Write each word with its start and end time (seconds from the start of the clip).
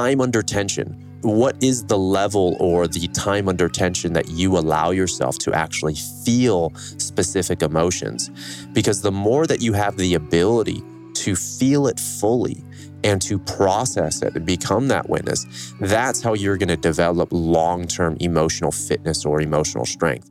time 0.00 0.22
under 0.22 0.40
tension. 0.40 0.88
What 1.20 1.62
is 1.62 1.84
the 1.84 1.98
level 1.98 2.56
or 2.58 2.88
the 2.88 3.06
time 3.08 3.50
under 3.50 3.68
tension 3.68 4.14
that 4.14 4.30
you 4.30 4.56
allow 4.56 4.92
yourself 4.92 5.36
to 5.40 5.52
actually 5.52 5.96
feel 6.24 6.72
specific 6.96 7.60
emotions? 7.62 8.30
Because 8.72 9.02
the 9.02 9.12
more 9.12 9.46
that 9.46 9.60
you 9.60 9.74
have 9.74 9.98
the 9.98 10.14
ability 10.14 10.82
to 11.16 11.36
feel 11.36 11.86
it 11.86 12.00
fully 12.00 12.64
and 13.04 13.20
to 13.20 13.38
process 13.40 14.22
it 14.22 14.34
and 14.36 14.46
become 14.46 14.88
that 14.88 15.10
witness, 15.10 15.74
that's 15.82 16.22
how 16.22 16.32
you're 16.32 16.56
going 16.56 16.68
to 16.68 16.78
develop 16.78 17.28
long 17.30 17.86
term 17.86 18.16
emotional 18.20 18.72
fitness 18.72 19.26
or 19.26 19.42
emotional 19.42 19.84
strength. 19.84 20.30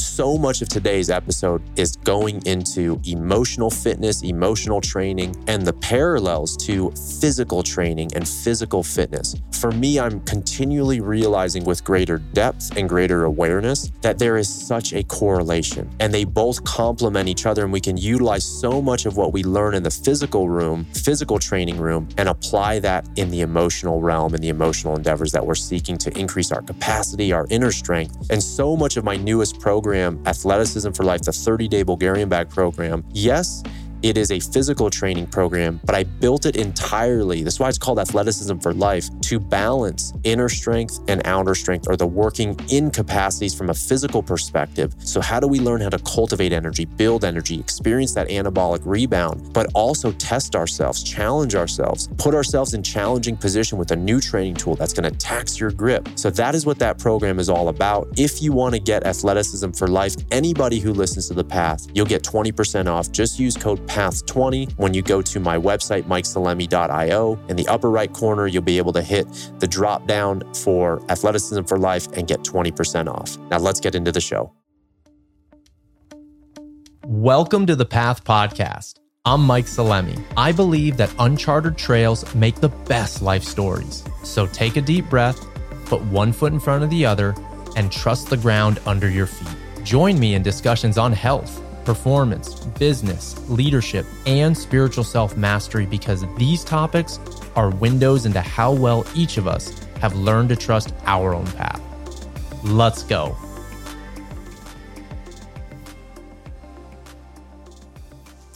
So 0.00 0.38
much 0.38 0.62
of 0.62 0.68
today's 0.68 1.10
episode 1.10 1.62
is 1.78 1.96
going 1.96 2.40
into 2.46 2.98
emotional 3.04 3.68
fitness, 3.68 4.22
emotional 4.22 4.80
training, 4.80 5.36
and 5.46 5.66
the 5.66 5.74
parallels 5.74 6.56
to 6.58 6.90
physical 7.20 7.62
training 7.62 8.10
and 8.14 8.26
physical 8.26 8.82
fitness. 8.82 9.36
For 9.52 9.70
me, 9.70 10.00
I'm 10.00 10.20
continually 10.22 11.00
realizing 11.00 11.64
with 11.64 11.84
greater 11.84 12.16
depth 12.18 12.76
and 12.78 12.88
greater 12.88 13.24
awareness 13.24 13.92
that 14.00 14.18
there 14.18 14.38
is 14.38 14.48
such 14.48 14.94
a 14.94 15.02
correlation 15.02 15.90
and 16.00 16.14
they 16.14 16.24
both 16.24 16.64
complement 16.64 17.28
each 17.28 17.44
other. 17.44 17.64
And 17.64 17.72
we 17.72 17.80
can 17.80 17.98
utilize 17.98 18.44
so 18.44 18.80
much 18.80 19.04
of 19.04 19.18
what 19.18 19.34
we 19.34 19.42
learn 19.42 19.74
in 19.74 19.82
the 19.82 19.90
physical 19.90 20.48
room, 20.48 20.86
physical 20.94 21.38
training 21.38 21.78
room, 21.78 22.08
and 22.16 22.28
apply 22.28 22.78
that 22.80 23.06
in 23.16 23.30
the 23.30 23.42
emotional 23.42 24.00
realm 24.00 24.32
and 24.32 24.42
the 24.42 24.48
emotional 24.48 24.96
endeavors 24.96 25.30
that 25.32 25.44
we're 25.44 25.54
seeking 25.54 25.98
to 25.98 26.18
increase 26.18 26.52
our 26.52 26.62
capacity, 26.62 27.32
our 27.32 27.46
inner 27.50 27.70
strength. 27.70 28.30
And 28.30 28.42
so 28.42 28.76
much 28.76 28.96
of 28.96 29.04
my 29.04 29.16
newest 29.16 29.60
program 29.60 29.89
program, 29.90 30.22
Athleticism 30.24 30.92
for 30.92 31.02
Life, 31.02 31.22
the 31.22 31.32
30 31.32 31.66
day 31.66 31.82
Bulgarian 31.82 32.28
bag 32.28 32.48
program, 32.48 33.04
yes, 33.12 33.64
it 34.02 34.16
is 34.16 34.30
a 34.30 34.40
physical 34.40 34.88
training 34.90 35.26
program, 35.26 35.80
but 35.84 35.94
I 35.94 36.04
built 36.04 36.46
it 36.46 36.56
entirely. 36.56 37.42
That's 37.42 37.60
why 37.60 37.68
it's 37.68 37.78
called 37.78 37.98
Athleticism 37.98 38.58
for 38.58 38.72
Life 38.72 39.08
to 39.22 39.38
balance 39.38 40.12
inner 40.24 40.48
strength 40.48 41.00
and 41.08 41.20
outer 41.26 41.54
strength 41.54 41.86
or 41.88 41.96
the 41.96 42.06
working 42.06 42.58
in 42.70 42.90
capacities 42.90 43.54
from 43.54 43.70
a 43.70 43.74
physical 43.74 44.22
perspective. 44.22 44.94
So, 44.98 45.20
how 45.20 45.40
do 45.40 45.46
we 45.46 45.60
learn 45.60 45.80
how 45.80 45.90
to 45.90 45.98
cultivate 45.98 46.52
energy, 46.52 46.84
build 46.84 47.24
energy, 47.24 47.60
experience 47.60 48.14
that 48.14 48.28
anabolic 48.28 48.80
rebound, 48.84 49.52
but 49.52 49.66
also 49.74 50.12
test 50.12 50.56
ourselves, 50.56 51.02
challenge 51.02 51.54
ourselves, 51.54 52.08
put 52.16 52.34
ourselves 52.34 52.74
in 52.74 52.82
challenging 52.82 53.36
position 53.36 53.76
with 53.78 53.90
a 53.90 53.96
new 53.96 54.20
training 54.20 54.54
tool 54.54 54.76
that's 54.76 54.92
going 54.92 55.10
to 55.10 55.16
tax 55.18 55.60
your 55.60 55.70
grip. 55.70 56.08
So, 56.14 56.30
that 56.30 56.54
is 56.54 56.64
what 56.64 56.78
that 56.78 56.98
program 56.98 57.38
is 57.38 57.48
all 57.48 57.68
about. 57.68 58.08
If 58.16 58.40
you 58.40 58.52
want 58.52 58.74
to 58.74 58.80
get 58.80 59.06
Athleticism 59.06 59.72
for 59.72 59.88
Life, 59.88 60.16
anybody 60.30 60.78
who 60.78 60.92
listens 60.92 61.28
to 61.28 61.34
the 61.34 61.44
path, 61.44 61.86
you'll 61.94 62.06
get 62.06 62.22
20% 62.22 62.86
off. 62.86 63.12
Just 63.12 63.38
use 63.38 63.56
code 63.56 63.86
Path 63.90 64.24
20 64.26 64.66
when 64.76 64.94
you 64.94 65.02
go 65.02 65.20
to 65.20 65.40
my 65.40 65.58
website, 65.58 66.04
mikesalemi.io. 66.04 67.40
In 67.48 67.56
the 67.56 67.66
upper 67.66 67.90
right 67.90 68.12
corner, 68.12 68.46
you'll 68.46 68.62
be 68.62 68.78
able 68.78 68.92
to 68.92 69.02
hit 69.02 69.26
the 69.58 69.66
drop 69.66 70.06
down 70.06 70.42
for 70.54 71.02
Athleticism 71.10 71.64
for 71.64 71.76
Life 71.76 72.06
and 72.12 72.28
get 72.28 72.38
20% 72.44 73.08
off. 73.12 73.36
Now, 73.50 73.58
let's 73.58 73.80
get 73.80 73.96
into 73.96 74.12
the 74.12 74.20
show. 74.20 74.52
Welcome 77.04 77.66
to 77.66 77.74
the 77.74 77.84
Path 77.84 78.22
Podcast. 78.22 79.00
I'm 79.24 79.44
Mike 79.44 79.66
Salemi. 79.66 80.22
I 80.36 80.52
believe 80.52 80.96
that 80.98 81.12
uncharted 81.18 81.76
trails 81.76 82.32
make 82.32 82.60
the 82.60 82.68
best 82.68 83.22
life 83.22 83.42
stories. 83.42 84.04
So 84.22 84.46
take 84.46 84.76
a 84.76 84.80
deep 84.80 85.10
breath, 85.10 85.44
put 85.86 86.00
one 86.02 86.32
foot 86.32 86.52
in 86.52 86.60
front 86.60 86.84
of 86.84 86.90
the 86.90 87.04
other, 87.04 87.34
and 87.74 87.90
trust 87.90 88.30
the 88.30 88.36
ground 88.36 88.78
under 88.86 89.10
your 89.10 89.26
feet. 89.26 89.56
Join 89.82 90.16
me 90.20 90.36
in 90.36 90.44
discussions 90.44 90.96
on 90.96 91.12
health 91.12 91.60
performance, 91.84 92.54
business, 92.78 93.36
leadership, 93.48 94.06
and 94.26 94.56
spiritual 94.56 95.04
self 95.04 95.36
mastery 95.36 95.86
because 95.86 96.24
these 96.36 96.64
topics 96.64 97.18
are 97.56 97.70
windows 97.70 98.26
into 98.26 98.40
how 98.40 98.72
well 98.72 99.04
each 99.14 99.36
of 99.38 99.46
us 99.46 99.78
have 100.00 100.14
learned 100.14 100.48
to 100.48 100.56
trust 100.56 100.94
our 101.06 101.34
own 101.34 101.46
path. 101.52 101.80
Let's 102.64 103.02
go. 103.02 103.36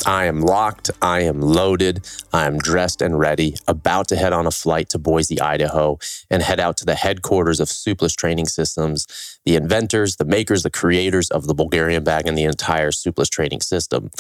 I 0.07 0.27
am 0.27 0.41
locked. 0.41 0.91
I 1.01 1.21
am 1.21 1.41
loaded. 1.41 2.07
I 2.33 2.47
am 2.47 2.59
dressed 2.59 3.01
and 3.01 3.19
ready, 3.19 3.57
about 3.67 4.09
to 4.09 4.17
head 4.17 4.33
on 4.33 4.47
a 4.47 4.51
flight 4.51 4.91
to 4.91 4.99
Boise, 4.99 5.41
Idaho, 5.41 5.99
and 6.31 6.43
head 6.43 6.61
out 6.61 6.77
to 6.79 6.85
the 6.85 6.95
headquarters 6.95 7.59
of 7.61 7.69
Suples 7.69 8.15
Training 8.15 8.47
Systems, 8.47 9.39
the 9.45 9.57
inventors, 9.57 10.17
the 10.17 10.25
makers, 10.25 10.63
the 10.63 10.71
creators 10.71 11.31
of 11.31 11.47
the 11.47 11.55
Bulgarian 11.55 12.05
bag 12.05 12.27
and 12.27 12.37
the 12.37 12.45
entire 12.45 12.91
Suples 12.91 13.31
training 13.31 13.63
system. 13.63 14.11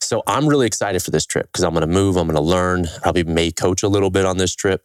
So 0.00 0.22
I'm 0.26 0.48
really 0.48 0.66
excited 0.66 1.02
for 1.02 1.10
this 1.10 1.26
trip 1.26 1.46
because 1.52 1.64
I'm 1.64 1.74
going 1.74 1.82
to 1.82 1.92
move, 1.92 2.16
I'm 2.16 2.26
going 2.26 2.36
to 2.36 2.42
learn, 2.42 2.86
probably 3.02 3.24
may 3.24 3.50
coach 3.50 3.82
a 3.82 3.88
little 3.88 4.10
bit 4.10 4.24
on 4.24 4.38
this 4.38 4.54
trip. 4.54 4.84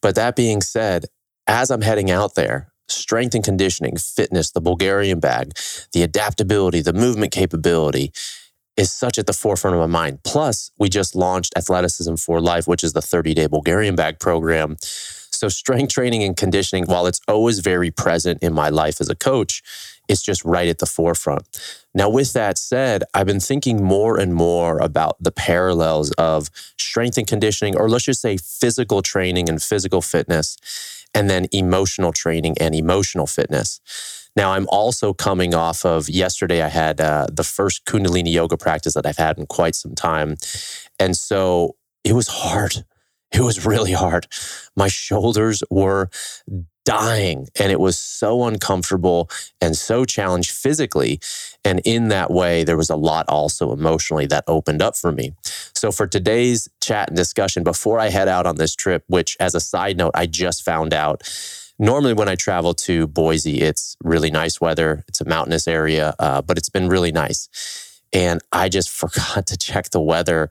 But 0.00 0.14
that 0.14 0.36
being 0.36 0.62
said, 0.62 1.06
as 1.46 1.70
I'm 1.70 1.82
heading 1.82 2.10
out 2.10 2.34
there, 2.34 2.72
strength 2.88 3.34
and 3.34 3.44
conditioning, 3.44 3.96
fitness, 3.96 4.50
the 4.50 4.60
Bulgarian 4.60 5.20
bag, 5.20 5.52
the 5.92 6.02
adaptability, 6.02 6.80
the 6.80 6.92
movement 6.92 7.32
capability, 7.32 8.12
is 8.80 8.90
such 8.90 9.18
at 9.18 9.26
the 9.26 9.34
forefront 9.34 9.76
of 9.76 9.80
my 9.80 9.86
mind. 9.86 10.22
Plus, 10.24 10.70
we 10.78 10.88
just 10.88 11.14
launched 11.14 11.52
Athleticism 11.54 12.14
for 12.14 12.40
Life, 12.40 12.66
which 12.66 12.82
is 12.82 12.94
the 12.94 13.02
30 13.02 13.34
day 13.34 13.46
Bulgarian 13.46 13.94
bag 13.94 14.18
program. 14.18 14.76
So, 14.80 15.48
strength 15.48 15.92
training 15.92 16.22
and 16.22 16.34
conditioning, 16.36 16.84
while 16.86 17.06
it's 17.06 17.20
always 17.28 17.58
very 17.58 17.90
present 17.90 18.42
in 18.42 18.54
my 18.54 18.70
life 18.70 19.00
as 19.00 19.10
a 19.10 19.14
coach, 19.14 19.62
it's 20.08 20.22
just 20.22 20.44
right 20.44 20.66
at 20.66 20.78
the 20.78 20.86
forefront. 20.86 21.44
Now, 21.94 22.08
with 22.08 22.32
that 22.32 22.56
said, 22.56 23.04
I've 23.12 23.26
been 23.26 23.40
thinking 23.40 23.84
more 23.84 24.18
and 24.18 24.34
more 24.34 24.78
about 24.78 25.22
the 25.22 25.30
parallels 25.30 26.10
of 26.12 26.48
strength 26.78 27.18
and 27.18 27.26
conditioning, 27.26 27.76
or 27.76 27.88
let's 27.88 28.04
just 28.04 28.22
say 28.22 28.38
physical 28.38 29.02
training 29.02 29.48
and 29.50 29.62
physical 29.62 30.00
fitness, 30.00 30.56
and 31.14 31.28
then 31.28 31.46
emotional 31.52 32.12
training 32.12 32.56
and 32.58 32.74
emotional 32.74 33.26
fitness. 33.26 33.80
Now, 34.40 34.52
I'm 34.52 34.66
also 34.70 35.12
coming 35.12 35.54
off 35.54 35.84
of 35.84 36.08
yesterday, 36.08 36.62
I 36.62 36.68
had 36.68 36.98
uh, 36.98 37.26
the 37.30 37.44
first 37.44 37.84
Kundalini 37.84 38.32
yoga 38.32 38.56
practice 38.56 38.94
that 38.94 39.04
I've 39.04 39.18
had 39.18 39.36
in 39.36 39.44
quite 39.44 39.74
some 39.74 39.94
time. 39.94 40.36
And 40.98 41.14
so 41.14 41.76
it 42.04 42.14
was 42.14 42.28
hard. 42.28 42.86
It 43.32 43.42
was 43.42 43.66
really 43.66 43.92
hard. 43.92 44.26
My 44.74 44.88
shoulders 44.88 45.62
were 45.70 46.08
dying 46.86 47.48
and 47.60 47.70
it 47.70 47.78
was 47.78 47.98
so 47.98 48.44
uncomfortable 48.44 49.28
and 49.60 49.76
so 49.76 50.06
challenged 50.06 50.52
physically. 50.52 51.20
And 51.62 51.82
in 51.84 52.08
that 52.08 52.30
way, 52.30 52.64
there 52.64 52.78
was 52.78 52.88
a 52.88 52.96
lot 52.96 53.26
also 53.28 53.72
emotionally 53.72 54.24
that 54.28 54.44
opened 54.46 54.80
up 54.80 54.96
for 54.96 55.12
me. 55.12 55.34
So, 55.74 55.92
for 55.92 56.06
today's 56.06 56.66
chat 56.80 57.08
and 57.08 57.16
discussion, 57.16 57.62
before 57.62 58.00
I 58.00 58.08
head 58.08 58.26
out 58.26 58.46
on 58.46 58.56
this 58.56 58.74
trip, 58.74 59.04
which 59.06 59.36
as 59.38 59.54
a 59.54 59.60
side 59.60 59.98
note, 59.98 60.12
I 60.14 60.24
just 60.26 60.64
found 60.64 60.94
out 60.94 61.22
normally 61.80 62.12
when 62.12 62.28
I 62.28 62.36
travel 62.36 62.74
to 62.74 63.08
Boise, 63.08 63.62
it's 63.62 63.96
really 64.04 64.30
nice 64.30 64.60
weather. 64.60 65.02
It's 65.08 65.20
a 65.20 65.24
mountainous 65.24 65.66
area, 65.66 66.14
uh, 66.18 66.42
but 66.42 66.58
it's 66.58 66.68
been 66.68 66.88
really 66.88 67.10
nice. 67.10 67.48
And 68.12 68.40
I 68.52 68.68
just 68.68 68.90
forgot 69.02 69.46
to 69.46 69.56
check 69.56 69.90
the 69.90 70.00
weather, 70.00 70.50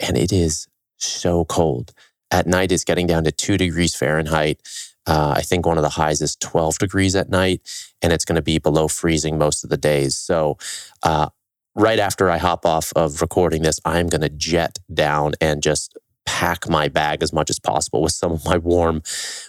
and 0.00 0.16
it 0.16 0.32
is 0.32 0.68
so 0.96 1.44
cold. 1.44 1.92
At 2.30 2.46
night, 2.46 2.72
it's 2.72 2.84
getting 2.84 3.06
down 3.06 3.24
to 3.24 3.32
two 3.32 3.56
degrees 3.56 3.94
Fahrenheit. 3.94 4.60
Uh, 5.06 5.34
I 5.36 5.42
think 5.42 5.66
one 5.66 5.78
of 5.78 5.82
the 5.82 5.88
highs 5.90 6.20
is 6.20 6.36
12 6.36 6.78
degrees 6.78 7.16
at 7.16 7.30
night, 7.30 7.62
and 8.00 8.12
it's 8.12 8.24
going 8.24 8.36
to 8.36 8.42
be 8.42 8.58
below 8.58 8.88
freezing 8.88 9.38
most 9.38 9.64
of 9.64 9.70
the 9.70 9.78
days. 9.78 10.14
So, 10.16 10.58
uh, 11.02 11.30
right 11.74 11.98
after 11.98 12.28
I 12.28 12.36
hop 12.36 12.66
off 12.66 12.92
of 12.94 13.22
recording 13.22 13.62
this, 13.62 13.80
I'm 13.84 14.08
going 14.08 14.20
to 14.20 14.28
jet 14.28 14.78
down 14.92 15.32
and 15.40 15.62
just 15.62 15.96
pack 16.28 16.68
my 16.68 16.88
bag 16.88 17.22
as 17.22 17.32
much 17.32 17.48
as 17.48 17.58
possible 17.58 18.02
with 18.02 18.12
some 18.12 18.32
of 18.32 18.44
my 18.44 18.58
warm, 18.58 19.02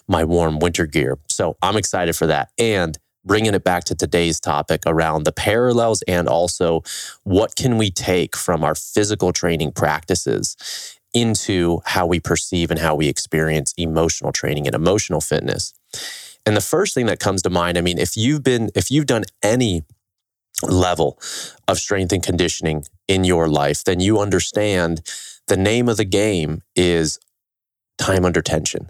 my 0.07 0.23
warm 0.23 0.59
winter 0.59 0.85
gear. 0.85 1.17
So 1.27 1.57
I'm 1.61 1.75
excited 1.75 2.15
for 2.15 2.25
that. 2.27 2.51
And 2.57 2.97
bringing 3.25 3.53
it 3.53 3.65
back 3.65 3.83
to 3.83 3.93
today's 3.93 4.39
topic 4.39 4.81
around 4.87 5.25
the 5.25 5.33
parallels 5.33 6.01
and 6.07 6.29
also 6.29 6.81
what 7.23 7.57
can 7.57 7.77
we 7.77 7.91
take 7.91 8.37
from 8.37 8.63
our 8.63 8.73
physical 8.73 9.33
training 9.33 9.73
practices 9.73 10.55
into 11.13 11.81
how 11.85 12.07
we 12.07 12.19
perceive 12.19 12.71
and 12.71 12.79
how 12.79 12.95
we 12.95 13.09
experience 13.09 13.73
emotional 13.77 14.31
training 14.31 14.65
and 14.65 14.75
emotional 14.75 15.19
fitness. 15.19 15.73
And 16.45 16.55
the 16.55 16.61
first 16.61 16.93
thing 16.93 17.07
that 17.07 17.19
comes 17.19 17.41
to 17.41 17.49
mind, 17.49 17.77
I 17.77 17.81
mean, 17.81 17.97
if 17.97 18.15
you've 18.15 18.43
been, 18.43 18.69
if 18.73 18.89
you've 18.89 19.05
done 19.05 19.25
any 19.43 19.83
level 20.63 21.19
of 21.67 21.77
strength 21.77 22.13
and 22.13 22.23
conditioning 22.23 22.85
in 23.07 23.25
your 23.25 23.49
life, 23.49 23.83
then 23.83 23.99
you 23.99 24.19
understand 24.19 25.01
the 25.49 25.57
name 25.57 25.89
of 25.89 25.97
the 25.97 26.05
game 26.05 26.61
is 26.75 27.19
time 27.97 28.23
under 28.23 28.41
tension. 28.41 28.89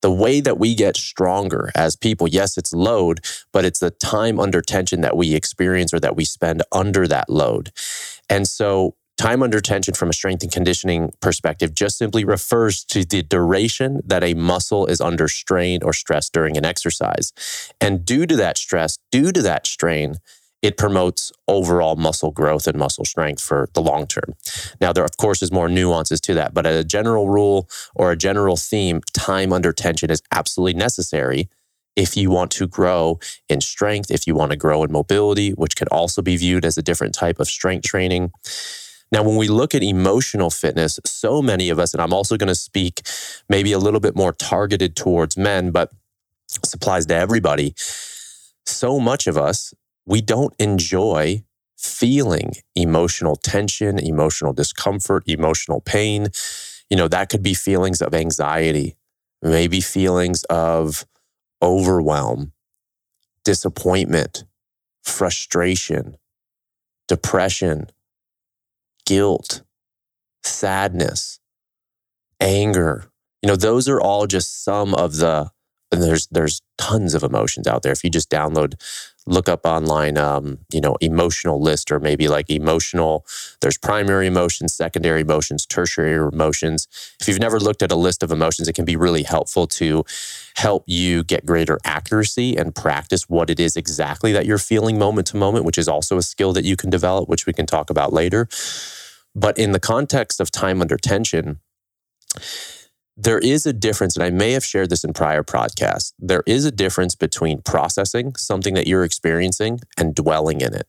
The 0.00 0.12
way 0.12 0.40
that 0.40 0.58
we 0.58 0.76
get 0.76 0.96
stronger 0.96 1.70
as 1.74 1.96
people, 1.96 2.28
yes, 2.28 2.56
it's 2.56 2.72
load, 2.72 3.20
but 3.52 3.64
it's 3.64 3.80
the 3.80 3.90
time 3.90 4.38
under 4.38 4.62
tension 4.62 5.00
that 5.00 5.16
we 5.16 5.34
experience 5.34 5.92
or 5.92 5.98
that 6.00 6.16
we 6.16 6.24
spend 6.24 6.62
under 6.70 7.08
that 7.08 7.28
load. 7.28 7.72
And 8.30 8.46
so, 8.46 8.94
time 9.16 9.42
under 9.42 9.60
tension 9.60 9.94
from 9.94 10.10
a 10.10 10.12
strength 10.12 10.44
and 10.44 10.52
conditioning 10.52 11.12
perspective 11.20 11.74
just 11.74 11.98
simply 11.98 12.24
refers 12.24 12.84
to 12.84 13.04
the 13.04 13.24
duration 13.24 14.00
that 14.06 14.22
a 14.22 14.34
muscle 14.34 14.86
is 14.86 15.00
under 15.00 15.26
strain 15.26 15.82
or 15.82 15.92
stress 15.92 16.30
during 16.30 16.56
an 16.56 16.64
exercise. 16.64 17.32
And 17.80 18.04
due 18.04 18.26
to 18.26 18.36
that 18.36 18.56
stress, 18.56 18.98
due 19.10 19.32
to 19.32 19.42
that 19.42 19.66
strain, 19.66 20.18
it 20.60 20.76
promotes 20.76 21.32
overall 21.46 21.96
muscle 21.96 22.30
growth 22.30 22.66
and 22.66 22.76
muscle 22.76 23.04
strength 23.04 23.40
for 23.40 23.68
the 23.74 23.82
long 23.82 24.06
term. 24.06 24.34
Now, 24.80 24.92
there, 24.92 25.04
of 25.04 25.16
course, 25.16 25.42
is 25.42 25.52
more 25.52 25.68
nuances 25.68 26.20
to 26.22 26.34
that, 26.34 26.52
but 26.52 26.66
as 26.66 26.76
a 26.76 26.84
general 26.84 27.28
rule 27.28 27.68
or 27.94 28.10
a 28.10 28.16
general 28.16 28.56
theme, 28.56 29.00
time 29.12 29.52
under 29.52 29.72
tension 29.72 30.10
is 30.10 30.22
absolutely 30.32 30.74
necessary 30.74 31.48
if 31.96 32.16
you 32.16 32.30
want 32.30 32.52
to 32.52 32.66
grow 32.66 33.18
in 33.48 33.60
strength, 33.60 34.10
if 34.10 34.26
you 34.26 34.34
want 34.34 34.52
to 34.52 34.56
grow 34.56 34.84
in 34.84 34.92
mobility, 34.92 35.50
which 35.50 35.76
could 35.76 35.88
also 35.88 36.22
be 36.22 36.36
viewed 36.36 36.64
as 36.64 36.78
a 36.78 36.82
different 36.82 37.12
type 37.12 37.40
of 37.40 37.48
strength 37.48 37.84
training. 37.84 38.30
Now, 39.10 39.22
when 39.22 39.36
we 39.36 39.48
look 39.48 39.74
at 39.74 39.82
emotional 39.82 40.50
fitness, 40.50 41.00
so 41.04 41.42
many 41.42 41.70
of 41.70 41.78
us, 41.78 41.94
and 41.94 42.02
I'm 42.02 42.12
also 42.12 42.36
going 42.36 42.48
to 42.48 42.54
speak 42.54 43.02
maybe 43.48 43.72
a 43.72 43.78
little 43.78 44.00
bit 44.00 44.14
more 44.14 44.32
targeted 44.32 44.94
towards 44.94 45.36
men, 45.36 45.70
but 45.70 45.90
applies 46.72 47.06
to 47.06 47.14
everybody. 47.14 47.74
So 48.66 49.00
much 49.00 49.26
of 49.26 49.36
us, 49.36 49.74
we 50.08 50.22
don't 50.22 50.54
enjoy 50.58 51.44
feeling 51.76 52.54
emotional 52.74 53.36
tension, 53.36 53.98
emotional 53.98 54.54
discomfort, 54.54 55.22
emotional 55.26 55.82
pain. 55.82 56.28
You 56.88 56.96
know, 56.96 57.08
that 57.08 57.28
could 57.28 57.42
be 57.42 57.52
feelings 57.52 58.00
of 58.00 58.14
anxiety, 58.14 58.96
maybe 59.42 59.82
feelings 59.82 60.44
of 60.44 61.06
overwhelm, 61.62 62.52
disappointment, 63.44 64.44
frustration, 65.04 66.16
depression, 67.06 67.88
guilt, 69.04 69.62
sadness, 70.42 71.38
anger. 72.40 73.10
You 73.42 73.48
know, 73.48 73.56
those 73.56 73.88
are 73.88 74.00
all 74.00 74.26
just 74.26 74.64
some 74.64 74.94
of 74.94 75.16
the 75.16 75.50
and 75.90 76.02
there's 76.02 76.26
there's 76.28 76.62
tons 76.76 77.14
of 77.14 77.22
emotions 77.22 77.66
out 77.66 77.82
there. 77.82 77.92
If 77.92 78.04
you 78.04 78.10
just 78.10 78.30
download, 78.30 78.74
look 79.26 79.48
up 79.48 79.64
online, 79.64 80.18
um, 80.18 80.58
you 80.72 80.80
know, 80.80 80.96
emotional 81.00 81.60
list 81.60 81.90
or 81.90 81.98
maybe 81.98 82.28
like 82.28 82.50
emotional. 82.50 83.24
There's 83.60 83.78
primary 83.78 84.26
emotions, 84.26 84.74
secondary 84.74 85.22
emotions, 85.22 85.66
tertiary 85.66 86.28
emotions. 86.32 86.88
If 87.20 87.28
you've 87.28 87.40
never 87.40 87.58
looked 87.58 87.82
at 87.82 87.92
a 87.92 87.96
list 87.96 88.22
of 88.22 88.30
emotions, 88.30 88.68
it 88.68 88.74
can 88.74 88.84
be 88.84 88.96
really 88.96 89.22
helpful 89.22 89.66
to 89.68 90.04
help 90.56 90.84
you 90.86 91.24
get 91.24 91.46
greater 91.46 91.78
accuracy 91.84 92.56
and 92.56 92.74
practice 92.74 93.28
what 93.28 93.50
it 93.50 93.60
is 93.60 93.76
exactly 93.76 94.32
that 94.32 94.46
you're 94.46 94.58
feeling 94.58 94.98
moment 94.98 95.26
to 95.28 95.36
moment, 95.36 95.64
which 95.64 95.78
is 95.78 95.88
also 95.88 96.18
a 96.18 96.22
skill 96.22 96.52
that 96.52 96.64
you 96.64 96.76
can 96.76 96.90
develop, 96.90 97.28
which 97.28 97.46
we 97.46 97.52
can 97.52 97.66
talk 97.66 97.90
about 97.90 98.12
later. 98.12 98.48
But 99.34 99.56
in 99.56 99.72
the 99.72 99.80
context 99.80 100.40
of 100.40 100.50
time 100.50 100.80
under 100.80 100.96
tension 100.96 101.60
there 103.20 103.40
is 103.40 103.66
a 103.66 103.72
difference, 103.72 104.16
and 104.16 104.24
I 104.24 104.30
may 104.30 104.52
have 104.52 104.64
shared 104.64 104.90
this 104.90 105.02
in 105.02 105.12
prior 105.12 105.42
podcasts. 105.42 106.12
There 106.20 106.44
is 106.46 106.64
a 106.64 106.70
difference 106.70 107.16
between 107.16 107.62
processing 107.62 108.36
something 108.36 108.74
that 108.74 108.86
you're 108.86 109.02
experiencing 109.02 109.80
and 109.98 110.14
dwelling 110.14 110.60
in 110.60 110.72
it. 110.72 110.86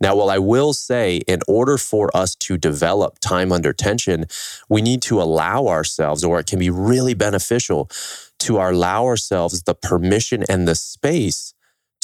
Now, 0.00 0.14
while 0.14 0.30
I 0.30 0.38
will 0.38 0.72
say, 0.72 1.16
in 1.26 1.40
order 1.48 1.76
for 1.76 2.16
us 2.16 2.36
to 2.36 2.56
develop 2.56 3.18
time 3.18 3.50
under 3.50 3.72
tension, 3.72 4.26
we 4.68 4.82
need 4.82 5.02
to 5.02 5.20
allow 5.20 5.66
ourselves, 5.66 6.22
or 6.22 6.38
it 6.38 6.46
can 6.46 6.60
be 6.60 6.70
really 6.70 7.12
beneficial 7.12 7.90
to 8.38 8.58
allow 8.58 9.04
ourselves 9.04 9.64
the 9.64 9.74
permission 9.74 10.44
and 10.48 10.68
the 10.68 10.76
space 10.76 11.54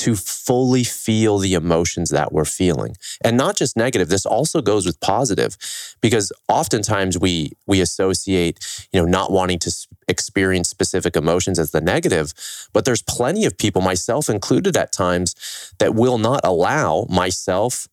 to 0.00 0.16
fully 0.16 0.82
feel 0.82 1.36
the 1.38 1.52
emotions 1.52 2.08
that 2.08 2.32
we're 2.32 2.46
feeling. 2.46 2.96
And 3.22 3.36
not 3.36 3.54
just 3.54 3.76
negative 3.76 4.08
this 4.08 4.24
also 4.24 4.62
goes 4.62 4.86
with 4.86 4.98
positive 5.00 5.58
because 6.00 6.32
oftentimes 6.48 7.18
we 7.18 7.52
we 7.66 7.82
associate 7.82 8.58
you 8.92 9.00
know 9.00 9.06
not 9.06 9.30
wanting 9.30 9.58
to 9.58 9.70
experience 10.08 10.70
specific 10.70 11.16
emotions 11.16 11.58
as 11.58 11.70
the 11.72 11.82
negative 11.82 12.32
but 12.72 12.84
there's 12.86 13.02
plenty 13.02 13.44
of 13.44 13.58
people 13.58 13.82
myself 13.82 14.30
included 14.30 14.74
at 14.76 14.90
times 14.90 15.34
that 15.78 15.94
will 15.94 16.18
not 16.18 16.40
allow 16.44 17.06
myself 17.10 17.86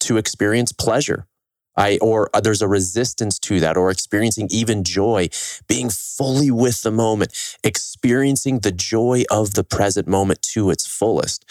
to 0.00 0.16
experience 0.16 0.72
pleasure 0.72 1.26
I, 1.76 1.98
or 2.00 2.30
uh, 2.34 2.40
there's 2.40 2.62
a 2.62 2.68
resistance 2.68 3.38
to 3.40 3.60
that, 3.60 3.76
or 3.76 3.90
experiencing 3.90 4.48
even 4.50 4.84
joy, 4.84 5.28
being 5.68 5.90
fully 5.90 6.50
with 6.50 6.82
the 6.82 6.90
moment, 6.90 7.32
experiencing 7.62 8.60
the 8.60 8.72
joy 8.72 9.24
of 9.30 9.54
the 9.54 9.64
present 9.64 10.08
moment 10.08 10.42
to 10.54 10.70
its 10.70 10.86
fullest. 10.86 11.44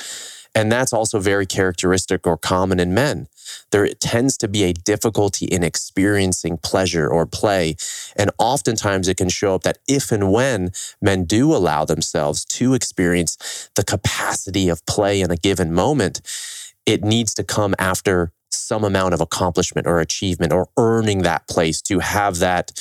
And 0.55 0.71
that's 0.71 0.93
also 0.93 1.19
very 1.19 1.45
characteristic 1.45 2.25
or 2.25 2.35
common 2.35 2.79
in 2.79 2.93
men. 2.93 3.27
There 3.71 3.87
tends 3.87 4.35
to 4.37 4.47
be 4.47 4.63
a 4.63 4.73
difficulty 4.73 5.45
in 5.45 5.63
experiencing 5.63 6.57
pleasure 6.57 7.07
or 7.07 7.25
play. 7.25 7.75
And 8.17 8.31
oftentimes 8.39 9.07
it 9.07 9.17
can 9.17 9.29
show 9.29 9.55
up 9.55 9.63
that 9.63 9.77
if 9.87 10.11
and 10.11 10.31
when 10.31 10.71
men 11.01 11.25
do 11.25 11.55
allow 11.55 11.85
themselves 11.85 12.45
to 12.45 12.73
experience 12.73 13.69
the 13.75 13.83
capacity 13.83 14.69
of 14.69 14.85
play 14.85 15.21
in 15.21 15.31
a 15.31 15.37
given 15.37 15.71
moment, 15.71 16.21
it 16.85 17.03
needs 17.03 17.33
to 17.35 17.43
come 17.43 17.75
after 17.77 18.31
some 18.69 18.83
amount 18.83 19.15
of 19.15 19.19
accomplishment 19.19 19.87
or 19.87 19.99
achievement 19.99 20.53
or 20.53 20.69
earning 20.77 21.23
that 21.23 21.47
place 21.47 21.81
to 21.81 21.97
have 21.97 22.37
that 22.37 22.71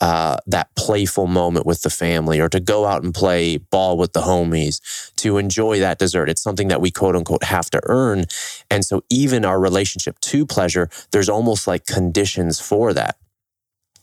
uh, 0.00 0.36
that 0.46 0.68
playful 0.76 1.26
moment 1.26 1.66
with 1.66 1.82
the 1.82 1.90
family 1.90 2.38
or 2.40 2.48
to 2.48 2.60
go 2.60 2.86
out 2.86 3.02
and 3.02 3.12
play 3.14 3.56
ball 3.56 3.96
with 3.96 4.12
the 4.12 4.20
homies 4.20 4.80
to 5.16 5.38
enjoy 5.38 5.80
that 5.80 5.98
dessert. 5.98 6.28
It's 6.28 6.42
something 6.42 6.68
that 6.68 6.80
we 6.80 6.92
quote 6.92 7.16
unquote 7.16 7.44
have 7.44 7.68
to 7.70 7.80
earn. 7.84 8.24
And 8.70 8.84
so 8.84 9.02
even 9.10 9.44
our 9.44 9.60
relationship 9.60 10.18
to 10.20 10.44
pleasure 10.44 10.88
there's 11.12 11.28
almost 11.28 11.66
like 11.66 11.86
conditions 11.86 12.60
for 12.60 12.92
that. 12.94 13.16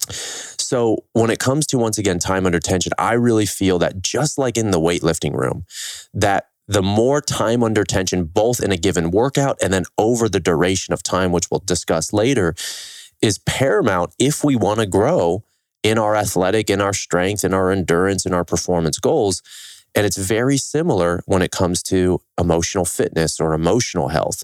So 0.10 1.06
when 1.14 1.30
it 1.30 1.40
comes 1.40 1.66
to 1.68 1.78
once 1.78 1.98
again 1.98 2.20
time 2.20 2.46
under 2.46 2.60
tension 2.60 2.92
i 2.98 3.14
really 3.14 3.46
feel 3.46 3.80
that 3.80 4.02
just 4.02 4.38
like 4.38 4.58
in 4.58 4.72
the 4.72 4.80
weightlifting 4.80 5.34
room 5.34 5.66
that 6.14 6.50
the 6.68 6.82
more 6.82 7.22
time 7.22 7.64
under 7.64 7.84
tension, 7.84 8.26
both 8.26 8.62
in 8.62 8.72
a 8.72 8.78
given 8.78 9.12
workout 9.12 9.58
and 9.62 9.72
then 9.72 9.84
over 9.98 10.28
the 10.28 10.40
duration 10.40 10.94
of 10.94 11.04
time, 11.04 11.32
which 11.32 11.52
we'll 11.52 11.60
discuss 11.60 12.12
later, 12.12 12.56
is 13.22 13.38
paramount 13.40 14.14
if 14.20 14.44
we 14.44 14.56
want 14.56 14.80
to 14.80 14.86
grow 14.86 15.44
in 15.84 16.00
our 16.00 16.16
athletic, 16.16 16.70
in 16.70 16.82
our 16.82 16.94
strength, 16.94 17.44
in 17.46 17.54
our 17.54 17.72
endurance, 17.72 18.26
in 18.26 18.34
our 18.34 18.44
performance 18.44 19.00
goals. 19.00 19.44
And 19.94 20.06
it's 20.06 20.18
very 20.18 20.58
similar 20.58 21.22
when 21.26 21.42
it 21.42 21.52
comes 21.52 21.84
to 21.84 22.22
emotional 22.40 22.86
fitness 22.86 23.40
or 23.40 23.54
emotional 23.54 24.10
health. 24.10 24.44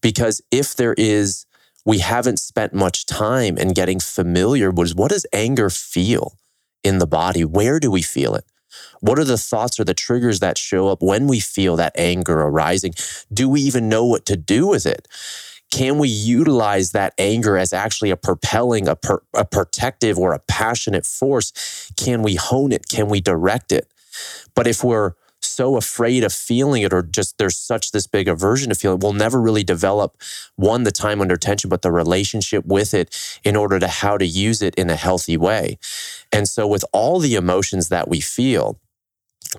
Because 0.00 0.40
if 0.50 0.76
there 0.76 0.94
is, 0.96 1.44
we 1.84 1.98
haven't 1.98 2.38
spent 2.38 2.72
much 2.72 3.04
time 3.04 3.58
in 3.58 3.72
getting 3.72 4.00
familiar 4.00 4.70
with 4.70 4.94
what 4.94 5.10
does 5.10 5.26
anger 5.32 5.68
feel 5.68 6.38
in 6.84 6.98
the 6.98 7.06
body? 7.06 7.44
Where 7.44 7.80
do 7.80 7.90
we 7.90 8.02
feel 8.02 8.34
it? 8.34 8.44
What 9.00 9.18
are 9.18 9.24
the 9.24 9.38
thoughts 9.38 9.78
or 9.78 9.84
the 9.84 9.94
triggers 9.94 10.40
that 10.40 10.58
show 10.58 10.88
up 10.88 11.02
when 11.02 11.26
we 11.26 11.40
feel 11.40 11.76
that 11.76 11.92
anger 11.96 12.40
arising? 12.40 12.94
Do 13.32 13.48
we 13.48 13.60
even 13.62 13.88
know 13.88 14.04
what 14.04 14.26
to 14.26 14.36
do 14.36 14.66
with 14.66 14.86
it? 14.86 15.08
Can 15.70 15.98
we 15.98 16.08
utilize 16.08 16.92
that 16.92 17.12
anger 17.18 17.58
as 17.58 17.72
actually 17.72 18.10
a 18.10 18.16
propelling, 18.16 18.88
a, 18.88 18.96
per, 18.96 19.20
a 19.34 19.44
protective, 19.44 20.18
or 20.18 20.32
a 20.32 20.38
passionate 20.38 21.04
force? 21.04 21.92
Can 21.96 22.22
we 22.22 22.36
hone 22.36 22.72
it? 22.72 22.88
Can 22.88 23.08
we 23.08 23.20
direct 23.20 23.70
it? 23.70 23.92
But 24.54 24.66
if 24.66 24.82
we're 24.82 25.12
so 25.42 25.76
afraid 25.76 26.24
of 26.24 26.32
feeling 26.32 26.82
it 26.82 26.92
or 26.92 27.02
just 27.02 27.38
there's 27.38 27.56
such 27.56 27.92
this 27.92 28.06
big 28.06 28.28
aversion 28.28 28.70
to 28.70 28.74
feeling 28.74 28.98
we'll 29.00 29.12
never 29.12 29.40
really 29.40 29.64
develop 29.64 30.16
one 30.56 30.84
the 30.84 30.90
time 30.90 31.20
under 31.20 31.36
tension 31.36 31.70
but 31.70 31.82
the 31.82 31.92
relationship 31.92 32.64
with 32.66 32.94
it 32.94 33.38
in 33.44 33.56
order 33.56 33.78
to 33.78 33.88
how 33.88 34.18
to 34.18 34.26
use 34.26 34.62
it 34.62 34.74
in 34.74 34.90
a 34.90 34.96
healthy 34.96 35.36
way 35.36 35.78
and 36.32 36.48
so 36.48 36.66
with 36.66 36.84
all 36.92 37.18
the 37.18 37.34
emotions 37.34 37.88
that 37.88 38.08
we 38.08 38.20
feel 38.20 38.78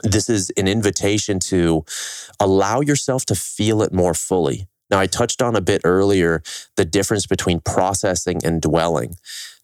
this 0.03 0.29
is 0.29 0.51
an 0.51 0.67
invitation 0.67 1.39
to 1.39 1.83
allow 2.39 2.79
yourself 2.79 3.25
to 3.25 3.35
feel 3.35 3.81
it 3.81 3.93
more 3.93 4.13
fully 4.13 4.67
now, 4.89 4.99
I 4.99 5.05
touched 5.05 5.41
on 5.41 5.55
a 5.55 5.61
bit 5.61 5.81
earlier 5.83 6.41
the 6.75 6.85
difference 6.85 7.27
between 7.27 7.59
processing 7.59 8.39
and 8.43 8.61
dwelling. 8.61 9.15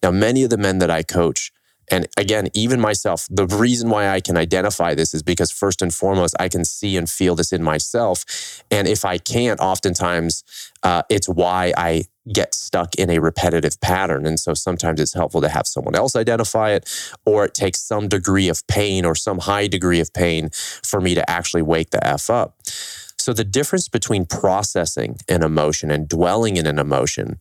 Now, 0.02 0.10
many 0.10 0.44
of 0.44 0.50
the 0.50 0.58
men 0.58 0.78
that 0.78 0.90
I 0.90 1.02
coach, 1.02 1.52
and 1.90 2.06
again, 2.16 2.48
even 2.54 2.80
myself, 2.80 3.26
the 3.30 3.46
reason 3.46 3.90
why 3.90 4.08
I 4.08 4.20
can 4.20 4.36
identify 4.36 4.94
this 4.94 5.14
is 5.14 5.22
because 5.22 5.50
first 5.50 5.82
and 5.82 5.94
foremost, 5.94 6.34
I 6.40 6.48
can 6.48 6.64
see 6.64 6.96
and 6.96 7.08
feel 7.08 7.34
this 7.34 7.52
in 7.52 7.62
myself. 7.62 8.62
And 8.70 8.88
if 8.88 9.04
I 9.04 9.18
can't, 9.18 9.60
oftentimes 9.60 10.42
uh, 10.82 11.02
it's 11.08 11.28
why 11.28 11.72
I 11.76 12.04
get 12.32 12.54
stuck 12.54 12.96
in 12.96 13.08
a 13.08 13.20
repetitive 13.20 13.80
pattern. 13.80 14.26
And 14.26 14.40
so 14.40 14.52
sometimes 14.52 15.00
it's 15.00 15.14
helpful 15.14 15.40
to 15.40 15.48
have 15.48 15.66
someone 15.66 15.94
else 15.94 16.16
identify 16.16 16.70
it, 16.72 16.88
or 17.24 17.44
it 17.44 17.54
takes 17.54 17.80
some 17.80 18.08
degree 18.08 18.48
of 18.48 18.66
pain 18.66 19.04
or 19.04 19.14
some 19.14 19.38
high 19.38 19.68
degree 19.68 20.00
of 20.00 20.12
pain 20.12 20.50
for 20.82 21.00
me 21.00 21.14
to 21.14 21.30
actually 21.30 21.62
wake 21.62 21.90
the 21.90 22.04
F 22.04 22.28
up. 22.28 22.56
So 23.18 23.32
the 23.32 23.44
difference 23.44 23.88
between 23.88 24.26
processing 24.26 25.18
an 25.28 25.42
emotion 25.42 25.90
and 25.90 26.08
dwelling 26.08 26.56
in 26.56 26.66
an 26.66 26.78
emotion 26.78 27.38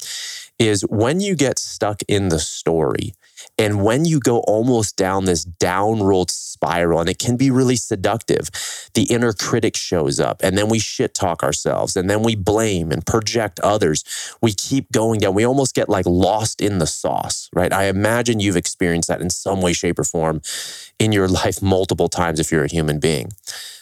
is 0.58 0.84
when 0.84 1.20
you 1.20 1.36
get 1.36 1.60
stuck 1.60 2.02
in 2.08 2.30
the 2.30 2.40
story 2.40 3.14
and 3.58 3.84
when 3.84 4.06
you 4.06 4.20
go 4.20 4.40
almost 4.40 4.98
down 4.98 5.26
this 5.26 5.44
downward 5.44 6.30
spiral, 6.30 7.00
and 7.00 7.10
it 7.10 7.20
can 7.20 7.38
be 7.38 7.52
really 7.52 7.76
seductive, 7.76 8.50
the 8.94 9.04
inner 9.04 9.34
critic 9.34 9.76
shows 9.76 10.20
up, 10.20 10.42
and 10.44 10.58
then 10.58 10.70
we 10.70 10.80
shit 10.80 11.14
talk 11.14 11.44
ourselves, 11.44 11.96
and 11.96 12.10
then 12.10 12.24
we 12.24 12.36
blame 12.36 12.92
and 12.92 13.06
project 13.06 13.60
others. 13.62 14.04
We 14.42 14.54
keep 14.54 14.92
going 14.92 15.20
down. 15.20 15.34
We 15.34 15.46
almost 15.46 15.76
get 15.76 15.90
like 15.90 16.06
lost 16.06 16.62
in 16.62 16.80
the 16.80 16.88
sauce, 16.88 17.50
right? 17.54 17.72
I 17.72 17.86
imagine 17.86 18.40
you've 18.40 18.58
experienced 18.58 19.08
that 19.10 19.22
in 19.22 19.30
some 19.30 19.62
way, 19.62 19.74
shape, 19.74 20.00
or 20.00 20.04
form 20.04 20.42
in 21.00 21.12
your 21.12 21.28
life 21.46 21.62
multiple 21.62 22.10
times 22.10 22.40
if 22.40 22.52
you're 22.52 22.66
a 22.66 22.72
human 22.72 23.00
being. 23.00 23.32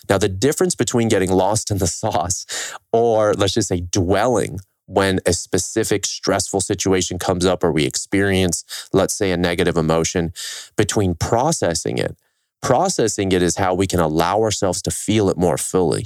Now, 0.09 0.17
the 0.17 0.29
difference 0.29 0.75
between 0.75 1.07
getting 1.07 1.31
lost 1.31 1.71
in 1.71 1.77
the 1.77 1.87
sauce 2.03 2.45
or 2.91 3.33
let's 3.33 3.53
just 3.53 3.69
say 3.69 3.81
dwelling 3.81 4.59
when 4.85 5.19
a 5.25 5.33
specific 5.33 6.05
stressful 6.05 6.61
situation 6.61 7.19
comes 7.19 7.45
up 7.45 7.63
or 7.63 7.71
we 7.71 7.85
experience, 7.85 8.63
let's 8.93 9.13
say, 9.13 9.31
a 9.31 9.37
negative 9.37 9.77
emotion, 9.77 10.33
between 10.75 11.15
processing 11.15 11.97
it. 11.97 12.17
Processing 12.61 13.33
it 13.33 13.41
is 13.41 13.57
how 13.57 13.73
we 13.73 13.87
can 13.87 13.99
allow 13.99 14.39
ourselves 14.41 14.81
to 14.83 14.91
feel 14.91 15.29
it 15.29 15.37
more 15.37 15.57
fully 15.57 16.05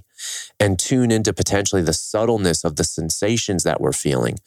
and 0.59 0.79
tune 0.79 1.11
into 1.11 1.31
potentially 1.31 1.83
the 1.83 1.93
subtleness 1.93 2.63
of 2.63 2.77
the 2.77 2.83
sensations 2.83 3.63
that 3.63 3.79
we're 3.79 3.93
feeling. 3.93 4.37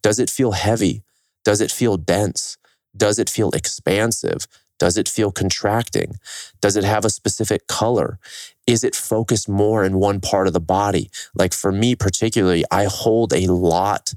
Does 0.00 0.20
it 0.20 0.30
feel 0.30 0.52
heavy? 0.52 1.02
Does 1.44 1.60
it 1.60 1.72
feel 1.72 1.96
dense? 1.96 2.56
Does 2.96 3.18
it 3.18 3.28
feel 3.28 3.50
expansive? 3.50 4.46
Does 4.78 4.96
it 4.96 5.08
feel 5.08 5.32
contracting? 5.32 6.16
Does 6.60 6.76
it 6.76 6.84
have 6.84 7.04
a 7.04 7.10
specific 7.10 7.66
color? 7.66 8.18
Is 8.66 8.82
it 8.82 8.94
focused 8.96 9.48
more 9.48 9.84
in 9.84 9.98
one 9.98 10.20
part 10.20 10.46
of 10.46 10.52
the 10.52 10.60
body? 10.60 11.10
Like 11.34 11.52
for 11.52 11.70
me, 11.70 11.94
particularly, 11.94 12.64
I 12.70 12.84
hold 12.84 13.32
a 13.32 13.46
lot 13.46 14.12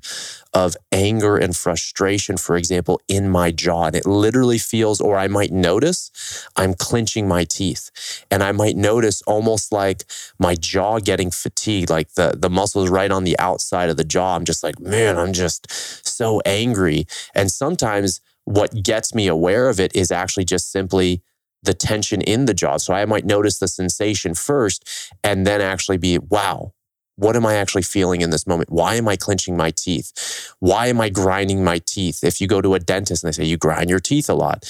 of 0.54 0.76
anger 0.92 1.38
and 1.38 1.56
frustration, 1.56 2.36
for 2.38 2.56
example, 2.56 3.00
in 3.08 3.30
my 3.30 3.52
jaw. 3.52 3.86
And 3.86 3.96
it 3.96 4.06
literally 4.06 4.58
feels, 4.58 5.00
or 5.00 5.18
I 5.18 5.28
might 5.28 5.52
notice 5.52 6.48
I'm 6.56 6.74
clenching 6.74 7.28
my 7.28 7.44
teeth. 7.44 7.92
And 8.32 8.42
I 8.42 8.52
might 8.52 8.76
notice 8.76 9.22
almost 9.24 9.72
like 9.72 10.06
my 10.40 10.56
jaw 10.56 11.00
getting 11.00 11.30
fatigued, 11.30 11.92
like 11.92 12.14
the, 12.14 12.34
the 12.36 12.50
muscles 12.50 12.90
right 12.90 13.12
on 13.12 13.24
the 13.24 13.38
outside 13.38 13.90
of 13.90 13.98
the 13.98 14.04
jaw. 14.04 14.36
I'm 14.36 14.46
just 14.46 14.64
like, 14.64 14.80
man, 14.80 15.18
I'm 15.18 15.34
just 15.34 15.72
so 16.08 16.42
angry. 16.46 17.06
And 17.36 17.52
sometimes 17.52 18.22
what 18.46 18.82
gets 18.82 19.14
me 19.14 19.28
aware 19.28 19.70
of 19.70 19.80
it 19.80 19.96
is 19.96 20.12
actually 20.12 20.46
just 20.46 20.72
simply 20.72 21.22
the 21.64 21.74
tension 21.74 22.22
in 22.22 22.46
the 22.46 22.54
jaw. 22.54 22.78
So 22.78 22.94
I 22.94 23.06
might 23.06 23.26
notice 23.26 23.60
the 23.60 23.68
sensation 23.68 24.34
first 24.34 24.88
and 25.24 25.46
then 25.46 25.62
actually 25.62 25.98
be, 25.98 26.18
wow, 26.18 26.74
what 27.16 27.36
am 27.36 27.46
I 27.46 27.56
actually 27.56 27.82
feeling 27.82 28.22
in 28.22 28.30
this 28.30 28.48
moment? 28.48 28.72
Why 28.72 28.96
am 28.96 29.08
I 29.08 29.18
clenching 29.18 29.58
my 29.58 29.72
teeth? 29.72 30.54
Why 30.60 30.88
am 30.88 31.02
I 31.02 31.10
grinding 31.10 31.64
my 31.64 31.80
teeth? 31.80 32.24
If 32.24 32.40
you 32.40 32.48
go 32.48 32.62
to 32.62 32.76
a 32.76 32.80
dentist 32.80 33.24
and 33.24 33.34
they 33.34 33.36
say 33.36 33.44
you 33.44 33.58
grind 33.58 33.90
your 33.90 34.00
teeth 34.00 34.30
a 34.30 34.34
lot, 34.34 34.66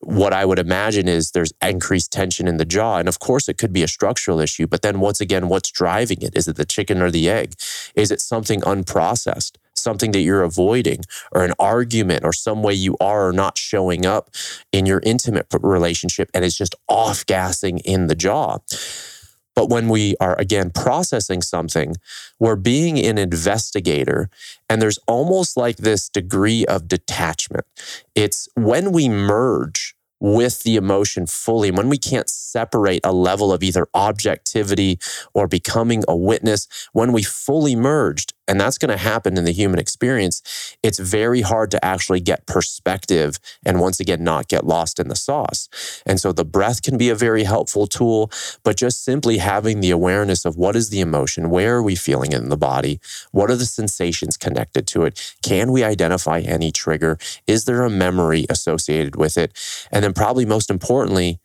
what 0.00 0.32
I 0.32 0.44
would 0.44 0.58
imagine 0.58 1.06
is 1.06 1.30
there's 1.30 1.52
increased 1.62 2.10
tension 2.10 2.48
in 2.48 2.56
the 2.56 2.64
jaw. 2.64 2.96
And 2.96 3.08
of 3.08 3.18
course, 3.18 3.48
it 3.48 3.58
could 3.58 3.72
be 3.72 3.82
a 3.82 3.88
structural 3.88 4.40
issue. 4.40 4.66
But 4.66 4.82
then 4.82 5.00
once 5.00 5.20
again, 5.20 5.48
what's 5.48 5.70
driving 5.70 6.22
it? 6.22 6.34
Is 6.34 6.48
it 6.48 6.56
the 6.56 6.64
chicken 6.64 7.02
or 7.02 7.10
the 7.10 7.28
egg? 7.28 7.54
Is 7.94 8.10
it 8.10 8.20
something 8.20 8.62
unprocessed? 8.62 9.58
Something 9.74 10.12
that 10.12 10.20
you're 10.20 10.42
avoiding 10.42 11.00
or 11.32 11.44
an 11.44 11.54
argument 11.58 12.24
or 12.24 12.32
some 12.32 12.62
way 12.62 12.74
you 12.74 12.96
are 13.00 13.28
or 13.28 13.32
not 13.32 13.58
showing 13.58 14.06
up 14.06 14.30
in 14.72 14.86
your 14.86 15.00
intimate 15.04 15.46
relationship 15.60 16.30
and 16.34 16.44
it's 16.44 16.56
just 16.56 16.74
off 16.88 17.24
gassing 17.26 17.78
in 17.78 18.06
the 18.06 18.14
jaw. 18.14 18.58
But 19.54 19.68
when 19.68 19.88
we 19.88 20.14
are 20.20 20.38
again 20.38 20.70
processing 20.70 21.42
something, 21.42 21.96
we're 22.38 22.56
being 22.56 22.98
an 22.98 23.18
investigator, 23.18 24.30
and 24.68 24.80
there's 24.80 24.98
almost 25.06 25.56
like 25.56 25.76
this 25.76 26.08
degree 26.08 26.64
of 26.66 26.88
detachment. 26.88 27.66
It's 28.14 28.48
when 28.54 28.92
we 28.92 29.08
merge 29.08 29.94
with 30.20 30.62
the 30.62 30.76
emotion 30.76 31.26
fully, 31.26 31.70
when 31.72 31.88
we 31.88 31.98
can't 31.98 32.30
separate 32.30 33.00
a 33.04 33.12
level 33.12 33.52
of 33.52 33.62
either 33.62 33.88
objectivity 33.92 34.98
or 35.34 35.48
becoming 35.48 36.04
a 36.06 36.16
witness, 36.16 36.68
when 36.92 37.12
we 37.12 37.24
fully 37.24 37.74
merged, 37.74 38.32
and 38.48 38.60
that's 38.60 38.78
going 38.78 38.90
to 38.90 38.96
happen 38.96 39.38
in 39.38 39.44
the 39.44 39.52
human 39.52 39.78
experience, 39.78 40.76
it's 40.82 40.98
very 40.98 41.42
hard 41.42 41.70
to 41.70 41.84
actually 41.84 42.20
get 42.20 42.46
perspective 42.46 43.38
and 43.64 43.80
once 43.80 44.00
again, 44.00 44.24
not 44.24 44.48
get 44.48 44.66
lost 44.66 44.98
in 44.98 45.08
the 45.08 45.16
sauce. 45.16 45.68
And 46.04 46.20
so 46.20 46.32
the 46.32 46.44
breath 46.44 46.82
can 46.82 46.98
be 46.98 47.08
a 47.08 47.14
very 47.14 47.44
helpful 47.44 47.86
tool, 47.86 48.30
but 48.62 48.76
just 48.76 49.04
simply 49.04 49.38
having 49.38 49.80
the 49.80 49.90
awareness 49.90 50.44
of 50.44 50.56
what 50.56 50.76
is 50.76 50.90
the 50.90 51.00
emotion? 51.00 51.50
Where 51.50 51.76
are 51.76 51.82
we 51.82 51.94
feeling 51.94 52.32
it 52.32 52.42
in 52.42 52.48
the 52.48 52.56
body? 52.56 53.00
What 53.30 53.50
are 53.50 53.56
the 53.56 53.66
sensations 53.66 54.36
connected 54.36 54.86
to 54.88 55.04
it? 55.04 55.34
Can 55.42 55.70
we 55.70 55.84
identify 55.84 56.40
any 56.40 56.72
trigger? 56.72 57.18
Is 57.46 57.64
there 57.64 57.84
a 57.84 57.90
memory 57.90 58.46
associated 58.50 59.16
with 59.16 59.38
it? 59.38 59.52
And 59.90 60.04
then 60.04 60.12
probably 60.12 60.46
most 60.46 60.70
importantly, 60.70 61.38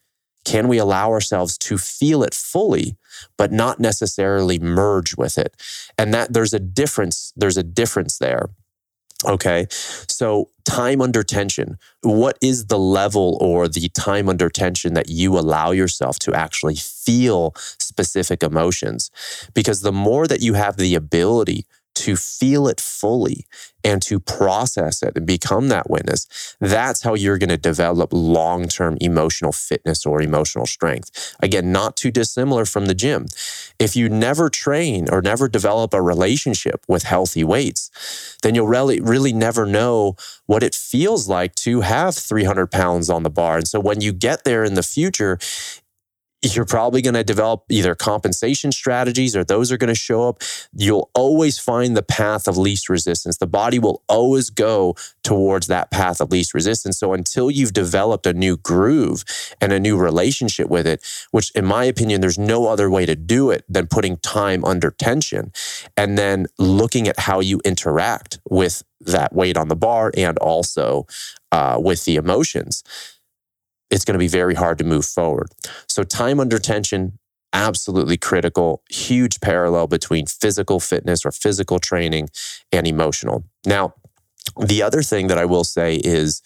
can 0.47 0.69
we 0.69 0.77
allow 0.77 1.11
ourselves 1.11 1.57
to 1.57 1.77
feel 1.77 2.23
it 2.23 2.33
fully, 2.33 2.95
but 3.37 3.51
not 3.51 3.79
necessarily 3.79 4.59
merge 4.59 5.15
with 5.15 5.37
it? 5.37 5.55
And 5.97 6.13
that 6.13 6.33
there's 6.33 6.53
a 6.53 6.59
difference, 6.59 7.33
there's 7.35 7.57
a 7.57 7.63
difference 7.63 8.17
there. 8.17 8.49
Okay. 9.25 9.65
So, 9.71 10.49
time 10.63 11.01
under 11.01 11.23
tension, 11.23 11.79
what 12.01 12.37
is 12.39 12.67
the 12.67 12.77
level 12.77 13.37
or 13.41 13.67
the 13.67 13.89
time 13.89 14.29
under 14.29 14.47
tension 14.47 14.93
that 14.93 15.09
you 15.09 15.39
allow 15.39 15.71
yourself 15.71 16.19
to 16.19 16.35
actually 16.35 16.75
feel 16.75 17.53
specific 17.79 18.43
emotions? 18.43 19.09
Because 19.55 19.81
the 19.81 19.91
more 19.91 20.27
that 20.27 20.41
you 20.41 20.53
have 20.53 20.77
the 20.77 20.93
ability 20.93 21.65
to 21.97 22.15
feel 22.15 22.67
it 22.67 22.79
fully 22.79 23.45
and 23.83 24.01
to 24.01 24.19
process 24.19 25.01
it 25.01 25.15
and 25.15 25.25
become 25.25 25.69
that 25.69 25.89
witness, 25.89 26.55
that's 26.59 27.03
how 27.03 27.13
you're 27.13 27.37
going 27.37 27.49
to 27.49 27.57
develop 27.57 28.09
long 28.11 28.67
term 28.67 28.97
emotional 28.99 29.51
fitness 29.51 30.05
or 30.05 30.21
emotional 30.21 30.65
strength. 30.65 31.35
Again, 31.39 31.71
not 31.71 31.95
too 31.95 32.11
dissimilar 32.11 32.65
from 32.65 32.87
the 32.87 32.93
gym. 32.93 33.27
If 33.79 33.95
you 33.95 34.09
never 34.09 34.49
train 34.49 35.07
or 35.09 35.21
never 35.21 35.47
develop 35.47 35.93
a 35.93 36.01
relationship 36.01 36.83
with 36.87 37.03
healthy 37.03 37.43
weights, 37.43 38.37
then 38.43 38.55
you'll 38.55 38.67
really, 38.67 38.99
really 38.99 39.33
never 39.33 39.65
know 39.65 40.15
what 40.45 40.63
it 40.63 40.75
feels 40.75 41.27
like 41.27 41.55
to 41.55 41.81
have 41.81 42.15
300 42.15 42.67
pounds 42.67 43.09
on 43.09 43.23
the 43.23 43.29
bar. 43.29 43.57
And 43.57 43.67
so 43.67 43.79
when 43.79 44.01
you 44.01 44.11
get 44.11 44.43
there 44.43 44.63
in 44.63 44.73
the 44.73 44.83
future, 44.83 45.39
you're 46.41 46.65
probably 46.65 47.01
going 47.01 47.15
to 47.15 47.23
develop 47.23 47.63
either 47.69 47.95
compensation 47.95 48.71
strategies 48.71 49.35
or 49.35 49.43
those 49.43 49.71
are 49.71 49.77
going 49.77 49.87
to 49.87 49.95
show 49.95 50.29
up. 50.29 50.41
You'll 50.71 51.09
always 51.15 51.57
find 51.57 51.97
the 51.97 52.03
path 52.03 52.47
of 52.47 52.57
least 52.57 52.89
resistance. 52.89 53.37
The 53.37 53.47
body 53.47 53.79
will 53.79 54.03
always 54.07 54.51
go 54.51 54.95
towards 55.23 55.67
that 55.67 55.89
path 55.89 56.21
of 56.21 56.31
least 56.31 56.53
resistance. 56.53 56.99
So 56.99 57.13
until 57.13 57.49
you've 57.49 57.73
developed 57.73 58.27
a 58.27 58.33
new 58.33 58.55
groove 58.55 59.23
and 59.59 59.73
a 59.73 59.79
new 59.79 59.97
relationship 59.97 60.69
with 60.69 60.85
it, 60.85 61.03
which 61.31 61.51
in 61.51 61.65
my 61.65 61.85
opinion, 61.85 62.21
there's 62.21 62.37
no 62.37 62.67
other 62.67 62.89
way 62.89 63.05
to 63.07 63.15
do 63.15 63.49
it 63.49 63.65
than 63.67 63.87
putting 63.87 64.17
time 64.17 64.63
under 64.63 64.91
tension 64.91 65.51
and 65.95 66.17
then 66.17 66.45
looking 66.59 67.07
at 67.07 67.19
how 67.21 67.39
you 67.39 67.59
interact 67.65 68.39
with 68.49 68.83
that 68.99 69.33
weight 69.33 69.57
on 69.57 69.69
the 69.69 69.75
bar 69.75 70.11
and 70.15 70.37
also 70.37 71.07
uh, 71.51 71.77
with 71.79 72.05
the 72.05 72.15
emotions 72.15 72.83
it's 73.89 74.05
going 74.05 74.13
to 74.13 74.19
be 74.19 74.27
very 74.27 74.55
hard 74.55 74.77
to 74.79 74.83
move 74.83 75.05
forward. 75.05 75.47
So, 75.87 76.03
time 76.03 76.39
under 76.39 76.59
tension, 76.59 77.19
absolutely 77.53 78.17
critical. 78.17 78.83
Huge 78.89 79.39
parallel 79.39 79.87
between 79.87 80.25
physical 80.25 80.79
fitness 80.79 81.25
or 81.25 81.31
physical 81.31 81.79
training 81.79 82.29
and 82.71 82.87
emotional. 82.87 83.45
Now, 83.65 83.93
the 84.59 84.81
other 84.81 85.01
thing 85.01 85.27
that 85.27 85.37
I 85.37 85.45
will 85.45 85.63
say 85.63 85.95
is 85.95 86.41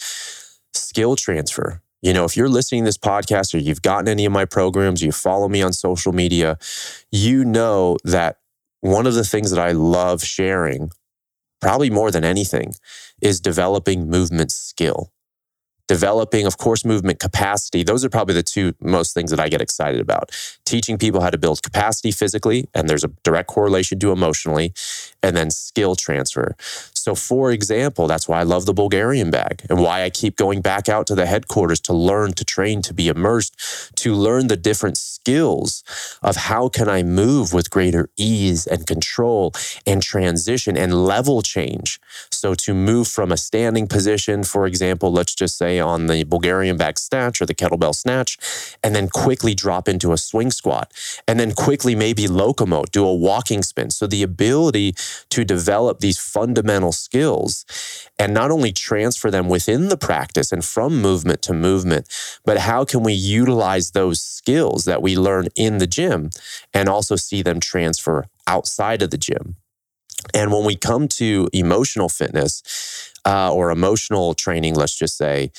skill 0.74 1.16
transfer. 1.16 1.82
You 2.02 2.14
know, 2.14 2.26
if 2.26 2.36
you're 2.36 2.50
listening 2.50 2.84
to 2.84 2.88
this 2.88 2.98
podcast 2.98 3.54
or 3.54 3.60
you've 3.60 3.84
gotten 3.84 4.08
any 4.08 4.26
of 4.26 4.32
my 4.32 4.46
programs, 4.46 5.04
you 5.04 5.12
follow 5.12 5.48
me 5.48 5.62
on 5.62 5.72
social 5.72 6.14
media, 6.14 6.58
you 7.12 7.46
know 7.46 7.98
that 8.04 8.38
one 8.80 9.06
of 9.06 9.14
the 9.14 9.24
things 9.24 9.52
that 9.52 9.60
I 9.60 9.72
love 9.74 10.24
sharing, 10.24 10.90
probably 11.60 11.92
more 11.92 12.10
than 12.10 12.24
anything, 12.24 12.74
is 13.22 13.40
developing 13.40 14.10
movement 14.10 14.52
skill 14.52 15.12
developing, 15.92 16.46
of 16.46 16.58
course, 16.58 16.86
movement 16.86 17.20
capacity. 17.20 17.84
Those 17.84 18.06
are 18.06 18.10
probably 18.10 18.34
the 18.34 18.44
two 18.44 18.74
most 18.80 19.14
things 19.14 19.30
that 19.30 19.42
I 19.42 19.50
get 19.50 19.60
excited 19.60 20.00
about. 20.00 20.32
Teaching 20.64 20.98
people 20.98 21.20
how 21.20 21.30
to 21.30 21.38
build 21.38 21.62
capacity 21.62 22.12
physically, 22.12 22.70
and 22.74 22.88
there's 22.88 23.04
a 23.04 23.10
direct 23.24 23.50
correlation 23.50 24.00
to 24.00 24.14
emotionally, 24.14 24.74
and 25.22 25.36
then 25.36 25.52
skill 25.52 25.98
transfer. 25.98 26.56
So, 27.02 27.16
for 27.16 27.52
example, 27.52 28.06
that's 28.06 28.28
why 28.28 28.40
I 28.40 28.44
love 28.44 28.68
the 28.68 28.76
Bulgarian 28.76 29.32
bag 29.32 29.66
and 29.68 29.80
why 29.80 30.04
I 30.04 30.12
keep 30.12 30.36
going 30.36 30.62
back 30.62 30.88
out 30.88 31.08
to 31.08 31.16
the 31.16 31.26
headquarters 31.26 31.80
to 31.82 31.94
learn, 31.94 32.34
to 32.34 32.46
train, 32.46 32.84
to 32.84 32.94
be 32.94 33.08
immersed, 33.08 33.56
to 33.96 34.14
learn 34.14 34.50
the 34.50 34.56
different 34.56 34.98
skills 34.98 35.84
of 36.22 36.36
how 36.36 36.70
can 36.70 36.88
I 36.88 37.02
move 37.02 37.54
with 37.54 37.72
greater 37.72 38.10
ease 38.18 38.68
and 38.68 38.86
control 38.86 39.52
and 39.88 40.04
transition 40.04 40.78
and 40.78 41.06
level 41.06 41.42
change. 41.42 42.00
So, 42.30 42.54
to 42.54 42.76
move 42.76 43.08
from 43.08 43.32
a 43.32 43.38
standing 43.38 43.88
position, 43.88 44.44
for 44.44 44.68
example, 44.68 45.12
let's 45.12 45.34
just 45.34 45.58
say 45.58 45.80
on 45.80 46.06
the 46.06 46.24
Bulgarian 46.24 46.78
bag 46.78 47.00
snatch 47.00 47.42
or 47.42 47.48
the 47.48 47.56
kettlebell 47.56 47.96
snatch, 47.96 48.38
and 48.84 48.94
then 48.96 49.10
quickly 49.10 49.56
drop 49.56 49.88
into 49.90 50.14
a 50.14 50.18
swing 50.18 50.52
squat, 50.52 50.94
and 51.28 51.40
then 51.40 51.52
quickly 51.52 51.96
maybe 51.96 52.28
locomote, 52.28 52.92
do 52.92 53.04
a 53.04 53.16
walking 53.16 53.64
spin. 53.64 53.90
So, 53.90 54.06
the 54.06 54.22
ability 54.22 54.94
to 55.30 55.44
develop 55.44 56.00
these 56.00 56.20
fundamental 56.20 56.91
skills 56.92 57.66
and 58.20 58.34
not 58.34 58.52
only 58.52 58.72
transfer 58.72 59.32
them 59.32 59.48
within 59.50 59.90
the 59.90 59.98
practice 59.98 60.52
and 60.52 60.64
from 60.64 61.02
movement 61.02 61.42
to 61.44 61.54
movement, 61.54 62.08
but 62.46 62.60
how 62.60 62.86
can 62.86 63.04
we 63.04 63.14
utilize 63.14 63.92
those 63.92 64.22
skills 64.22 64.86
that 64.86 65.02
we 65.02 65.18
learn 65.18 65.48
in 65.56 65.78
the 65.78 65.88
gym 65.88 66.30
and 66.74 66.90
also 66.90 67.16
see 67.16 67.42
them 67.42 67.60
transfer 67.60 68.26
outside 68.48 69.02
of 69.02 69.12
the 69.12 69.18
gym? 69.18 69.56
And 70.34 70.52
when 70.52 70.66
we 70.66 70.76
come 70.76 71.08
to 71.08 71.50
emotional 71.52 72.08
fitness, 72.08 73.12
uh, 73.26 73.54
or 73.54 73.72
emotional 73.72 74.34
training, 74.34 74.76
let's 74.76 74.96
just 74.96 75.18
say, 75.18 75.52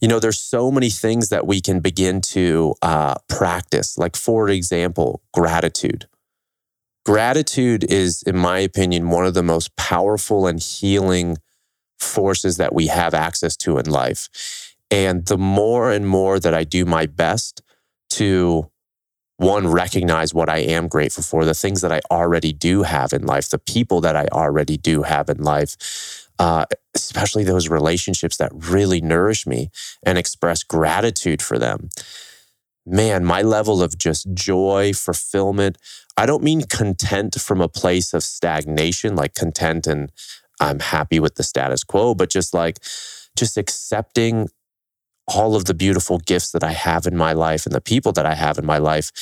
you 0.00 0.08
know, 0.08 0.20
there's 0.20 0.38
so 0.40 0.70
many 0.70 0.90
things 0.90 1.28
that 1.30 1.46
we 1.46 1.60
can 1.60 1.80
begin 1.80 2.20
to 2.20 2.74
uh, 2.82 3.14
practice. 3.28 3.98
Like, 3.98 4.16
for 4.16 4.48
example, 4.48 5.22
gratitude. 5.32 6.06
Gratitude 7.08 7.84
is, 7.84 8.22
in 8.24 8.36
my 8.36 8.58
opinion, 8.58 9.08
one 9.08 9.24
of 9.24 9.32
the 9.32 9.42
most 9.42 9.74
powerful 9.76 10.46
and 10.46 10.60
healing 10.60 11.38
forces 11.98 12.58
that 12.58 12.74
we 12.74 12.88
have 12.88 13.14
access 13.14 13.56
to 13.56 13.78
in 13.78 13.86
life. 13.86 14.74
And 14.90 15.24
the 15.24 15.38
more 15.38 15.90
and 15.90 16.06
more 16.06 16.38
that 16.38 16.52
I 16.52 16.64
do 16.64 16.84
my 16.84 17.06
best 17.06 17.62
to 18.10 18.70
one, 19.38 19.68
recognize 19.68 20.34
what 20.34 20.50
I 20.50 20.58
am 20.58 20.86
grateful 20.86 21.22
for, 21.22 21.46
the 21.46 21.54
things 21.54 21.80
that 21.80 21.92
I 21.92 22.02
already 22.10 22.52
do 22.52 22.82
have 22.82 23.14
in 23.14 23.24
life, 23.24 23.48
the 23.48 23.58
people 23.58 24.02
that 24.02 24.14
I 24.14 24.26
already 24.30 24.76
do 24.76 25.04
have 25.04 25.30
in 25.30 25.42
life, 25.42 26.28
uh, 26.38 26.66
especially 26.94 27.42
those 27.42 27.70
relationships 27.70 28.36
that 28.36 28.52
really 28.52 29.00
nourish 29.00 29.46
me 29.46 29.70
and 30.02 30.18
express 30.18 30.62
gratitude 30.62 31.40
for 31.40 31.58
them. 31.58 31.88
Man, 32.90 33.22
my 33.24 33.42
level 33.42 33.82
of 33.82 33.98
just 33.98 34.32
joy, 34.32 34.92
fulfillment, 34.94 35.76
I 36.16 36.24
don't 36.24 36.42
mean 36.42 36.62
content 36.62 37.38
from 37.38 37.60
a 37.60 37.68
place 37.68 38.14
of 38.14 38.22
stagnation, 38.22 39.14
like 39.14 39.34
content 39.34 39.86
and 39.86 40.10
I'm 40.58 40.80
happy 40.80 41.20
with 41.20 41.34
the 41.34 41.42
status 41.42 41.84
quo, 41.84 42.14
but 42.14 42.30
just 42.30 42.54
like, 42.54 42.78
just 43.36 43.58
accepting 43.58 44.48
all 45.26 45.54
of 45.54 45.66
the 45.66 45.74
beautiful 45.74 46.18
gifts 46.18 46.50
that 46.52 46.64
I 46.64 46.72
have 46.72 47.06
in 47.06 47.14
my 47.14 47.34
life 47.34 47.66
and 47.66 47.74
the 47.74 47.80
people 47.82 48.12
that 48.12 48.24
I 48.24 48.34
have 48.34 48.56
in 48.56 48.64
my 48.64 48.78
life, 48.78 49.12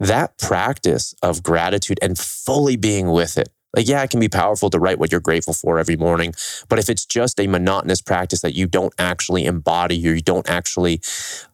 that 0.00 0.38
practice 0.38 1.14
of 1.22 1.42
gratitude 1.42 1.98
and 2.00 2.18
fully 2.18 2.76
being 2.76 3.10
with 3.10 3.36
it. 3.36 3.50
Like, 3.74 3.88
yeah, 3.88 4.02
it 4.02 4.10
can 4.10 4.20
be 4.20 4.28
powerful 4.28 4.68
to 4.70 4.78
write 4.80 4.98
what 4.98 5.12
you're 5.12 5.20
grateful 5.20 5.54
for 5.54 5.78
every 5.78 5.96
morning. 5.96 6.34
But 6.68 6.78
if 6.78 6.88
it's 6.88 7.04
just 7.04 7.38
a 7.38 7.46
monotonous 7.46 8.00
practice 8.00 8.40
that 8.40 8.54
you 8.54 8.66
don't 8.66 8.92
actually 8.98 9.44
embody 9.46 9.96
or 10.08 10.14
you 10.14 10.20
don't 10.22 10.48
actually 10.50 11.00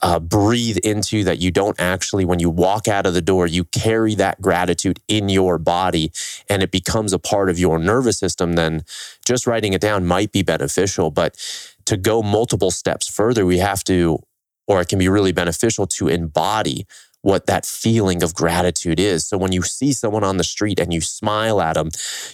uh, 0.00 0.18
breathe 0.18 0.78
into, 0.78 1.24
that 1.24 1.40
you 1.40 1.50
don't 1.50 1.78
actually, 1.78 2.24
when 2.24 2.38
you 2.38 2.48
walk 2.48 2.88
out 2.88 3.06
of 3.06 3.14
the 3.14 3.20
door, 3.20 3.46
you 3.46 3.64
carry 3.64 4.14
that 4.14 4.40
gratitude 4.40 5.00
in 5.08 5.28
your 5.28 5.58
body 5.58 6.10
and 6.48 6.62
it 6.62 6.70
becomes 6.70 7.12
a 7.12 7.18
part 7.18 7.50
of 7.50 7.58
your 7.58 7.78
nervous 7.78 8.18
system, 8.18 8.54
then 8.54 8.82
just 9.24 9.46
writing 9.46 9.74
it 9.74 9.80
down 9.80 10.06
might 10.06 10.32
be 10.32 10.42
beneficial. 10.42 11.10
But 11.10 11.36
to 11.84 11.96
go 11.96 12.22
multiple 12.22 12.70
steps 12.70 13.08
further, 13.08 13.44
we 13.44 13.58
have 13.58 13.84
to, 13.84 14.20
or 14.66 14.80
it 14.80 14.88
can 14.88 14.98
be 14.98 15.08
really 15.08 15.32
beneficial 15.32 15.86
to 15.86 16.08
embody 16.08 16.86
what 17.26 17.46
that 17.46 17.66
feeling 17.66 18.22
of 18.22 18.36
gratitude 18.36 19.00
is. 19.00 19.26
So 19.26 19.36
when 19.36 19.50
you 19.50 19.62
see 19.62 19.92
someone 19.92 20.22
on 20.22 20.36
the 20.36 20.44
street 20.44 20.78
and 20.78 20.94
you 20.94 21.00
smile 21.00 21.60
at 21.60 21.74
them, 21.74 21.88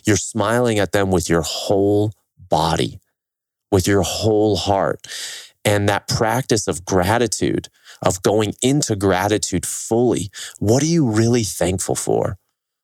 you're 0.05 0.19
smiling 0.19 0.79
at 0.79 0.93
them 0.93 1.11
with 1.11 1.31
your 1.31 1.41
whole 1.41 2.13
body, 2.37 3.01
with 3.71 3.87
your 3.87 4.03
whole 4.03 4.55
heart. 4.55 5.07
And 5.65 5.89
that 5.89 6.09
practice 6.09 6.69
of 6.69 6.85
gratitude, 6.85 7.69
of 8.03 8.23
going 8.23 8.53
into 8.61 8.95
gratitude 8.95 9.65
fully, 9.65 10.29
what 10.59 10.83
are 10.83 10.93
you 10.95 11.09
really 11.09 11.45
thankful 11.45 11.95
for? 11.95 12.37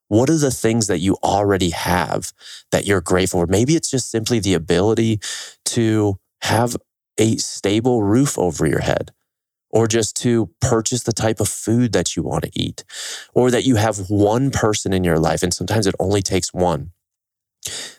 What 0.08 0.30
are 0.30 0.38
the 0.38 0.50
things 0.50 0.86
that 0.86 1.00
you 1.00 1.18
already 1.22 1.70
have 1.70 2.32
that 2.72 2.86
you're 2.86 3.02
grateful 3.02 3.40
for? 3.40 3.46
Maybe 3.46 3.76
it's 3.76 3.90
just 3.90 4.10
simply 4.10 4.40
the 4.40 4.54
ability 4.54 5.20
to 5.66 6.18
have 6.40 6.74
a 7.18 7.36
stable 7.36 8.02
roof 8.02 8.38
over 8.38 8.66
your 8.66 8.80
head, 8.80 9.12
or 9.70 9.86
just 9.86 10.16
to 10.22 10.50
purchase 10.60 11.02
the 11.02 11.12
type 11.12 11.40
of 11.40 11.48
food 11.48 11.92
that 11.92 12.16
you 12.16 12.22
want 12.22 12.44
to 12.44 12.50
eat, 12.54 12.84
or 13.34 13.50
that 13.50 13.64
you 13.64 13.76
have 13.76 14.10
one 14.10 14.50
person 14.50 14.92
in 14.92 15.04
your 15.04 15.18
life, 15.18 15.42
and 15.42 15.52
sometimes 15.52 15.86
it 15.86 15.94
only 15.98 16.22
takes 16.22 16.54
one 16.54 16.92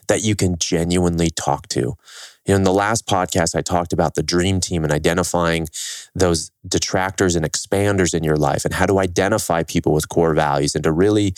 that 0.08 0.22
you 0.22 0.34
can 0.34 0.58
genuinely 0.58 1.30
talk 1.30 1.68
to. 1.68 1.80
You 1.80 2.54
know, 2.54 2.56
in 2.56 2.64
the 2.64 2.72
last 2.72 3.06
podcast, 3.06 3.54
I 3.54 3.62
talked 3.62 3.92
about 3.92 4.14
the 4.14 4.22
dream 4.22 4.60
team 4.60 4.82
and 4.82 4.92
identifying 4.92 5.68
those 6.14 6.50
detractors 6.66 7.36
and 7.36 7.44
expanders 7.44 8.14
in 8.14 8.24
your 8.24 8.36
life 8.36 8.64
and 8.64 8.74
how 8.74 8.86
to 8.86 8.98
identify 8.98 9.62
people 9.62 9.92
with 9.92 10.08
core 10.08 10.34
values 10.34 10.74
and 10.74 10.82
to 10.84 10.92
really, 10.92 11.34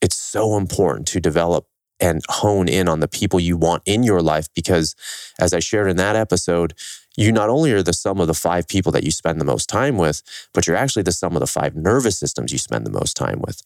it's 0.00 0.16
so 0.16 0.56
important 0.56 1.06
to 1.08 1.20
develop 1.20 1.66
and 2.00 2.22
hone 2.28 2.68
in 2.68 2.88
on 2.88 3.00
the 3.00 3.08
people 3.08 3.40
you 3.40 3.56
want 3.56 3.82
in 3.84 4.02
your 4.02 4.22
life 4.22 4.46
because 4.54 4.94
as 5.40 5.52
I 5.52 5.58
shared 5.58 5.90
in 5.90 5.96
that 5.96 6.16
episode, 6.16 6.74
you 7.18 7.32
not 7.32 7.48
only 7.48 7.72
are 7.72 7.82
the 7.82 7.92
sum 7.92 8.20
of 8.20 8.28
the 8.28 8.34
five 8.34 8.68
people 8.68 8.92
that 8.92 9.02
you 9.02 9.10
spend 9.10 9.40
the 9.40 9.44
most 9.44 9.68
time 9.68 9.98
with, 9.98 10.22
but 10.54 10.66
you're 10.66 10.76
actually 10.76 11.02
the 11.02 11.12
sum 11.12 11.34
of 11.34 11.40
the 11.40 11.48
five 11.48 11.74
nervous 11.74 12.16
systems 12.16 12.52
you 12.52 12.58
spend 12.58 12.86
the 12.86 12.90
most 12.90 13.16
time 13.16 13.42
with. 13.44 13.60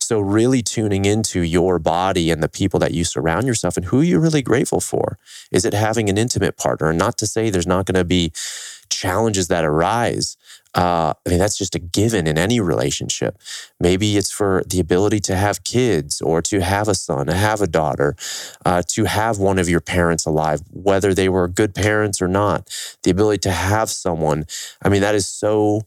So, 0.00 0.20
really 0.20 0.62
tuning 0.62 1.04
into 1.04 1.42
your 1.42 1.78
body 1.78 2.30
and 2.30 2.42
the 2.42 2.48
people 2.48 2.80
that 2.80 2.94
you 2.94 3.04
surround 3.04 3.46
yourself 3.46 3.76
and 3.76 3.86
who 3.86 4.00
you're 4.00 4.20
really 4.20 4.42
grateful 4.42 4.80
for. 4.80 5.18
Is 5.52 5.66
it 5.66 5.74
having 5.74 6.08
an 6.08 6.16
intimate 6.16 6.56
partner? 6.56 6.88
And 6.88 6.98
not 6.98 7.18
to 7.18 7.26
say 7.26 7.50
there's 7.50 7.66
not 7.66 7.84
going 7.84 7.98
to 7.98 8.04
be 8.04 8.32
challenges 8.88 9.48
that 9.48 9.64
arise, 9.64 10.36
uh, 10.74 11.14
I 11.24 11.30
mean, 11.30 11.38
that's 11.38 11.56
just 11.56 11.74
a 11.74 11.78
given 11.78 12.26
in 12.26 12.36
any 12.36 12.60
relationship. 12.60 13.38
Maybe 13.78 14.16
it's 14.16 14.30
for 14.30 14.62
the 14.66 14.80
ability 14.80 15.20
to 15.20 15.36
have 15.36 15.64
kids 15.64 16.20
or 16.20 16.42
to 16.42 16.60
have 16.60 16.88
a 16.88 16.94
son, 16.94 17.26
to 17.26 17.34
have 17.34 17.60
a 17.60 17.66
daughter, 17.66 18.16
uh, 18.64 18.82
to 18.88 19.04
have 19.04 19.38
one 19.38 19.58
of 19.58 19.68
your 19.68 19.80
parents 19.80 20.26
alive, 20.26 20.62
whether 20.72 21.14
they 21.14 21.28
were 21.28 21.46
good 21.46 21.74
parents 21.74 22.20
or 22.20 22.28
not. 22.28 22.68
The 23.04 23.10
ability 23.10 23.38
to 23.42 23.52
have 23.52 23.88
someone. 23.90 24.46
I 24.82 24.88
mean, 24.88 25.00
that 25.02 25.14
is 25.14 25.26
so 25.26 25.82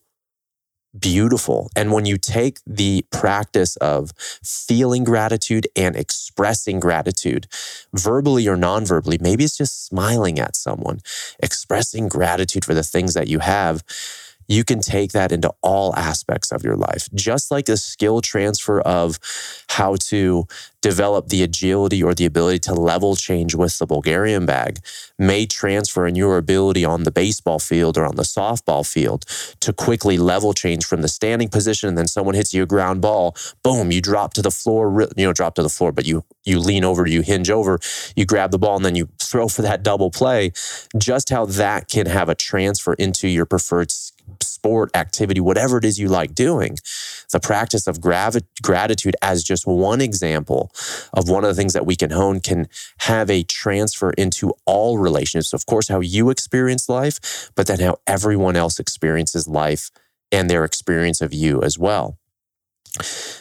beautiful. 0.97 1.69
And 1.75 1.91
when 1.91 2.05
you 2.05 2.17
take 2.17 2.59
the 2.65 3.05
practice 3.11 3.75
of 3.77 4.11
feeling 4.17 5.03
gratitude 5.03 5.67
and 5.75 5.95
expressing 5.95 6.79
gratitude, 6.79 7.47
verbally 7.93 8.47
or 8.47 8.55
non 8.55 8.85
verbally, 8.85 9.17
maybe 9.19 9.43
it's 9.43 9.57
just 9.57 9.85
smiling 9.85 10.39
at 10.39 10.55
someone, 10.55 10.99
expressing 11.39 12.07
gratitude 12.07 12.65
for 12.65 12.73
the 12.73 12.83
things 12.83 13.13
that 13.13 13.27
you 13.27 13.39
have 13.39 13.83
you 14.47 14.63
can 14.63 14.79
take 14.79 15.11
that 15.11 15.31
into 15.31 15.51
all 15.61 15.95
aspects 15.95 16.51
of 16.51 16.63
your 16.63 16.75
life. 16.75 17.07
Just 17.13 17.51
like 17.51 17.65
the 17.65 17.77
skill 17.77 18.21
transfer 18.21 18.79
of 18.81 19.19
how 19.69 19.95
to 19.95 20.47
develop 20.81 21.27
the 21.27 21.43
agility 21.43 22.01
or 22.01 22.13
the 22.13 22.25
ability 22.25 22.59
to 22.59 22.73
level 22.73 23.15
change 23.15 23.55
with 23.55 23.77
the 23.77 23.85
Bulgarian 23.85 24.45
bag 24.45 24.79
may 25.17 25.45
transfer 25.45 26.05
in 26.05 26.15
your 26.15 26.37
ability 26.37 26.85
on 26.85 27.03
the 27.03 27.11
baseball 27.11 27.59
field 27.59 27.97
or 27.97 28.05
on 28.05 28.15
the 28.15 28.23
softball 28.23 28.89
field 28.89 29.25
to 29.59 29.73
quickly 29.73 30.17
level 30.17 30.53
change 30.53 30.85
from 30.85 31.01
the 31.01 31.07
standing 31.07 31.49
position 31.49 31.89
and 31.89 31.97
then 31.97 32.07
someone 32.07 32.35
hits 32.35 32.53
you 32.53 32.63
a 32.63 32.65
ground 32.65 33.01
ball 33.01 33.35
boom 33.63 33.91
you 33.91 34.01
drop 34.01 34.33
to 34.33 34.41
the 34.41 34.51
floor 34.51 35.07
you 35.17 35.25
know 35.25 35.33
drop 35.33 35.55
to 35.55 35.63
the 35.63 35.69
floor 35.69 35.91
but 35.91 36.05
you 36.05 36.23
you 36.45 36.59
lean 36.59 36.83
over 36.83 37.07
you 37.07 37.21
hinge 37.21 37.49
over 37.49 37.79
you 38.15 38.25
grab 38.25 38.51
the 38.51 38.59
ball 38.59 38.75
and 38.75 38.85
then 38.85 38.95
you 38.95 39.09
throw 39.19 39.47
for 39.47 39.63
that 39.63 39.83
double 39.83 40.11
play 40.11 40.51
just 40.97 41.29
how 41.29 41.45
that 41.45 41.89
can 41.89 42.05
have 42.05 42.29
a 42.29 42.35
transfer 42.35 42.93
into 42.93 43.27
your 43.27 43.45
preferred 43.45 43.91
sport, 44.41 44.89
activity, 44.95 45.39
whatever 45.39 45.77
it 45.77 45.85
is 45.85 45.99
you 45.99 46.07
like 46.07 46.33
doing. 46.33 46.77
The 47.31 47.39
practice 47.39 47.87
of 47.87 48.01
gravi- 48.01 48.41
gratitude, 48.61 49.15
as 49.21 49.43
just 49.43 49.67
one 49.67 50.01
example 50.01 50.71
of 51.13 51.29
one 51.29 51.43
of 51.43 51.49
the 51.49 51.55
things 51.55 51.73
that 51.73 51.85
we 51.85 51.95
can 51.95 52.11
hone, 52.11 52.39
can 52.39 52.67
have 52.99 53.29
a 53.29 53.43
transfer 53.43 54.11
into 54.11 54.53
all 54.65 54.97
relationships. 54.97 55.53
Of 55.53 55.65
course, 55.65 55.87
how 55.87 55.99
you 55.99 56.29
experience 56.29 56.89
life, 56.89 57.51
but 57.55 57.67
then 57.67 57.79
how 57.79 57.97
everyone 58.07 58.55
else 58.55 58.79
experiences 58.79 59.47
life 59.47 59.91
and 60.31 60.49
their 60.49 60.65
experience 60.65 61.21
of 61.21 61.33
you 61.33 61.61
as 61.61 61.77
well. 61.77 62.17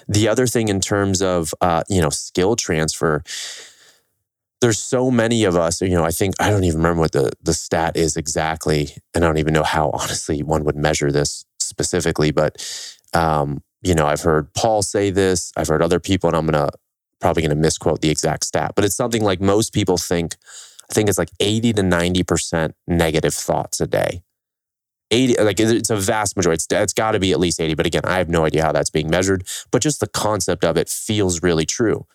The 0.08 0.28
other 0.28 0.46
thing 0.46 0.68
in 0.68 0.80
terms 0.80 1.22
of 1.22 1.54
uh, 1.60 1.82
you 1.88 2.00
know 2.00 2.10
skill 2.10 2.56
transfer 2.56 3.22
there's 4.66 4.80
so 4.80 5.12
many 5.12 5.44
of 5.44 5.54
us, 5.54 5.80
you 5.80 5.90
know, 5.90 6.04
I 6.04 6.10
think 6.10 6.34
I 6.40 6.50
don't 6.50 6.64
even 6.64 6.78
remember 6.78 7.00
what 7.02 7.12
the 7.12 7.30
the 7.40 7.54
stat 7.54 7.96
is 7.96 8.16
exactly, 8.16 8.96
and 9.14 9.24
I 9.24 9.28
don't 9.28 9.38
even 9.38 9.54
know 9.54 9.62
how 9.62 9.90
honestly 9.94 10.42
one 10.42 10.64
would 10.64 10.74
measure 10.74 11.12
this 11.12 11.44
specifically, 11.60 12.32
but 12.32 12.56
um, 13.14 13.62
you 13.82 13.94
know, 13.94 14.06
I've 14.06 14.22
heard 14.22 14.52
Paul 14.54 14.82
say 14.82 15.10
this, 15.10 15.52
I've 15.56 15.68
heard 15.68 15.82
other 15.82 16.00
people, 16.00 16.28
and 16.28 16.36
I'm 16.36 16.46
gonna 16.46 16.70
probably 17.20 17.44
gonna 17.44 17.54
misquote 17.54 18.00
the 18.00 18.10
exact 18.10 18.44
stat, 18.44 18.72
but 18.74 18.84
it's 18.84 18.96
something 18.96 19.22
like 19.22 19.40
most 19.40 19.72
people 19.72 19.98
think, 19.98 20.34
I 20.90 20.94
think 20.94 21.08
it's 21.08 21.18
like 21.18 21.30
80 21.38 21.74
to 21.74 21.82
90% 21.82 22.72
negative 22.88 23.34
thoughts 23.34 23.80
a 23.80 23.86
day. 23.86 24.24
80 25.12 25.42
like 25.44 25.60
it's 25.60 25.90
a 25.90 25.96
vast 25.96 26.36
majority 26.36 26.56
it's, 26.56 26.66
it's 26.72 26.92
got 26.92 27.12
to 27.12 27.20
be 27.20 27.30
at 27.30 27.38
least 27.38 27.60
80 27.60 27.74
but 27.74 27.86
again 27.86 28.02
i 28.04 28.18
have 28.18 28.28
no 28.28 28.44
idea 28.44 28.64
how 28.64 28.72
that's 28.72 28.90
being 28.90 29.08
measured 29.08 29.46
but 29.70 29.80
just 29.80 30.00
the 30.00 30.08
concept 30.08 30.64
of 30.64 30.76
it 30.76 30.88
feels 30.88 31.44
really 31.44 31.64
true 31.64 32.06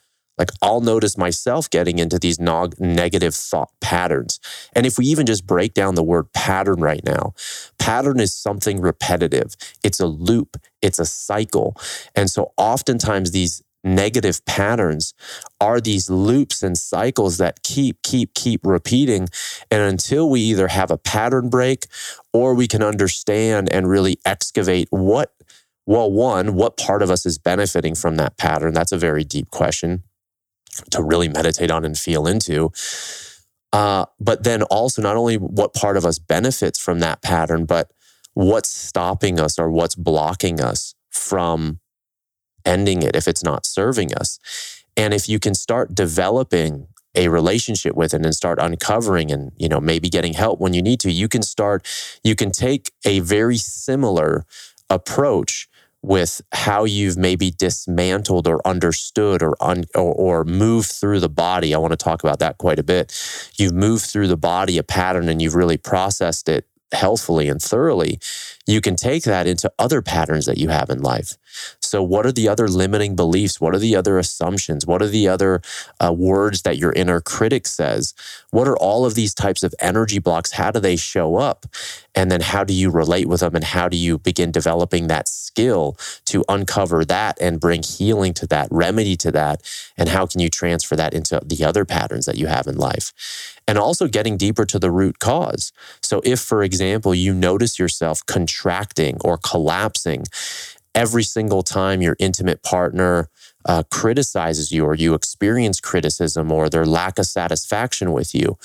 like 0.42 0.50
I'll 0.60 0.82
notice 0.82 1.20
myself 1.20 1.70
getting 1.70 2.00
into 2.00 2.18
these 2.18 2.40
nog- 2.40 2.80
negative 2.80 3.36
thought 3.36 3.70
patterns. 3.80 4.40
And 4.74 4.88
if 4.88 4.98
we 4.98 5.06
even 5.06 5.28
just 5.28 5.46
break 5.46 5.76
down 5.76 5.94
the 5.94 6.04
word 6.04 6.34
pattern 6.34 6.82
right 6.82 7.04
now, 7.06 7.34
pattern 7.78 8.20
is 8.20 8.34
something 8.34 8.82
repetitive. 8.82 9.56
It's 9.84 10.00
a 10.00 10.08
loop, 10.08 10.58
it's 10.82 10.98
a 10.98 11.06
cycle. 11.06 11.76
And 12.16 12.28
so 12.28 12.54
oftentimes 12.58 13.30
these 13.30 13.62
negative 13.84 14.44
patterns 14.46 15.14
are 15.60 15.80
these 15.80 16.10
loops 16.10 16.64
and 16.64 16.76
cycles 16.76 17.38
that 17.38 17.62
keep, 17.62 18.02
keep, 18.02 18.34
keep 18.34 18.62
repeating. 18.64 19.28
And 19.70 19.84
until 19.84 20.28
we 20.28 20.42
either 20.42 20.70
have 20.70 20.90
a 20.90 20.98
pattern 20.98 21.50
break 21.50 21.86
or 22.34 22.56
we 22.56 22.68
can 22.68 22.82
understand 22.82 23.72
and 23.72 23.88
really 23.88 24.18
excavate 24.26 24.88
what, 24.90 25.34
well, 25.86 26.12
one, 26.12 26.56
what 26.56 26.78
part 26.78 27.04
of 27.04 27.12
us 27.12 27.28
is 27.28 27.38
benefiting 27.38 27.94
from 27.94 28.16
that 28.16 28.38
pattern? 28.38 28.74
That's 28.74 28.92
a 28.92 28.98
very 28.98 29.24
deep 29.24 29.52
question 29.52 30.04
to 30.92 31.04
really 31.04 31.30
meditate 31.30 31.72
on 31.72 31.86
and 31.86 31.98
feel 31.98 32.28
into. 32.28 32.72
Uh, 33.74 34.06
but 34.20 34.44
then 34.44 34.64
also 34.64 35.02
not 35.02 35.16
only 35.16 35.38
what 35.38 35.74
part 35.74 35.96
of 35.96 36.06
us 36.06 36.20
benefits 36.20 36.80
from 36.80 37.00
that 37.00 37.22
pattern, 37.22 37.66
but 37.66 37.92
what's 38.34 38.70
stopping 38.70 39.40
us 39.40 39.58
or 39.58 39.70
what's 39.70 39.96
blocking 39.96 40.60
us 40.60 40.96
from 41.10 41.80
ending 42.66 43.02
it 43.02 43.16
if 43.16 43.28
it's 43.28 43.44
not 43.44 43.66
serving 43.66 44.14
us. 44.14 44.40
And 44.98 45.14
if 45.14 45.30
you 45.30 45.40
can 45.40 45.56
start 45.56 45.96
developing 45.96 46.88
a 47.16 47.28
relationship 47.28 47.96
with 47.96 48.14
it 48.14 48.24
and 48.24 48.36
start 48.36 48.60
uncovering 48.62 49.32
and 49.32 49.52
you 49.58 49.68
know 49.68 49.82
maybe 49.82 50.10
getting 50.10 50.34
help 50.34 50.60
when 50.60 50.74
you 50.74 50.82
need 50.82 51.00
to 51.00 51.12
you 51.12 51.28
can 51.28 51.42
start 51.42 51.86
you 52.24 52.36
can 52.36 52.52
take 52.52 52.92
a 53.06 53.20
very 53.20 53.58
similar 53.58 54.46
approach 54.90 55.68
with 56.04 56.42
how 56.52 56.84
you've 56.84 57.18
maybe 57.18 57.52
dismantled 57.52 58.48
or 58.48 58.66
understood 58.66 59.44
or, 59.44 59.56
un, 59.62 59.86
or, 59.94 60.14
or 60.14 60.44
moved 60.44 60.92
through 60.92 61.20
the 61.20 61.30
body. 61.30 61.74
I 61.74 61.78
want 61.78 61.92
to 61.92 61.98
talk 61.98 62.24
about 62.24 62.40
that 62.40 62.58
quite 62.58 62.80
a 62.80 62.84
bit. 62.84 63.14
You've 63.58 63.74
moved 63.74 64.06
through 64.06 64.28
the 64.28 64.38
body 64.38 64.78
a 64.78 64.84
pattern 64.84 65.30
and 65.30 65.42
you've 65.42 65.56
really 65.56 65.78
processed 65.78 66.50
it 66.50 66.68
healthfully 66.92 67.48
and 67.48 67.62
thoroughly, 67.62 68.20
you 68.66 68.82
can 68.82 68.96
take 68.96 69.24
that 69.24 69.48
into 69.48 69.72
other 69.80 70.02
patterns 70.02 70.46
that 70.46 70.58
you 70.58 70.70
have 70.70 70.90
in 70.90 71.02
life. 71.02 71.38
So, 71.80 72.02
what 72.04 72.26
are 72.26 72.32
the 72.32 72.48
other 72.48 72.68
limiting 72.68 73.16
beliefs? 73.16 73.60
What 73.60 73.76
are 73.76 73.80
the 73.80 73.96
other 73.96 74.18
assumptions? 74.18 74.86
What 74.86 75.02
are 75.02 75.08
the 75.08 75.28
other 75.28 75.62
uh, 76.00 76.14
words 76.14 76.62
that 76.62 76.78
your 76.78 76.94
inner 76.94 77.20
critic 77.20 77.68
says? 77.68 78.14
What 78.52 78.68
are 78.68 78.78
all 78.78 79.06
of 79.06 79.16
these 79.16 79.34
types 79.34 79.64
of 79.64 79.74
energy 79.80 80.20
blocks? 80.20 80.54
How 80.54 80.72
do 80.72 80.80
they 80.80 80.96
show 80.96 81.36
up? 81.36 81.66
And 82.16 82.32
then, 82.32 82.42
how 82.42 82.64
do 82.64 82.74
you 82.74 82.90
relate 82.90 83.28
with 83.28 83.42
them? 83.42 83.56
And 83.56 83.64
how 83.64 83.90
do 83.90 83.98
you 83.98 84.18
begin 84.18 84.52
developing 84.52 85.08
that 85.08 85.28
skill 85.28 85.98
to 86.26 86.44
uncover 86.48 87.04
that 87.06 87.38
and 87.42 87.60
bring 87.60 87.84
healing 87.84 88.34
to 88.36 88.48
that, 88.48 88.68
remedy 88.72 89.16
to 89.18 89.32
that? 89.32 89.62
And 89.98 90.10
how 90.10 90.26
can 90.26 90.40
you 90.40 90.50
transfer 90.50 90.96
that 90.96 91.14
into 91.14 91.42
the 91.44 91.64
other 91.64 91.86
patterns 91.86 92.26
that 92.26 92.38
you 92.38 92.48
have 92.48 92.68
in 92.68 92.78
life? 92.78 93.14
and 93.68 93.78
also 93.78 94.08
getting 94.08 94.36
deeper 94.36 94.66
to 94.66 94.80
the 94.80 94.92
root 94.92 95.20
cause. 95.20 95.72
So, 96.02 96.22
if, 96.26 96.40
for 96.42 96.62
example, 96.62 97.16
you 97.16 97.34
notice 97.34 97.80
yourself 97.80 98.26
contracting 98.52 99.18
or 99.24 99.38
collapsing 99.38 100.26
every 100.94 101.24
single 101.24 101.64
time 101.64 102.02
your 102.02 102.18
intimate 102.20 102.62
partner 102.64 103.30
uh, 103.64 103.84
criticizes 103.92 104.72
you 104.72 104.84
or 104.84 104.96
you 104.96 105.14
experience 105.14 105.80
criticism 105.80 106.52
or 106.52 106.68
their 106.68 106.86
lack 106.86 107.20
of 107.20 107.26
satisfaction 107.26 108.12
with 108.12 108.34
you. 108.34 108.58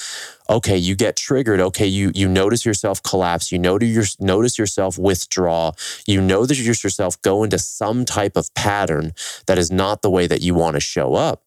Okay 0.48 0.76
you 0.76 0.96
get 0.96 1.16
triggered. 1.16 1.60
Okay 1.60 1.86
you 1.86 2.10
you 2.14 2.28
notice 2.28 2.64
yourself 2.64 3.02
collapse. 3.02 3.52
You 3.52 3.58
notice, 3.58 3.90
your, 3.90 4.04
notice 4.18 4.58
yourself 4.58 4.98
withdraw. 4.98 5.72
You 6.06 6.20
that 6.20 6.82
yourself 6.82 7.20
go 7.22 7.44
into 7.44 7.58
some 7.58 8.04
type 8.04 8.36
of 8.36 8.52
pattern 8.54 9.12
that 9.46 9.58
is 9.58 9.70
not 9.70 10.02
the 10.02 10.10
way 10.10 10.26
that 10.26 10.40
you 10.40 10.54
want 10.54 10.74
to 10.74 10.80
show 10.80 11.14
up. 11.14 11.44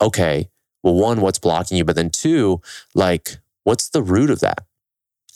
Okay 0.00 0.48
well, 0.82 0.94
one, 0.94 1.20
what's 1.20 1.38
blocking 1.38 1.78
you? 1.78 1.84
But 1.84 1.94
then 1.94 2.10
two, 2.10 2.60
like, 2.92 3.38
what's 3.62 3.88
the 3.88 4.02
root 4.02 4.30
of 4.30 4.40
that? 4.40 4.64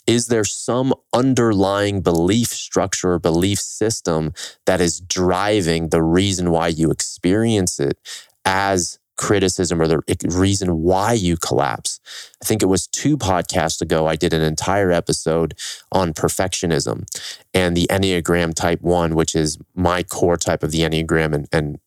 Is 0.07 0.27
there 0.27 0.45
some 0.45 0.93
underlying 1.13 2.01
belief 2.01 2.47
structure 2.47 3.13
or 3.13 3.19
belief 3.19 3.59
system 3.59 4.33
that 4.65 4.81
is 4.81 5.01
driving 5.01 5.89
the 5.89 6.01
reason 6.01 6.49
why 6.49 6.69
you 6.69 6.89
experience 6.89 7.79
it 7.79 7.99
as 8.45 8.97
criticism 9.17 9.81
or 9.81 9.87
the 9.87 10.01
reason 10.29 10.83
why 10.83 11.11
you 11.11 11.35
collapse. 11.37 11.99
I 12.41 12.45
think 12.45 12.61
it 12.61 12.67
was 12.67 12.87
two 12.87 13.17
podcasts 13.17 13.81
ago, 13.81 14.07
I 14.07 14.15
did 14.15 14.33
an 14.33 14.41
entire 14.41 14.91
episode 14.91 15.55
on 15.91 16.13
perfectionism 16.13 17.05
and 17.53 17.75
the 17.75 17.87
Enneagram 17.89 18.53
type 18.53 18.81
one, 18.81 19.15
which 19.15 19.35
is 19.35 19.57
my 19.75 20.03
core 20.03 20.37
type 20.37 20.63
of 20.63 20.71
the 20.71 20.81
Enneagram 20.81 21.33
and, 21.33 21.47
and 21.51 21.79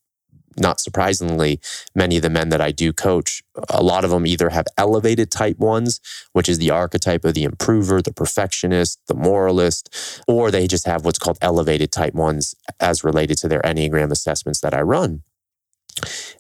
not 0.59 0.81
surprisingly, 0.81 1.61
many 1.95 2.17
of 2.17 2.23
the 2.23 2.31
men 2.31 2.49
that 2.49 2.61
I 2.61 2.73
do 2.73 2.93
coach, 2.93 3.43
a 3.69 3.83
lot 3.83 4.05
of 4.05 4.11
them 4.11 4.27
either 4.27 4.51
have 4.51 4.67
elevated 4.77 5.31
type 5.31 5.59
ones, 5.59 6.01
which 6.33 6.49
is 6.49 6.59
the 6.59 6.71
archetype 6.71 7.25
of 7.25 7.35
the 7.35 7.45
improver, 7.45 8.03
the 8.03 8.13
perfectionist, 8.13 9.01
the 9.07 9.15
moralist, 9.15 10.23
or 10.27 10.51
they 10.51 10.67
just 10.67 10.87
have 10.87 11.05
what's 11.05 11.19
called 11.19 11.39
elevated 11.41 11.93
type 11.93 12.15
ones 12.15 12.55
as 12.81 13.05
related 13.05 13.39
to 13.39 13.49
their 13.49 13.63
Enneagram 13.63 14.11
assessments 14.11 14.61
that 14.61 14.75
I 14.75 14.81
run 14.81 15.23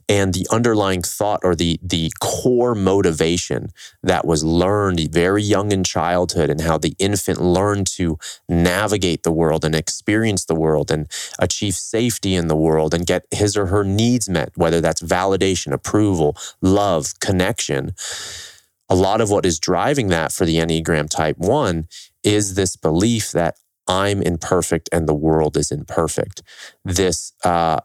and 0.08 0.34
the 0.34 0.46
underlying 0.50 1.02
thought 1.02 1.40
or 1.42 1.54
the 1.54 1.78
the 1.82 2.10
core 2.20 2.74
motivation 2.74 3.68
that 4.02 4.26
was 4.26 4.42
learned 4.42 5.00
very 5.12 5.42
young 5.42 5.72
in 5.72 5.84
childhood 5.84 6.50
and 6.50 6.60
how 6.62 6.78
the 6.78 6.94
infant 6.98 7.40
learned 7.40 7.86
to 7.86 8.18
navigate 8.48 9.22
the 9.22 9.32
world 9.32 9.64
and 9.64 9.74
experience 9.74 10.44
the 10.44 10.54
world 10.54 10.90
and 10.90 11.10
achieve 11.38 11.74
safety 11.74 12.34
in 12.34 12.48
the 12.48 12.56
world 12.56 12.94
and 12.94 13.06
get 13.06 13.24
his 13.30 13.56
or 13.56 13.66
her 13.66 13.84
needs 13.84 14.28
met 14.28 14.50
whether 14.56 14.80
that's 14.80 15.02
validation 15.02 15.72
approval 15.72 16.36
love 16.60 17.18
connection 17.20 17.92
a 18.88 18.94
lot 18.94 19.20
of 19.20 19.30
what 19.30 19.46
is 19.46 19.60
driving 19.60 20.08
that 20.08 20.32
for 20.32 20.44
the 20.44 20.56
enneagram 20.56 21.08
type 21.08 21.38
1 21.38 21.86
is 22.24 22.54
this 22.54 22.76
belief 22.76 23.30
that 23.32 23.56
I'm 23.86 24.22
imperfect 24.22 24.88
and 24.92 25.08
the 25.08 25.14
world 25.14 25.56
is 25.56 25.72
imperfect. 25.72 26.42
This 26.84 27.32
uh, 27.44 27.80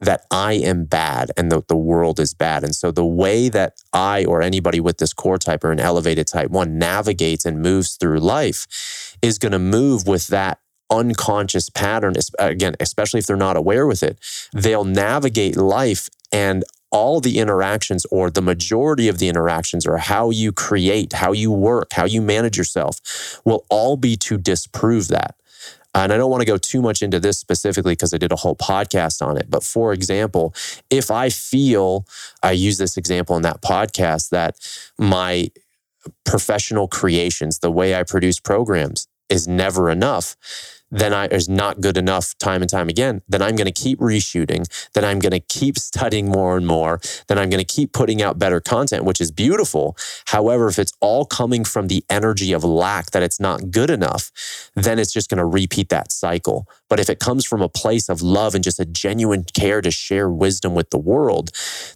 that 0.00 0.24
I 0.30 0.54
am 0.54 0.84
bad 0.84 1.32
and 1.36 1.50
that 1.50 1.68
the 1.68 1.76
world 1.76 2.20
is 2.20 2.34
bad. 2.34 2.62
And 2.62 2.74
so 2.74 2.90
the 2.90 3.04
way 3.04 3.48
that 3.48 3.82
I 3.92 4.24
or 4.24 4.42
anybody 4.42 4.80
with 4.80 4.98
this 4.98 5.12
core 5.12 5.38
type 5.38 5.64
or 5.64 5.72
an 5.72 5.80
elevated 5.80 6.26
type 6.26 6.50
one 6.50 6.78
navigates 6.78 7.44
and 7.44 7.60
moves 7.60 7.96
through 7.96 8.20
life 8.20 9.16
is 9.22 9.38
going 9.38 9.52
to 9.52 9.58
move 9.58 10.06
with 10.06 10.28
that 10.28 10.60
unconscious 10.90 11.68
pattern. 11.68 12.14
Again, 12.38 12.74
especially 12.80 13.18
if 13.18 13.26
they're 13.26 13.36
not 13.36 13.56
aware 13.56 13.86
with 13.86 14.02
it, 14.02 14.18
they'll 14.52 14.84
navigate 14.84 15.56
life 15.56 16.08
and 16.32 16.64
all 16.90 17.20
the 17.20 17.38
interactions 17.38 18.06
or 18.10 18.30
the 18.30 18.40
majority 18.40 19.08
of 19.08 19.18
the 19.18 19.28
interactions 19.28 19.86
or 19.86 19.98
how 19.98 20.30
you 20.30 20.52
create, 20.52 21.12
how 21.12 21.32
you 21.32 21.50
work, 21.50 21.92
how 21.92 22.06
you 22.06 22.22
manage 22.22 22.56
yourself 22.56 23.40
will 23.44 23.66
all 23.68 23.96
be 23.96 24.16
to 24.16 24.38
disprove 24.38 25.08
that. 25.08 25.34
And 25.94 26.12
I 26.12 26.16
don't 26.16 26.30
want 26.30 26.42
to 26.42 26.46
go 26.46 26.58
too 26.58 26.82
much 26.82 27.02
into 27.02 27.18
this 27.18 27.38
specifically 27.38 27.92
because 27.92 28.12
I 28.12 28.18
did 28.18 28.32
a 28.32 28.36
whole 28.36 28.56
podcast 28.56 29.26
on 29.26 29.36
it. 29.36 29.46
But 29.48 29.64
for 29.64 29.92
example, 29.92 30.54
if 30.90 31.10
I 31.10 31.30
feel, 31.30 32.06
I 32.42 32.52
use 32.52 32.78
this 32.78 32.96
example 32.96 33.36
in 33.36 33.42
that 33.42 33.62
podcast, 33.62 34.30
that 34.30 34.56
my 34.98 35.50
professional 36.24 36.88
creations, 36.88 37.58
the 37.58 37.70
way 37.70 37.94
I 37.94 38.02
produce 38.02 38.38
programs 38.38 39.08
is 39.28 39.48
never 39.48 39.90
enough 39.90 40.36
then 40.90 41.12
I 41.12 41.26
is 41.26 41.48
not 41.48 41.80
good 41.80 41.96
enough 41.96 42.36
time 42.38 42.62
and 42.62 42.70
time 42.70 42.88
again, 42.88 43.22
then 43.28 43.42
I'm 43.42 43.56
going 43.56 43.66
to 43.66 43.72
keep 43.72 43.98
reshooting, 43.98 44.66
then 44.92 45.04
I'm 45.04 45.18
going 45.18 45.32
to 45.32 45.40
keep 45.40 45.78
studying 45.90 46.28
more 46.28 46.56
and 46.56 46.66
more, 46.66 47.00
then 47.26 47.38
I'm 47.38 47.50
going 47.50 47.64
to 47.64 47.74
keep 47.74 47.92
putting 47.92 48.22
out 48.22 48.38
better 48.38 48.60
content, 48.60 49.04
which 49.04 49.20
is 49.20 49.30
beautiful. 49.30 49.96
However, 50.26 50.68
if 50.68 50.78
it's 50.78 50.92
all 51.00 51.24
coming 51.24 51.64
from 51.64 51.88
the 51.88 52.04
energy 52.08 52.52
of 52.52 52.64
lack 52.64 53.10
that 53.10 53.22
it's 53.22 53.40
not 53.40 53.70
good 53.70 53.90
enough, 53.90 54.30
then 54.74 54.98
it's 54.98 55.12
just 55.12 55.28
going 55.30 55.38
to 55.38 55.44
repeat 55.44 55.88
that 55.88 56.12
cycle. 56.12 56.66
But 56.88 57.00
if 57.00 57.10
it 57.10 57.18
comes 57.18 57.44
from 57.44 57.60
a 57.60 57.68
place 57.68 58.08
of 58.08 58.22
love 58.22 58.54
and 58.54 58.64
just 58.64 58.80
a 58.80 58.86
genuine 58.86 59.44
care 59.44 59.80
to 59.80 59.90
share 59.90 60.30
wisdom 60.30 60.74
with 60.74 60.90
the 60.90 60.98
world, 60.98 61.50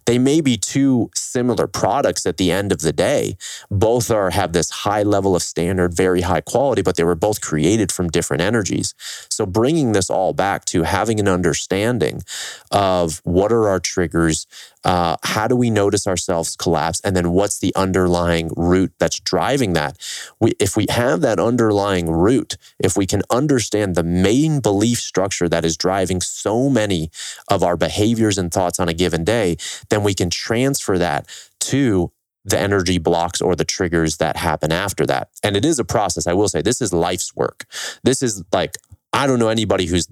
they 0.06 0.18
may 0.18 0.40
be 0.40 0.56
two 0.56 1.10
similar 1.14 1.66
products 1.66 2.26
at 2.26 2.36
the 2.36 2.50
end 2.50 2.72
of 2.72 2.80
the 2.80 2.92
day. 2.92 3.36
Both 3.70 4.10
are 4.10 4.30
have 4.30 4.52
this 4.52 4.70
high 4.70 5.02
level 5.02 5.34
of 5.34 5.42
standard, 5.42 5.94
very 5.94 6.22
high 6.22 6.40
quality, 6.42 6.82
but 6.82 6.96
they 6.96 7.04
were 7.04 7.14
both 7.14 7.40
created 7.40 7.90
from 7.90 8.10
different 8.10 8.42
energies. 8.42 8.81
So, 9.28 9.46
bringing 9.46 9.92
this 9.92 10.10
all 10.10 10.32
back 10.32 10.64
to 10.66 10.82
having 10.82 11.20
an 11.20 11.28
understanding 11.28 12.22
of 12.70 13.20
what 13.24 13.52
are 13.52 13.68
our 13.68 13.80
triggers, 13.80 14.46
uh, 14.84 15.16
how 15.22 15.46
do 15.46 15.56
we 15.56 15.70
notice 15.70 16.06
ourselves 16.06 16.56
collapse, 16.56 17.00
and 17.00 17.14
then 17.14 17.32
what's 17.32 17.58
the 17.58 17.74
underlying 17.76 18.50
root 18.56 18.92
that's 18.98 19.20
driving 19.20 19.72
that? 19.74 19.96
We, 20.40 20.52
if 20.58 20.76
we 20.76 20.86
have 20.90 21.20
that 21.20 21.38
underlying 21.38 22.10
root, 22.10 22.56
if 22.78 22.96
we 22.96 23.06
can 23.06 23.22
understand 23.30 23.94
the 23.94 24.02
main 24.02 24.60
belief 24.60 24.98
structure 24.98 25.48
that 25.48 25.64
is 25.64 25.76
driving 25.76 26.20
so 26.20 26.68
many 26.68 27.10
of 27.48 27.62
our 27.62 27.76
behaviors 27.76 28.38
and 28.38 28.52
thoughts 28.52 28.80
on 28.80 28.88
a 28.88 28.94
given 28.94 29.24
day, 29.24 29.56
then 29.88 30.02
we 30.02 30.14
can 30.14 30.30
transfer 30.30 30.98
that 30.98 31.26
to 31.60 32.10
the 32.44 32.58
energy 32.58 32.98
blocks 32.98 33.40
or 33.40 33.54
the 33.54 33.64
triggers 33.64 34.16
that 34.16 34.36
happen 34.36 34.72
after 34.72 35.06
that. 35.06 35.28
And 35.42 35.56
it 35.56 35.64
is 35.64 35.78
a 35.78 35.84
process. 35.84 36.26
I 36.26 36.32
will 36.32 36.48
say 36.48 36.62
this 36.62 36.80
is 36.80 36.92
life's 36.92 37.34
work. 37.36 37.66
This 38.02 38.22
is 38.22 38.42
like, 38.52 38.76
I 39.14 39.26
don't 39.26 39.38
know 39.38 39.48
anybody 39.48 39.86
who's 39.86 40.08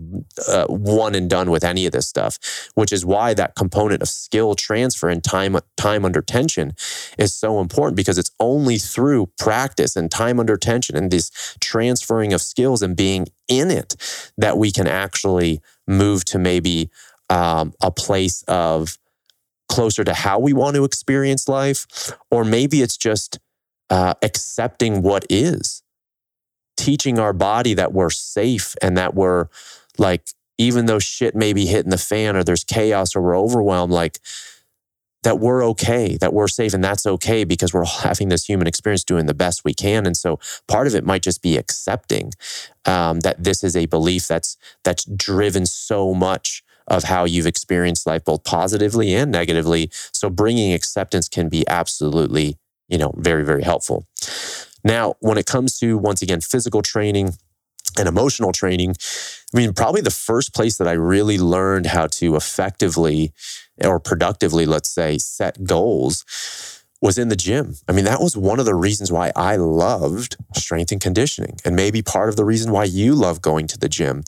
uh, 0.46 0.66
one 0.66 1.14
and 1.14 1.28
done 1.28 1.50
with 1.50 1.64
any 1.64 1.86
of 1.86 1.92
this 1.92 2.06
stuff, 2.06 2.38
which 2.74 2.92
is 2.92 3.04
why 3.04 3.32
that 3.32 3.54
component 3.54 4.02
of 4.02 4.08
skill 4.08 4.54
transfer 4.54 5.08
and 5.08 5.24
time 5.24 5.56
time 5.78 6.04
under 6.04 6.20
tension 6.20 6.74
is 7.16 7.32
so 7.32 7.60
important 7.60 7.96
because 7.96 8.18
it's 8.18 8.30
only 8.38 8.76
through 8.76 9.30
practice 9.38 9.96
and 9.96 10.10
time 10.10 10.38
under 10.38 10.58
tension 10.58 10.96
and 10.96 11.10
this 11.10 11.30
transferring 11.60 12.34
of 12.34 12.42
skills 12.42 12.82
and 12.82 12.94
being 12.94 13.26
in 13.48 13.70
it 13.70 13.96
that 14.36 14.58
we 14.58 14.70
can 14.70 14.86
actually 14.86 15.62
move 15.86 16.24
to 16.26 16.38
maybe 16.38 16.90
um, 17.30 17.72
a 17.80 17.90
place 17.90 18.42
of 18.48 18.98
closer 19.70 20.02
to 20.02 20.12
how 20.12 20.38
we 20.38 20.52
want 20.52 20.74
to 20.74 20.84
experience 20.84 21.48
life, 21.48 22.12
or 22.30 22.44
maybe 22.44 22.82
it's 22.82 22.96
just 22.96 23.38
uh, 23.88 24.14
accepting 24.20 25.00
what 25.00 25.24
is, 25.30 25.82
teaching 26.76 27.18
our 27.18 27.32
body 27.32 27.72
that 27.72 27.92
we're 27.92 28.10
safe 28.10 28.74
and 28.82 28.98
that 28.98 29.14
we're 29.14 29.46
like, 29.96 30.26
even 30.58 30.86
though 30.86 30.98
shit 30.98 31.34
may 31.34 31.52
be 31.52 31.66
hitting 31.66 31.90
the 31.90 31.96
fan 31.96 32.36
or 32.36 32.42
there's 32.42 32.64
chaos 32.64 33.14
or 33.14 33.22
we're 33.22 33.38
overwhelmed, 33.38 33.92
like 33.92 34.18
that 35.22 35.38
we're 35.38 35.64
okay, 35.64 36.16
that 36.16 36.32
we're 36.32 36.48
safe, 36.48 36.74
and 36.74 36.82
that's 36.82 37.06
okay 37.06 37.44
because 37.44 37.72
we're 37.72 37.84
having 38.02 38.28
this 38.28 38.46
human 38.46 38.66
experience 38.66 39.04
doing 39.04 39.26
the 39.26 39.34
best 39.34 39.64
we 39.64 39.72
can. 39.72 40.04
And 40.04 40.16
so 40.16 40.40
part 40.66 40.88
of 40.88 40.96
it 40.96 41.04
might 41.04 41.22
just 41.22 41.42
be 41.42 41.56
accepting 41.56 42.32
um, 42.86 43.20
that 43.20 43.44
this 43.44 43.62
is 43.62 43.76
a 43.76 43.86
belief 43.86 44.26
that's 44.26 44.56
that's 44.82 45.04
driven 45.04 45.64
so 45.64 46.12
much 46.12 46.64
of 46.90 47.04
how 47.04 47.24
you've 47.24 47.46
experienced 47.46 48.06
life, 48.06 48.24
both 48.24 48.44
positively 48.44 49.14
and 49.14 49.30
negatively. 49.30 49.88
So 50.12 50.28
bringing 50.28 50.74
acceptance 50.74 51.28
can 51.28 51.48
be 51.48 51.66
absolutely, 51.68 52.58
you 52.88 52.98
know, 52.98 53.14
very, 53.16 53.44
very 53.44 53.62
helpful. 53.62 54.06
Now, 54.84 55.14
when 55.20 55.38
it 55.38 55.46
comes 55.46 55.78
to 55.78 55.96
once 55.96 56.20
again 56.20 56.40
physical 56.40 56.82
training 56.82 57.34
and 57.98 58.08
emotional 58.08 58.52
training, 58.52 58.96
I 59.54 59.56
mean, 59.56 59.72
probably 59.72 60.00
the 60.00 60.10
first 60.10 60.54
place 60.54 60.76
that 60.78 60.88
I 60.88 60.92
really 60.92 61.38
learned 61.38 61.86
how 61.86 62.08
to 62.08 62.36
effectively 62.36 63.32
or 63.82 64.00
productively, 64.00 64.66
let's 64.66 64.90
say, 64.90 65.18
set 65.18 65.64
goals 65.64 66.24
was 67.00 67.16
in 67.16 67.28
the 67.28 67.36
gym. 67.36 67.76
I 67.88 67.92
mean, 67.92 68.04
that 68.04 68.20
was 68.20 68.36
one 68.36 68.60
of 68.60 68.66
the 68.66 68.74
reasons 68.74 69.10
why 69.10 69.32
I 69.34 69.56
loved 69.56 70.36
strength 70.54 70.92
and 70.92 71.00
conditioning, 71.00 71.56
and 71.64 71.74
maybe 71.74 72.02
part 72.02 72.28
of 72.28 72.36
the 72.36 72.44
reason 72.44 72.72
why 72.72 72.84
you 72.84 73.14
love 73.14 73.40
going 73.40 73.66
to 73.68 73.78
the 73.78 73.88
gym, 73.88 74.22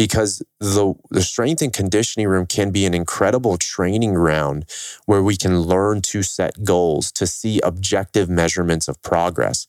because 0.00 0.42
the, 0.60 0.94
the 1.10 1.22
strength 1.22 1.60
and 1.60 1.72
conditioning 1.72 2.26
room 2.26 2.46
can 2.46 2.70
be 2.70 2.86
an 2.86 2.94
incredible 2.94 3.58
training 3.58 4.14
ground 4.14 4.64
where 5.06 5.22
we 5.22 5.36
can 5.36 5.60
learn 5.60 6.00
to 6.00 6.22
set 6.22 6.64
goals, 6.64 7.12
to 7.12 7.26
see 7.26 7.60
objective 7.60 8.30
measurements 8.30 8.88
of 8.88 9.00
progress. 9.02 9.66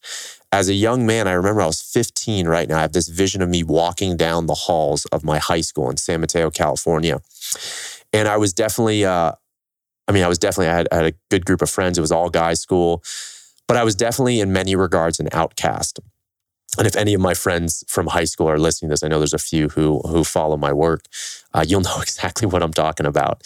As 0.53 0.69
a 0.69 0.73
young 0.73 1.05
man, 1.05 1.27
I 1.27 1.33
remember 1.33 1.61
I 1.61 1.67
was 1.67 1.81
15 1.81 2.47
right 2.47 2.69
now. 2.69 2.77
I 2.77 2.81
have 2.81 2.93
this 2.93 3.09
vision 3.09 3.41
of 3.41 3.49
me 3.49 3.63
walking 3.63 4.15
down 4.15 4.45
the 4.45 4.53
halls 4.53 5.05
of 5.07 5.23
my 5.23 5.39
high 5.39 5.61
school 5.61 5.89
in 5.89 5.97
San 5.97 6.21
Mateo, 6.21 6.49
California 6.49 7.19
and 8.13 8.27
I 8.27 8.37
was 8.37 8.53
definitely, 8.53 9.05
uh, 9.05 9.33
I 10.07 10.11
mean, 10.11 10.23
I 10.23 10.27
was 10.27 10.37
definitely, 10.37 10.67
I 10.67 10.75
had, 10.75 10.87
I 10.91 10.95
had 10.95 11.05
a 11.05 11.13
good 11.29 11.45
group 11.45 11.61
of 11.61 11.69
friends. 11.69 11.97
It 11.97 12.01
was 12.01 12.11
all 12.11 12.29
guys 12.29 12.59
school, 12.59 13.03
but 13.67 13.77
I 13.77 13.83
was 13.83 13.95
definitely 13.95 14.39
in 14.39 14.51
many 14.51 14.75
regards 14.75 15.19
an 15.19 15.29
outcast. 15.31 15.99
And 16.77 16.87
if 16.87 16.95
any 16.95 17.13
of 17.13 17.21
my 17.21 17.33
friends 17.33 17.83
from 17.87 18.07
high 18.07 18.23
school 18.23 18.49
are 18.49 18.57
listening 18.57 18.89
to 18.89 18.93
this, 18.93 19.03
I 19.03 19.07
know 19.09 19.19
there's 19.19 19.33
a 19.33 19.37
few 19.39 19.69
who 19.69 19.99
who 20.07 20.23
follow 20.23 20.57
my 20.57 20.71
work. 20.71 21.05
Uh, 21.53 21.65
you'll 21.67 21.81
know 21.89 22.01
exactly 22.01 22.47
what 22.47 22.63
I'm 22.63 22.73
talking 22.73 23.05
about. 23.05 23.43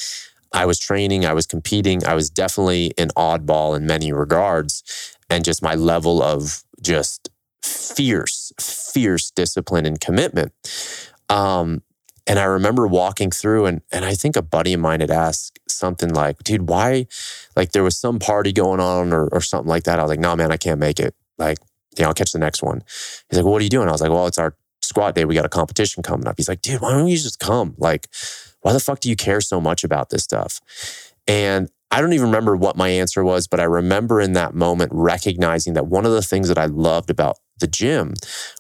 I 0.54 0.66
was 0.66 0.80
training, 0.80 1.26
I 1.26 1.34
was 1.34 1.46
competing, 1.46 2.06
I 2.06 2.14
was 2.14 2.30
definitely 2.30 2.94
an 2.98 3.10
oddball 3.18 3.76
in 3.76 3.86
many 3.86 4.14
regards, 4.14 5.18
and 5.30 5.44
just 5.44 5.62
my 5.62 5.76
level 5.76 6.24
of 6.24 6.64
just 6.82 7.30
fierce, 7.62 8.54
fierce 8.60 9.32
discipline 9.32 9.86
and 9.86 10.00
commitment. 10.00 10.54
Um, 11.30 11.82
and 12.28 12.40
I 12.40 12.44
remember 12.46 12.88
walking 12.88 13.32
through 13.32 13.66
and 13.66 13.82
and 13.92 14.06
I 14.06 14.14
think 14.16 14.36
a 14.36 14.42
buddy 14.42 14.74
of 14.74 14.80
mine 14.80 15.02
had 15.02 15.12
asked 15.12 15.60
something 15.68 16.14
like, 16.14 16.44
dude, 16.44 16.70
why 16.70 17.08
like 17.56 17.72
there 17.72 17.84
was 17.84 17.98
some 17.98 18.20
party 18.20 18.54
going 18.54 18.80
on 18.80 19.14
or, 19.14 19.28
or 19.28 19.42
something 19.42 19.70
like 19.70 19.84
that. 19.84 20.00
I 20.00 20.04
was 20.04 20.10
like, 20.10 20.20
no, 20.20 20.30
nah, 20.30 20.36
man, 20.36 20.52
I 20.52 20.58
can't 20.58 20.80
make 20.80 21.00
it. 21.00 21.16
Like, 21.38 21.58
know, 22.04 22.10
I'll 22.10 22.14
catch 22.14 22.32
the 22.32 22.40
next 22.40 22.62
one. 22.62 22.82
He's 23.30 23.38
like, 23.38 23.44
well, 23.44 23.54
what 23.54 23.62
are 23.62 23.64
you 23.64 23.70
doing? 23.70 23.88
I 23.88 23.92
was 23.92 24.02
like, 24.02 24.12
well, 24.12 24.28
it's 24.28 24.38
our 24.38 24.56
squat 24.82 25.16
day. 25.16 25.26
We 25.26 25.36
got 25.36 25.46
a 25.46 25.50
competition 25.50 26.04
coming 26.04 26.28
up. 26.28 26.36
He's 26.38 26.50
like, 26.50 26.62
dude, 26.62 26.82
why 26.82 26.92
don't 26.92 27.08
you 27.08 27.18
just 27.18 27.40
come? 27.40 27.76
Like, 27.78 28.08
why 28.62 28.74
the 28.74 28.80
fuck 28.80 29.00
do 29.00 29.10
you 29.10 29.16
care 29.16 29.42
so 29.42 29.62
much 29.62 29.84
about 29.84 30.10
this 30.10 30.24
stuff? 30.24 30.62
And 31.28 31.70
I 31.92 32.02
don't 32.02 32.14
even 32.14 32.28
remember 32.28 32.56
what 32.56 32.76
my 32.76 32.90
answer 32.90 33.24
was, 33.24 33.48
but 33.48 33.60
I 33.60 33.64
remember 33.64 34.20
in 34.20 34.34
that 34.34 34.54
moment 34.54 34.92
recognizing 34.94 35.74
that 35.74 35.88
one 35.88 36.06
of 36.06 36.12
the 36.12 36.22
things 36.22 36.48
that 36.48 36.58
I 36.58 36.66
loved 36.66 37.10
about 37.10 37.38
the 37.60 37.68
gym 37.68 38.14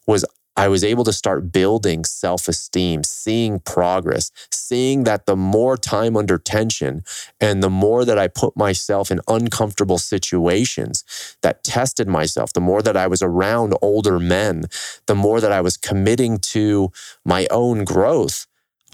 was 0.07 0.23
I 0.57 0.67
was 0.67 0.83
able 0.83 1.03
to 1.03 1.13
start 1.13 1.51
building 1.51 2.05
self 2.05 2.47
esteem, 2.47 3.03
seeing 3.03 3.59
progress, 3.59 4.31
seeing 4.51 5.03
that 5.03 5.25
the 5.25 5.35
more 5.35 5.77
time 5.77 6.15
under 6.15 6.37
tension 6.37 7.03
and 7.41 7.61
the 7.61 7.69
more 7.69 8.05
that 8.05 8.17
I 8.17 8.27
put 8.27 8.55
myself 8.55 9.11
in 9.11 9.19
uncomfortable 9.27 9.97
situations 9.97 11.03
that 11.41 11.63
tested 11.63 12.07
myself, 12.07 12.53
the 12.53 12.61
more 12.61 12.81
that 12.81 12.97
I 12.97 13.07
was 13.07 13.21
around 13.21 13.75
older 13.81 14.19
men, 14.19 14.65
the 15.07 15.15
more 15.15 15.41
that 15.41 15.51
I 15.51 15.61
was 15.61 15.77
committing 15.77 16.37
to 16.39 16.91
my 17.25 17.47
own 17.51 17.83
growth, 17.83 18.47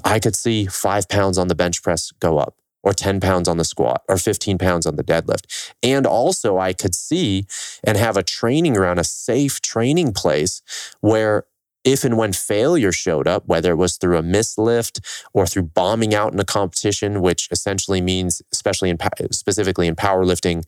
I 0.04 0.20
could 0.20 0.36
see 0.36 0.66
five 0.66 1.08
pounds 1.08 1.38
on 1.38 1.48
the 1.48 1.56
bench 1.56 1.84
press 1.84 2.12
go 2.20 2.38
up 2.38 2.56
or 2.84 2.94
10 2.94 3.20
pounds 3.20 3.48
on 3.48 3.58
the 3.58 3.64
squat 3.64 4.02
or 4.10 4.18
15 4.18 4.58
pounds 4.58 4.86
on 4.86 4.96
the 4.96 5.04
deadlift. 5.04 5.72
And 5.84 6.06
also, 6.08 6.58
I 6.58 6.74
could 6.74 6.96
see 6.96 7.46
and 7.84 7.98
have 7.98 8.18
a 8.18 8.24
training 8.24 8.78
around 8.78 9.00
a 9.00 9.04
safe 9.04 9.62
training 9.62 10.14
place 10.14 10.62
where 11.00 11.46
if 11.84 12.04
and 12.04 12.18
when 12.18 12.34
failure 12.34 12.92
showed 12.92 13.28
up, 13.28 13.48
whether 13.48 13.72
it 13.72 13.76
was 13.76 13.98
through 13.98 14.18
a 14.18 14.24
mislift 14.24 15.00
or 15.34 15.48
through 15.48 15.64
bombing 15.64 16.14
out 16.14 16.34
in 16.34 16.40
a 16.40 16.46
competition, 16.46 17.22
which 17.22 17.48
essentially 17.52 18.02
means, 18.02 18.42
especially 18.52 18.90
in 18.90 18.98
specifically 19.32 19.88
in 19.88 19.96
powerlifting, 19.96 20.64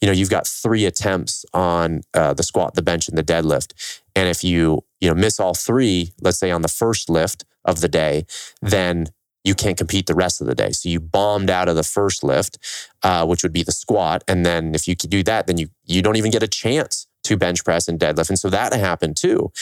you 0.00 0.06
know, 0.06 0.12
you've 0.12 0.30
got 0.30 0.46
three 0.46 0.84
attempts 0.84 1.44
on 1.54 2.02
uh, 2.14 2.34
the 2.34 2.42
squat, 2.42 2.74
the 2.74 2.82
bench, 2.82 3.08
and 3.08 3.16
the 3.16 3.22
deadlift, 3.22 4.00
and 4.14 4.28
if 4.28 4.44
you 4.44 4.84
you 5.00 5.08
know 5.08 5.14
miss 5.14 5.40
all 5.40 5.54
three, 5.54 6.12
let's 6.20 6.38
say 6.38 6.50
on 6.50 6.62
the 6.62 6.68
first 6.68 7.08
lift 7.08 7.44
of 7.64 7.80
the 7.80 7.88
day, 7.88 8.26
then 8.60 9.06
you 9.44 9.54
can't 9.54 9.78
compete 9.78 10.06
the 10.06 10.14
rest 10.14 10.40
of 10.42 10.46
the 10.46 10.54
day. 10.54 10.70
So 10.70 10.88
you 10.88 11.00
bombed 11.00 11.48
out 11.48 11.68
of 11.68 11.76
the 11.76 11.82
first 11.82 12.22
lift, 12.22 12.58
uh, 13.02 13.24
which 13.26 13.42
would 13.42 13.54
be 13.54 13.62
the 13.62 13.72
squat, 13.72 14.22
and 14.28 14.44
then 14.44 14.74
if 14.74 14.86
you 14.86 14.96
could 14.96 15.10
do 15.10 15.22
that, 15.22 15.46
then 15.46 15.58
you 15.58 15.68
you 15.84 16.02
don't 16.02 16.16
even 16.16 16.30
get 16.30 16.42
a 16.42 16.48
chance 16.48 17.06
to 17.24 17.36
bench 17.36 17.64
press 17.64 17.88
and 17.88 17.98
deadlift. 17.98 18.28
And 18.28 18.38
so 18.38 18.50
that 18.50 18.72
happened 18.72 19.16
too. 19.16 19.52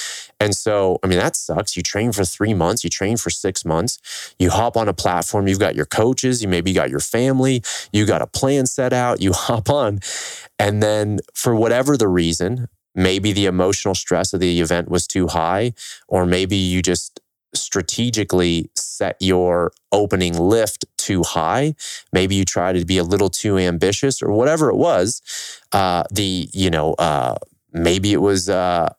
And 0.40 0.55
so, 0.55 0.99
I 1.03 1.07
mean, 1.07 1.18
that 1.18 1.37
sucks. 1.37 1.77
You 1.77 1.83
train 1.83 2.12
for 2.12 2.25
three 2.25 2.55
months, 2.55 2.85
you 2.85 2.90
train 2.90 3.16
for 3.16 3.31
six 3.31 3.64
months, 3.64 4.35
you 4.38 4.51
hop 4.51 4.77
on 4.77 4.88
a 4.88 4.94
platform, 4.94 5.49
you've 5.49 5.59
got 5.59 5.75
your 5.75 5.87
coaches, 5.87 6.42
you 6.42 6.49
maybe 6.49 6.73
got 6.73 6.90
your 6.90 7.01
family, 7.01 7.62
you 7.92 8.07
got 8.07 8.23
a 8.23 8.27
plan 8.27 8.66
set 8.66 8.92
out, 8.92 9.21
you 9.21 9.33
hop 9.35 9.71
on. 9.71 10.01
And 10.59 10.83
then 10.83 11.18
for 11.35 11.55
whatever 11.55 11.97
the 11.97 12.09
reason, 12.09 12.68
maybe 12.94 13.33
the 13.33 13.47
emotional 13.47 13.94
stress 13.94 14.33
of 14.33 14.40
the 14.40 14.61
event 14.61 14.88
was 14.88 15.07
too 15.07 15.29
high, 15.29 15.73
or 16.09 16.27
maybe 16.27 16.57
you 16.57 16.83
just 16.83 17.21
strategically 17.55 18.71
set 18.75 19.16
your 19.21 19.73
opening 19.92 20.38
lift 20.38 20.85
too 21.09 21.23
high. 21.23 21.75
Maybe 22.12 22.35
you 22.35 22.44
tried 22.44 22.75
to 22.75 22.85
be 22.85 22.99
a 22.99 23.05
little 23.05 23.31
too 23.31 23.57
ambitious 23.57 24.23
or 24.23 24.31
whatever 24.33 24.68
it 24.68 24.77
was. 24.77 25.23
Uh, 25.73 26.03
the, 26.11 26.49
you 26.53 26.71
know, 26.71 26.94
uh, 26.94 27.37
maybe 27.73 28.12
it 28.12 28.21
was, 28.21 28.51
uh, 28.51 28.92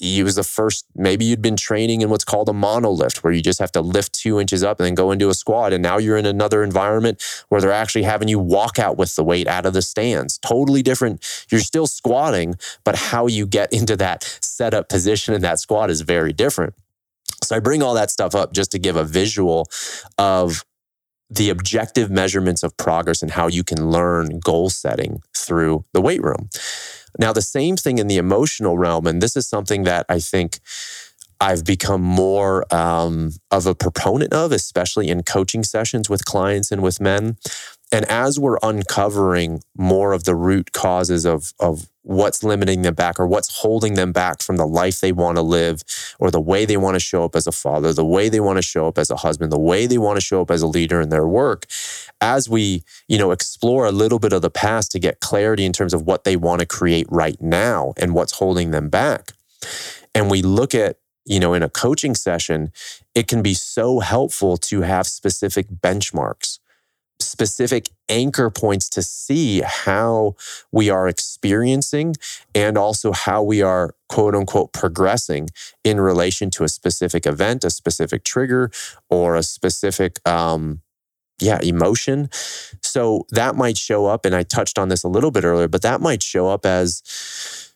was 0.00 0.34
the 0.34 0.42
first, 0.42 0.86
maybe 0.94 1.24
you'd 1.24 1.42
been 1.42 1.56
training 1.56 2.02
in 2.02 2.10
what's 2.10 2.24
called 2.24 2.48
a 2.48 2.52
monolift, 2.52 3.18
where 3.18 3.32
you 3.32 3.42
just 3.42 3.58
have 3.58 3.72
to 3.72 3.80
lift 3.80 4.12
two 4.12 4.38
inches 4.40 4.62
up 4.62 4.80
and 4.80 4.86
then 4.86 4.94
go 4.94 5.12
into 5.12 5.28
a 5.30 5.34
squat. 5.34 5.72
And 5.72 5.82
now 5.82 5.98
you're 5.98 6.18
in 6.18 6.26
another 6.26 6.62
environment 6.62 7.22
where 7.48 7.60
they're 7.60 7.72
actually 7.72 8.04
having 8.04 8.28
you 8.28 8.38
walk 8.38 8.78
out 8.78 8.98
with 8.98 9.14
the 9.16 9.24
weight 9.24 9.46
out 9.46 9.66
of 9.66 9.72
the 9.72 9.82
stands. 9.82 10.38
Totally 10.38 10.82
different. 10.82 11.46
You're 11.50 11.60
still 11.60 11.86
squatting, 11.86 12.56
but 12.84 12.96
how 12.96 13.26
you 13.26 13.46
get 13.46 13.72
into 13.78 13.96
that 13.96 14.24
setup 14.42 14.88
position 14.88 15.34
in 15.34 15.40
that 15.42 15.58
squat 15.58 15.90
is 15.90 16.02
very 16.02 16.32
different. 16.32 16.74
So 17.42 17.56
I 17.56 17.60
bring 17.60 17.82
all 17.82 17.94
that 17.94 18.10
stuff 18.10 18.34
up 18.34 18.52
just 18.52 18.72
to 18.72 18.78
give 18.78 18.96
a 18.96 19.04
visual 19.04 19.68
of 20.18 20.64
the 21.30 21.48
objective 21.48 22.10
measurements 22.10 22.62
of 22.62 22.76
progress 22.76 23.22
and 23.22 23.30
how 23.30 23.46
you 23.46 23.62
can 23.62 23.90
learn 23.90 24.40
goal 24.40 24.68
setting 24.68 25.22
through 25.36 25.84
the 25.92 26.00
weight 26.00 26.22
room. 26.22 26.48
Now, 27.18 27.32
the 27.32 27.42
same 27.42 27.76
thing 27.76 27.98
in 27.98 28.08
the 28.08 28.18
emotional 28.18 28.78
realm, 28.78 29.06
and 29.06 29.22
this 29.22 29.36
is 29.36 29.48
something 29.48 29.84
that 29.84 30.06
I 30.08 30.18
think 30.18 30.60
I've 31.40 31.64
become 31.64 32.02
more 32.02 32.72
um, 32.74 33.32
of 33.50 33.66
a 33.66 33.74
proponent 33.74 34.32
of, 34.32 34.52
especially 34.52 35.08
in 35.08 35.22
coaching 35.22 35.62
sessions 35.62 36.10
with 36.10 36.24
clients 36.24 36.70
and 36.70 36.82
with 36.82 37.00
men. 37.00 37.36
And 37.92 38.04
as 38.06 38.38
we're 38.38 38.58
uncovering 38.62 39.62
more 39.76 40.12
of 40.12 40.24
the 40.24 40.36
root 40.36 40.72
causes 40.72 41.26
of, 41.26 41.52
of 41.58 41.88
what's 42.02 42.42
limiting 42.42 42.82
them 42.82 42.94
back 42.94 43.18
or 43.18 43.26
what's 43.26 43.60
holding 43.60 43.94
them 43.94 44.12
back 44.12 44.40
from 44.42 44.56
the 44.56 44.66
life 44.66 45.00
they 45.00 45.12
want 45.12 45.36
to 45.36 45.42
live 45.42 45.82
or 46.18 46.30
the 46.30 46.40
way 46.40 46.64
they 46.64 46.76
want 46.76 46.94
to 46.94 47.00
show 47.00 47.24
up 47.24 47.34
as 47.34 47.46
a 47.46 47.52
father, 47.52 47.92
the 47.92 48.04
way 48.04 48.28
they 48.28 48.40
want 48.40 48.56
to 48.56 48.62
show 48.62 48.86
up 48.86 48.96
as 48.96 49.10
a 49.10 49.16
husband, 49.16 49.50
the 49.50 49.58
way 49.58 49.86
they 49.86 49.98
want 49.98 50.16
to 50.16 50.20
show 50.20 50.40
up 50.40 50.50
as 50.50 50.62
a 50.62 50.66
leader 50.66 51.00
in 51.00 51.08
their 51.08 51.26
work, 51.26 51.66
as 52.20 52.48
we, 52.48 52.84
you 53.08 53.18
know, 53.18 53.32
explore 53.32 53.86
a 53.86 53.92
little 53.92 54.18
bit 54.18 54.32
of 54.32 54.42
the 54.42 54.50
past 54.50 54.92
to 54.92 54.98
get 54.98 55.20
clarity 55.20 55.64
in 55.64 55.72
terms 55.72 55.92
of 55.92 56.02
what 56.02 56.24
they 56.24 56.36
want 56.36 56.60
to 56.60 56.66
create 56.66 57.06
right 57.10 57.40
now 57.40 57.92
and 57.96 58.14
what's 58.14 58.32
holding 58.32 58.70
them 58.70 58.88
back. 58.88 59.32
And 60.14 60.30
we 60.30 60.42
look 60.42 60.74
at 60.74 60.96
you 61.26 61.38
know, 61.38 61.52
in 61.52 61.62
a 61.62 61.68
coaching 61.68 62.14
session, 62.14 62.72
it 63.14 63.28
can 63.28 63.42
be 63.42 63.52
so 63.52 64.00
helpful 64.00 64.56
to 64.56 64.80
have 64.80 65.06
specific 65.06 65.68
benchmarks 65.68 66.59
specific 67.22 67.90
anchor 68.08 68.50
points 68.50 68.88
to 68.90 69.02
see 69.02 69.60
how 69.60 70.34
we 70.72 70.90
are 70.90 71.08
experiencing 71.08 72.14
and 72.54 72.76
also 72.76 73.12
how 73.12 73.42
we 73.42 73.62
are 73.62 73.94
quote 74.08 74.34
unquote 74.34 74.72
progressing 74.72 75.48
in 75.84 76.00
relation 76.00 76.50
to 76.50 76.64
a 76.64 76.68
specific 76.68 77.26
event, 77.26 77.64
a 77.64 77.70
specific 77.70 78.24
trigger, 78.24 78.70
or 79.08 79.36
a 79.36 79.42
specific, 79.42 80.26
um, 80.28 80.80
yeah, 81.40 81.58
emotion. 81.62 82.28
So 82.82 83.26
that 83.30 83.56
might 83.56 83.78
show 83.78 84.06
up, 84.06 84.26
and 84.26 84.34
I 84.34 84.42
touched 84.42 84.78
on 84.78 84.88
this 84.88 85.04
a 85.04 85.08
little 85.08 85.30
bit 85.30 85.44
earlier, 85.44 85.68
but 85.68 85.82
that 85.82 86.00
might 86.00 86.22
show 86.22 86.48
up 86.48 86.66
as 86.66 87.69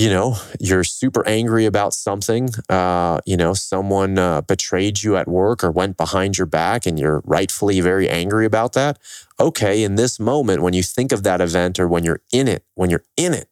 you 0.00 0.08
know, 0.08 0.34
you're 0.58 0.82
super 0.82 1.22
angry 1.28 1.66
about 1.66 1.92
something. 1.92 2.48
Uh, 2.70 3.20
you 3.26 3.36
know, 3.36 3.52
someone 3.52 4.16
uh, 4.16 4.40
betrayed 4.40 5.02
you 5.02 5.14
at 5.18 5.28
work 5.28 5.62
or 5.62 5.70
went 5.70 5.98
behind 5.98 6.38
your 6.38 6.46
back 6.46 6.86
and 6.86 6.98
you're 6.98 7.20
rightfully 7.26 7.82
very 7.82 8.08
angry 8.08 8.46
about 8.46 8.72
that. 8.72 8.98
Okay, 9.38 9.82
in 9.82 9.96
this 9.96 10.18
moment, 10.18 10.62
when 10.62 10.72
you 10.72 10.82
think 10.82 11.12
of 11.12 11.22
that 11.24 11.42
event 11.42 11.78
or 11.78 11.86
when 11.86 12.02
you're 12.02 12.22
in 12.32 12.48
it, 12.48 12.64
when 12.76 12.88
you're 12.88 13.04
in 13.18 13.34
it, 13.34 13.50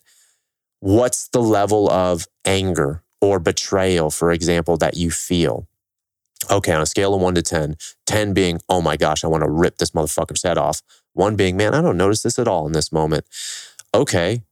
what's 0.80 1.28
the 1.28 1.42
level 1.42 1.90
of 1.90 2.26
anger 2.46 3.02
or 3.20 3.38
betrayal, 3.38 4.10
for 4.10 4.32
example, 4.32 4.78
that 4.78 4.96
you 4.96 5.10
feel? 5.10 5.68
Okay, 6.50 6.72
on 6.72 6.80
a 6.80 6.86
scale 6.86 7.14
of 7.14 7.20
one 7.20 7.34
to 7.34 7.42
10, 7.42 7.76
10 8.06 8.32
being, 8.32 8.58
oh 8.70 8.80
my 8.80 8.96
gosh, 8.96 9.22
I 9.22 9.26
want 9.26 9.42
to 9.44 9.50
rip 9.50 9.76
this 9.76 9.90
motherfucker's 9.90 10.44
head 10.44 10.56
off. 10.56 10.80
One 11.12 11.36
being, 11.36 11.58
man, 11.58 11.74
I 11.74 11.82
don't 11.82 11.98
notice 11.98 12.22
this 12.22 12.38
at 12.38 12.48
all 12.48 12.66
in 12.66 12.72
this 12.72 12.90
moment. 12.90 13.26
Okay, 13.94 14.44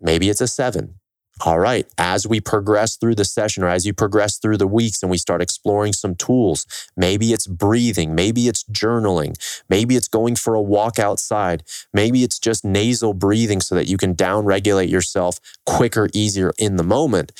Maybe 0.00 0.28
it's 0.30 0.40
a 0.40 0.48
seven. 0.48 1.00
All 1.42 1.58
right. 1.58 1.86
As 1.96 2.26
we 2.26 2.38
progress 2.40 2.96
through 2.96 3.14
the 3.14 3.24
session 3.24 3.62
or 3.62 3.68
as 3.68 3.86
you 3.86 3.94
progress 3.94 4.38
through 4.38 4.58
the 4.58 4.66
weeks 4.66 5.02
and 5.02 5.10
we 5.10 5.16
start 5.16 5.40
exploring 5.40 5.94
some 5.94 6.14
tools, 6.14 6.66
maybe 6.96 7.32
it's 7.32 7.46
breathing, 7.46 8.14
maybe 8.14 8.46
it's 8.46 8.62
journaling, 8.64 9.34
maybe 9.70 9.96
it's 9.96 10.08
going 10.08 10.36
for 10.36 10.54
a 10.54 10.60
walk 10.60 10.98
outside, 10.98 11.62
maybe 11.94 12.24
it's 12.24 12.38
just 12.38 12.62
nasal 12.62 13.14
breathing 13.14 13.62
so 13.62 13.74
that 13.74 13.88
you 13.88 13.96
can 13.96 14.12
down 14.12 14.44
regulate 14.44 14.90
yourself 14.90 15.40
quicker, 15.64 16.10
easier 16.12 16.52
in 16.58 16.76
the 16.76 16.84
moment. 16.84 17.32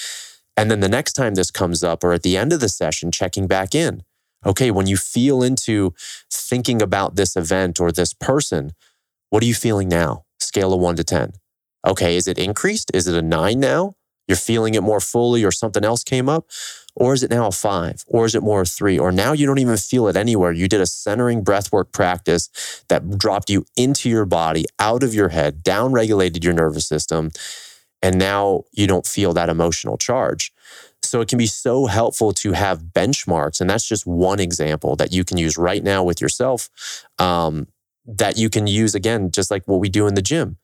And 0.57 0.70
then 0.70 0.81
the 0.81 0.88
next 0.88 1.12
time 1.12 1.35
this 1.35 1.51
comes 1.51 1.85
up 1.85 2.03
or 2.03 2.14
at 2.14 2.23
the 2.23 2.38
end 2.38 2.55
of 2.55 2.61
the 2.61 2.70
session, 2.70 3.11
checking 3.11 3.46
back 3.46 3.75
in. 3.75 4.03
Okay, 4.46 4.70
when 4.70 4.87
you 4.87 4.96
feel 4.96 5.42
into 5.42 5.92
thinking 6.33 6.81
about 6.81 7.16
this 7.16 7.37
event 7.37 7.79
or 7.79 7.92
this 7.92 8.14
person, 8.14 8.73
what 9.29 9.42
are 9.42 9.46
you 9.46 9.55
feeling 9.55 9.88
now? 9.88 10.25
Scale 10.38 10.73
of 10.73 10.81
one 10.81 10.96
to 10.96 11.05
10. 11.05 11.33
Okay, 11.86 12.16
is 12.16 12.28
it 12.28 12.38
increased? 12.38 12.90
Is 12.92 13.06
it 13.06 13.14
a 13.14 13.22
nine 13.22 13.60
now? 13.60 13.94
You're 14.28 14.36
feeling 14.36 14.74
it 14.74 14.82
more 14.82 15.00
fully, 15.00 15.44
or 15.44 15.50
something 15.50 15.84
else 15.84 16.04
came 16.04 16.28
up? 16.28 16.46
Or 16.94 17.14
is 17.14 17.22
it 17.22 17.30
now 17.30 17.48
a 17.48 17.52
five? 17.52 18.04
Or 18.06 18.24
is 18.26 18.34
it 18.34 18.42
more 18.42 18.62
a 18.62 18.66
three? 18.66 18.98
Or 18.98 19.10
now 19.10 19.32
you 19.32 19.46
don't 19.46 19.58
even 19.58 19.76
feel 19.76 20.06
it 20.08 20.16
anywhere. 20.16 20.52
You 20.52 20.68
did 20.68 20.80
a 20.80 20.86
centering 20.86 21.44
breathwork 21.44 21.92
practice 21.92 22.84
that 22.88 23.18
dropped 23.18 23.50
you 23.50 23.64
into 23.76 24.08
your 24.08 24.26
body, 24.26 24.66
out 24.78 25.02
of 25.02 25.14
your 25.14 25.30
head, 25.30 25.62
down 25.62 25.92
regulated 25.92 26.44
your 26.44 26.54
nervous 26.54 26.86
system. 26.86 27.30
And 28.02 28.18
now 28.18 28.64
you 28.72 28.86
don't 28.86 29.06
feel 29.06 29.32
that 29.32 29.48
emotional 29.48 29.98
charge. 29.98 30.52
So 31.02 31.20
it 31.20 31.28
can 31.28 31.38
be 31.38 31.46
so 31.46 31.86
helpful 31.86 32.32
to 32.34 32.52
have 32.52 32.82
benchmarks. 32.82 33.60
And 33.60 33.68
that's 33.68 33.88
just 33.88 34.06
one 34.06 34.38
example 34.38 34.96
that 34.96 35.12
you 35.12 35.24
can 35.24 35.38
use 35.38 35.56
right 35.56 35.82
now 35.82 36.04
with 36.04 36.20
yourself 36.20 36.68
um, 37.18 37.66
that 38.06 38.36
you 38.36 38.50
can 38.50 38.66
use 38.66 38.94
again, 38.94 39.30
just 39.30 39.50
like 39.50 39.66
what 39.66 39.80
we 39.80 39.88
do 39.88 40.06
in 40.06 40.14
the 40.14 40.22
gym 40.22 40.58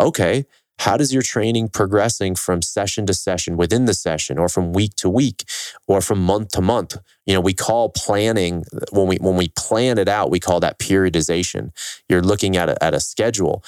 okay, 0.00 0.44
how 0.78 0.96
does 0.96 1.12
your 1.12 1.22
training 1.22 1.68
progressing 1.68 2.34
from 2.34 2.62
session 2.62 3.06
to 3.06 3.14
session 3.14 3.56
within 3.56 3.84
the 3.84 3.94
session 3.94 4.38
or 4.38 4.48
from 4.48 4.72
week 4.72 4.94
to 4.96 5.08
week 5.08 5.44
or 5.86 6.00
from 6.00 6.20
month 6.20 6.48
to 6.50 6.60
month? 6.60 6.96
You 7.26 7.34
know 7.34 7.40
we 7.40 7.54
call 7.54 7.90
planning 7.90 8.64
when 8.90 9.06
we 9.06 9.16
when 9.16 9.36
we 9.36 9.48
plan 9.50 9.98
it 9.98 10.08
out 10.08 10.30
we 10.30 10.40
call 10.40 10.60
that 10.60 10.78
periodization. 10.78 11.70
You're 12.08 12.22
looking 12.22 12.56
at 12.56 12.68
a, 12.68 12.82
at 12.82 12.94
a 12.94 13.00
schedule. 13.00 13.62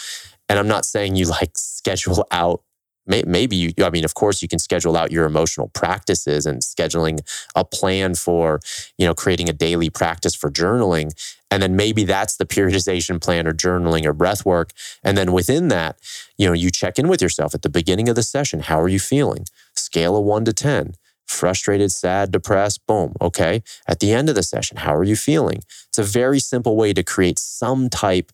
And 0.49 0.59
i'm 0.59 0.69
not 0.69 0.85
saying 0.85 1.17
you 1.17 1.25
like 1.27 1.53
schedule 1.57 2.27
out 2.31 2.63
maybe 3.07 3.57
you 3.57 3.73
i 3.83 3.91
mean 3.91 4.05
of 4.05 4.15
course 4.15 4.43
you 4.43 4.49
can 4.49 4.59
schedule 4.59 4.97
out 4.97 5.13
your 5.13 5.27
emotional 5.27 5.69
practices 5.69 6.47
and 6.47 6.63
scheduling 6.63 7.19
a 7.55 7.65
plan 7.65 8.15
for 8.15 8.61
you 8.99 9.07
know 9.07 9.15
creating 9.15 9.49
a 9.49 9.53
daily 9.53 9.91
practice 9.91 10.35
for 10.35 10.51
journaling 10.51 11.13
and 11.55 11.63
then 11.63 11.77
maybe 11.77 12.05
that's 12.05 12.37
the 12.37 12.45
periodization 12.45 13.23
plan 13.23 13.47
or 13.47 13.53
journaling 13.53 14.05
or 14.05 14.13
breath 14.13 14.45
work 14.45 14.73
and 15.05 15.17
then 15.17 15.33
within 15.33 15.69
that 15.69 15.97
you 16.37 16.47
know 16.47 16.53
you 16.53 16.71
check 16.71 16.99
in 16.99 17.07
with 17.07 17.23
yourself 17.23 17.55
at 17.55 17.63
the 17.63 17.69
beginning 17.69 18.09
of 18.09 18.17
the 18.17 18.23
session 18.23 18.61
how 18.61 18.81
are 18.81 18.89
you 18.89 18.99
feeling 18.99 19.45
scale 19.75 20.17
of 20.17 20.25
1 20.25 20.45
to 20.45 20.53
10 20.53 20.95
frustrated, 21.27 21.91
sad, 21.91 22.31
depressed, 22.31 22.87
boom. 22.87 23.15
Okay. 23.21 23.63
At 23.89 24.01
the 24.01 24.13
end 24.13 24.29
of 24.29 24.35
the 24.35 24.43
session, 24.43 24.79
how 24.79 24.95
are 24.95 25.05
you 25.05 25.17
feeling? 25.17 25.61
It's 25.89 25.99
a 25.99 26.03
very 26.03 26.39
simple 26.39 26.77
way 26.77 26.93
to 26.93 27.03
create 27.03 27.39
some 27.39 27.89
type 27.89 28.33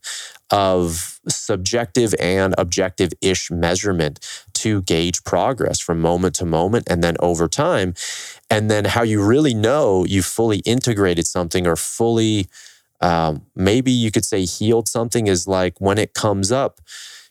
of 0.50 1.20
subjective 1.28 2.14
and 2.18 2.54
objective 2.58 3.12
ish 3.20 3.50
measurement 3.50 4.18
to 4.54 4.82
gauge 4.82 5.22
progress 5.24 5.78
from 5.78 6.00
moment 6.00 6.34
to 6.36 6.44
moment 6.44 6.86
and 6.90 7.04
then 7.04 7.16
over 7.20 7.48
time. 7.48 7.94
And 8.50 8.70
then 8.70 8.84
how 8.84 9.02
you 9.02 9.22
really 9.24 9.54
know 9.54 10.04
you've 10.04 10.26
fully 10.26 10.58
integrated 10.60 11.26
something 11.26 11.66
or 11.66 11.76
fully, 11.76 12.48
um, 13.00 13.46
maybe 13.56 13.90
you 13.90 14.10
could 14.10 14.24
say 14.24 14.44
healed 14.44 14.88
something 14.88 15.26
is 15.26 15.46
like 15.46 15.80
when 15.80 15.98
it 15.98 16.14
comes 16.14 16.52
up 16.52 16.80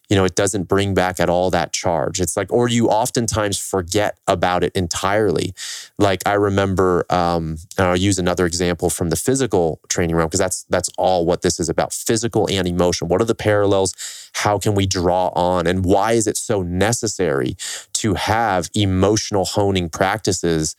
you 0.10 0.15
know, 0.15 0.25
it 0.25 0.34
doesn't 0.36 0.63
bring 0.63 0.95
back 0.95 1.19
at 1.19 1.29
all 1.29 1.51
that 1.51 1.71
charge. 1.71 2.19
It's 2.19 2.36
like, 2.36 2.51
or 2.51 2.67
you 2.67 2.88
oftentimes 2.89 3.60
forget 3.60 4.17
about 4.27 4.63
it 4.63 4.71
entirely. 4.75 5.53
Like 5.99 6.23
I 6.25 6.34
remember, 6.34 7.05
um, 7.12 7.58
and 7.77 7.88
I'll 7.88 7.95
use 7.95 8.17
another 8.17 8.47
example 8.47 8.89
from 8.89 9.12
the 9.12 9.15
physical 9.15 9.79
training 9.88 10.15
realm 10.15 10.27
because 10.27 10.39
that's 10.39 10.63
that's 10.63 10.89
all 10.97 11.25
what 11.27 11.43
this 11.43 11.60
is 11.60 11.69
about: 11.69 11.93
physical 11.93 12.49
and 12.49 12.67
emotion. 12.67 13.08
What 13.08 13.21
are 13.21 13.25
the 13.25 13.36
parallels? 13.36 13.93
How 14.34 14.58
can 14.58 14.73
we 14.73 14.88
draw 14.88 15.27
on? 15.29 15.67
And 15.67 15.86
why 15.86 16.13
is 16.13 16.25
it 16.25 16.38
so 16.38 16.63
necessary 16.63 17.55
to 17.93 18.15
have 18.15 18.69
emotional 18.73 19.45
honing 19.45 19.89
practices 19.89 20.75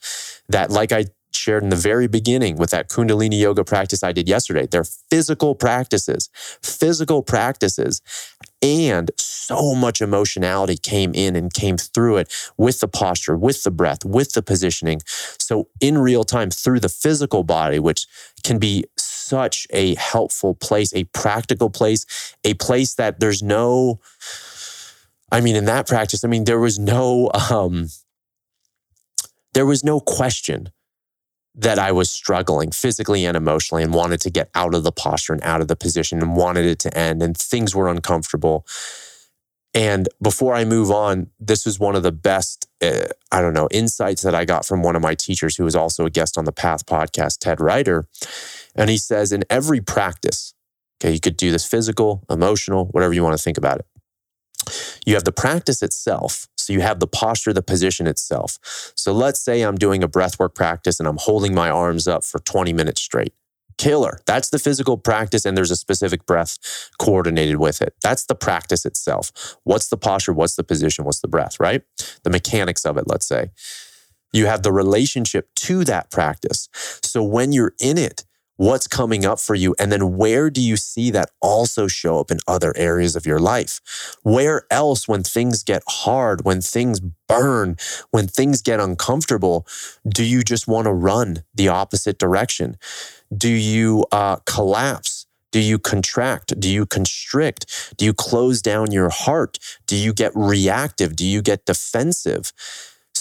that, 0.49 0.71
like 0.71 0.91
I 0.91 1.05
shared 1.35 1.63
in 1.63 1.69
the 1.69 1.75
very 1.75 2.07
beginning 2.07 2.57
with 2.57 2.69
that 2.71 2.89
Kundalini 2.89 3.39
yoga 3.39 3.63
practice 3.63 4.03
I 4.03 4.11
did 4.11 4.27
yesterday. 4.27 4.67
They're 4.67 4.83
physical 4.83 5.55
practices, 5.55 6.29
physical 6.61 7.23
practices. 7.23 8.01
And 8.61 9.09
so 9.17 9.73
much 9.73 10.01
emotionality 10.01 10.77
came 10.77 11.13
in 11.15 11.35
and 11.35 11.51
came 11.51 11.77
through 11.77 12.17
it 12.17 12.51
with 12.57 12.79
the 12.79 12.87
posture, 12.87 13.35
with 13.35 13.63
the 13.63 13.71
breath, 13.71 14.05
with 14.05 14.33
the 14.33 14.43
positioning. 14.43 15.01
So, 15.39 15.67
in 15.79 15.97
real 15.97 16.23
time, 16.23 16.51
through 16.51 16.81
the 16.81 16.89
physical 16.89 17.43
body, 17.43 17.79
which 17.79 18.05
can 18.43 18.59
be 18.59 18.85
such 18.97 19.65
a 19.71 19.95
helpful 19.95 20.53
place, 20.53 20.93
a 20.93 21.05
practical 21.05 21.69
place, 21.69 22.05
a 22.43 22.53
place 22.55 22.95
that 22.95 23.19
there's 23.19 23.41
no, 23.41 23.99
I 25.31 25.41
mean, 25.41 25.55
in 25.55 25.65
that 25.65 25.87
practice, 25.87 26.23
I 26.23 26.27
mean, 26.27 26.43
there 26.43 26.59
was 26.59 26.77
no, 26.77 27.31
um, 27.49 27.87
there 29.53 29.65
was 29.65 29.83
no 29.83 29.99
question 29.99 30.69
that 31.55 31.77
I 31.77 31.91
was 31.91 32.09
struggling 32.09 32.71
physically 32.71 33.25
and 33.25 33.35
emotionally 33.35 33.83
and 33.83 33.93
wanted 33.93 34.21
to 34.21 34.29
get 34.29 34.49
out 34.55 34.73
of 34.73 34.83
the 34.83 34.91
posture 34.91 35.33
and 35.33 35.43
out 35.43 35.61
of 35.61 35.67
the 35.67 35.75
position 35.75 36.21
and 36.21 36.35
wanted 36.35 36.65
it 36.65 36.79
to 36.79 36.97
end 36.97 37.21
and 37.21 37.37
things 37.37 37.75
were 37.75 37.89
uncomfortable. 37.89 38.65
And 39.73 40.09
before 40.21 40.53
I 40.53 40.65
move 40.65 40.91
on, 40.91 41.27
this 41.39 41.65
was 41.65 41.79
one 41.79 41.95
of 41.95 42.03
the 42.03 42.11
best, 42.11 42.67
uh, 42.81 43.07
I 43.31 43.41
don't 43.41 43.53
know, 43.53 43.67
insights 43.71 44.21
that 44.23 44.35
I 44.35 44.43
got 44.43 44.65
from 44.65 44.81
one 44.81 44.95
of 44.95 45.01
my 45.01 45.15
teachers 45.15 45.55
who 45.55 45.63
was 45.63 45.75
also 45.75 46.05
a 46.05 46.09
guest 46.09 46.37
on 46.37 46.45
the 46.45 46.51
Path 46.51 46.85
podcast, 46.85 47.39
Ted 47.39 47.61
Ryder. 47.61 48.05
And 48.75 48.89
he 48.89 48.97
says, 48.97 49.31
in 49.31 49.43
every 49.49 49.79
practice, 49.79 50.53
okay, 50.99 51.13
you 51.13 51.19
could 51.19 51.37
do 51.37 51.51
this 51.51 51.65
physical, 51.65 52.23
emotional, 52.29 52.85
whatever 52.87 53.13
you 53.13 53.23
want 53.23 53.37
to 53.37 53.41
think 53.41 53.57
about 53.57 53.79
it. 53.79 53.85
You 55.05 55.15
have 55.15 55.23
the 55.23 55.31
practice 55.31 55.81
itself. 55.81 56.47
So 56.57 56.73
you 56.73 56.81
have 56.81 56.99
the 56.99 57.07
posture, 57.07 57.53
the 57.53 57.63
position 57.63 58.07
itself. 58.07 58.59
So 58.95 59.11
let's 59.11 59.41
say 59.41 59.61
I'm 59.61 59.75
doing 59.75 60.03
a 60.03 60.07
breathwork 60.07 60.53
practice 60.53 60.99
and 60.99 61.07
I'm 61.07 61.17
holding 61.17 61.55
my 61.55 61.69
arms 61.69 62.07
up 62.07 62.23
for 62.23 62.39
20 62.39 62.71
minutes 62.73 63.01
straight. 63.01 63.33
Killer. 63.77 64.19
That's 64.27 64.49
the 64.49 64.59
physical 64.59 64.97
practice, 64.97 65.43
and 65.43 65.57
there's 65.57 65.71
a 65.71 65.75
specific 65.75 66.27
breath 66.27 66.59
coordinated 66.99 67.55
with 67.55 67.81
it. 67.81 67.95
That's 68.03 68.25
the 68.25 68.35
practice 68.35 68.85
itself. 68.85 69.57
What's 69.63 69.87
the 69.87 69.97
posture? 69.97 70.33
What's 70.33 70.55
the 70.55 70.63
position? 70.63 71.03
What's 71.03 71.21
the 71.21 71.27
breath, 71.27 71.59
right? 71.59 71.81
The 72.23 72.29
mechanics 72.29 72.85
of 72.85 72.97
it, 72.97 73.05
let's 73.07 73.25
say. 73.25 73.49
You 74.33 74.45
have 74.45 74.61
the 74.61 74.71
relationship 74.71 75.49
to 75.55 75.83
that 75.85 76.11
practice. 76.11 76.69
So 77.03 77.23
when 77.23 77.53
you're 77.53 77.73
in 77.79 77.97
it, 77.97 78.23
what's 78.61 78.85
coming 78.85 79.25
up 79.25 79.39
for 79.39 79.55
you? 79.55 79.73
And 79.79 79.91
then 79.91 80.17
where 80.17 80.51
do 80.51 80.61
you 80.61 80.77
see 80.77 81.09
that 81.09 81.31
also 81.41 81.87
show 81.87 82.19
up 82.19 82.29
in 82.29 82.37
other 82.47 82.77
areas 82.77 83.15
of 83.15 83.25
your 83.25 83.39
life? 83.39 83.81
Where 84.21 84.67
else, 84.69 85.07
when 85.07 85.23
things 85.23 85.63
get 85.63 85.81
hard, 85.87 86.45
when 86.45 86.61
things 86.61 86.99
burn, 86.99 87.75
when 88.11 88.27
things 88.27 88.61
get 88.61 88.79
uncomfortable, 88.79 89.65
do 90.07 90.23
you 90.23 90.43
just 90.43 90.67
want 90.67 90.85
to 90.85 90.93
run 90.93 91.43
the 91.55 91.69
opposite 91.69 92.19
direction? 92.19 92.77
Do 93.35 93.49
you 93.49 94.05
uh, 94.11 94.35
collapse? 94.45 95.25
Do 95.51 95.59
you 95.59 95.79
contract? 95.79 96.59
Do 96.59 96.69
you 96.69 96.85
constrict? 96.85 97.95
Do 97.97 98.05
you 98.05 98.13
close 98.13 98.61
down 98.61 98.91
your 98.91 99.09
heart? 99.09 99.57
Do 99.87 99.95
you 99.95 100.13
get 100.13 100.31
reactive? 100.35 101.15
Do 101.15 101.25
you 101.25 101.41
get 101.41 101.65
defensive? 101.65 102.53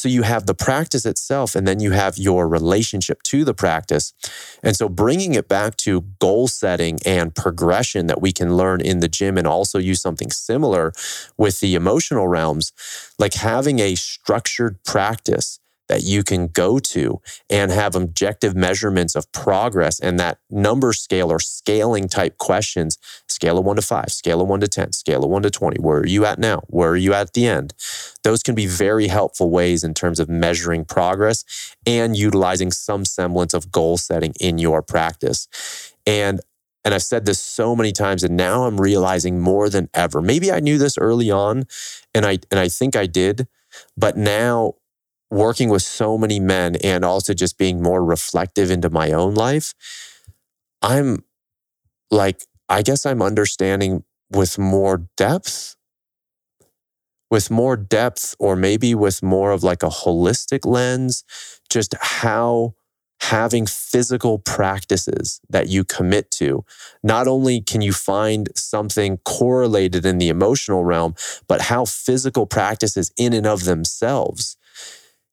So 0.01 0.09
you 0.09 0.23
have 0.23 0.47
the 0.47 0.55
practice 0.55 1.05
itself, 1.05 1.55
and 1.55 1.69
then 1.69 1.79
you 1.79 1.93
have 1.93 2.17
your 2.17 2.49
relationship 2.49 3.23
to 3.25 3.45
the 3.45 3.55
practice. 3.55 4.15
And 4.63 4.75
so 4.75 4.89
bringing 4.89 5.35
it 5.35 5.47
back 5.47 5.77
to 5.79 6.07
goal 6.19 6.49
setting 6.49 6.99
and 7.05 7.35
progression 7.35 8.07
that 8.07 8.21
we 8.21 8.33
can 8.33 8.57
learn 8.57 8.81
in 8.81 9.01
the 9.01 9.09
gym 9.09 9.37
and 9.37 9.47
also 9.47 9.79
use 9.79 10.01
something 10.01 10.31
similar 10.31 10.93
with 11.37 11.61
the 11.61 11.75
emotional 11.75 12.29
realms, 12.29 12.73
like 13.19 13.35
having 13.35 13.79
a 13.79 13.95
structured 13.95 14.83
practice 14.85 15.60
that 15.91 16.05
you 16.05 16.23
can 16.23 16.47
go 16.47 16.79
to 16.79 17.21
and 17.51 17.73
have 17.73 17.97
objective 17.97 18.55
measurements 18.55 19.17
of 19.17 19.31
progress 19.33 19.99
and 19.99 20.21
that 20.21 20.39
number 20.49 20.93
scale 20.93 21.33
or 21.33 21.41
scaling 21.41 22.07
type 22.07 22.39
questions 22.39 22.97
scale 23.27 23.59
of 23.59 23.65
one 23.65 23.75
to 23.75 23.83
five, 23.83 24.13
scale 24.13 24.41
of 24.41 24.47
one 24.47 24.61
to 24.61 24.69
10, 24.69 24.93
scale 24.93 25.25
of 25.25 25.31
one 25.31 25.43
to 25.43 25.51
20. 25.51 25.81
Where 25.81 25.99
are 25.99 26.07
you 26.07 26.25
at 26.25 26.39
now? 26.39 26.63
Where 26.69 26.91
are 26.91 26.97
you 26.97 27.13
at 27.13 27.33
the 27.33 27.49
end? 27.49 27.75
Those 28.23 28.45
can 28.45 28.55
be 28.55 28.67
very 28.67 29.09
helpful 29.09 29.51
ways 29.51 29.83
in 29.83 29.93
terms 29.93 30.21
of 30.21 30.29
measuring 30.29 30.85
progress 30.85 31.45
and 31.85 32.17
utilizing 32.17 32.71
some 32.71 33.05
semblance 33.05 33.53
of 33.53 33.73
goal 33.73 33.97
setting 33.97 34.33
in 34.39 34.59
your 34.59 34.83
practice. 34.83 35.49
And 36.07 36.41
and 36.85 36.95
I've 36.95 37.03
said 37.03 37.27
this 37.27 37.41
so 37.41 37.77
many 37.77 37.93
times, 37.93 38.23
and 38.23 38.37
now 38.37 38.65
I'm 38.65 38.81
realizing 38.81 39.41
more 39.41 39.69
than 39.69 39.91
ever. 39.93 40.23
Maybe 40.23 40.51
I 40.51 40.61
knew 40.61 40.79
this 40.79 40.97
early 40.97 41.31
on, 41.31 41.65
and 42.15 42.25
I 42.25 42.39
and 42.51 42.61
I 42.61 42.69
think 42.69 42.95
I 42.95 43.07
did, 43.07 43.49
but 43.97 44.17
now 44.17 44.75
working 45.31 45.69
with 45.69 45.83
so 45.83 46.19
many 46.19 46.41
men 46.41 46.77
and 46.77 47.05
also 47.05 47.33
just 47.35 47.57
being 47.57 47.83
more 47.83 48.05
reflective 48.05 48.71
into 48.71 48.91
my 48.91 49.13
own 49.13 49.35
life, 49.35 49.75
I'm 50.83 51.25
like, 52.11 52.43
I 52.69 52.83
guess 52.83 53.07
I'm 53.07 53.23
understanding 53.23 54.05
with 54.31 54.59
more 54.59 55.07
depth, 55.17 55.77
with 57.31 57.51
more 57.51 57.77
depth, 57.77 58.35
or 58.39 58.57
maybe 58.57 58.95
with 58.95 59.23
more 59.23 59.53
of 59.53 59.63
like 59.63 59.83
a 59.83 59.89
holistic 59.89 60.67
lens, 60.67 61.25
just 61.69 61.95
how 62.01 62.75
having 63.21 63.67
physical 63.67 64.39
practices 64.39 65.41
that 65.49 65.69
you 65.69 65.85
commit 65.85 66.31
to, 66.31 66.65
not 67.03 67.29
only 67.29 67.61
can 67.61 67.83
you 67.83 67.93
find 67.93 68.49
something 68.57 69.19
correlated 69.19 70.07
in 70.07 70.19
the 70.19 70.29
emotional 70.29 70.85
realm, 70.85 71.15
but 71.47 71.61
how 71.63 71.85
physical 71.85 72.47
practices 72.47 73.13
in 73.19 73.33
and 73.33 73.47
of 73.47 73.65
themselves 73.65 74.57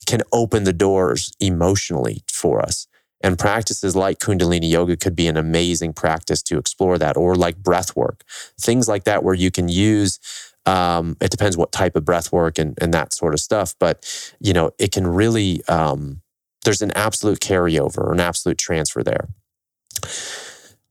can 0.07 0.21
open 0.31 0.63
the 0.63 0.73
doors 0.73 1.31
emotionally 1.39 2.23
for 2.31 2.59
us. 2.59 2.87
And 3.21 3.37
practices 3.37 3.95
like 3.95 4.19
Kundalini 4.19 4.69
Yoga 4.69 4.95
could 4.95 5.15
be 5.15 5.27
an 5.27 5.37
amazing 5.37 5.93
practice 5.93 6.41
to 6.43 6.57
explore 6.57 6.97
that, 6.97 7.17
or 7.17 7.35
like 7.35 7.57
breath 7.57 7.95
work, 7.95 8.23
things 8.59 8.87
like 8.87 9.03
that, 9.03 9.23
where 9.23 9.33
you 9.33 9.51
can 9.51 9.69
use. 9.69 10.19
Um, 10.65 11.17
it 11.21 11.31
depends 11.31 11.57
what 11.57 11.71
type 11.71 11.95
of 11.95 12.05
breath 12.05 12.31
work 12.31 12.57
and, 12.57 12.77
and 12.81 12.93
that 12.93 13.13
sort 13.13 13.33
of 13.33 13.39
stuff, 13.39 13.73
but 13.79 14.05
you 14.39 14.53
know 14.53 14.71
it 14.79 14.91
can 14.91 15.07
really 15.07 15.63
um, 15.67 16.21
there's 16.63 16.81
an 16.81 16.91
absolute 16.91 17.39
carryover 17.39 18.11
an 18.11 18.19
absolute 18.19 18.57
transfer 18.57 19.03
there. 19.03 19.29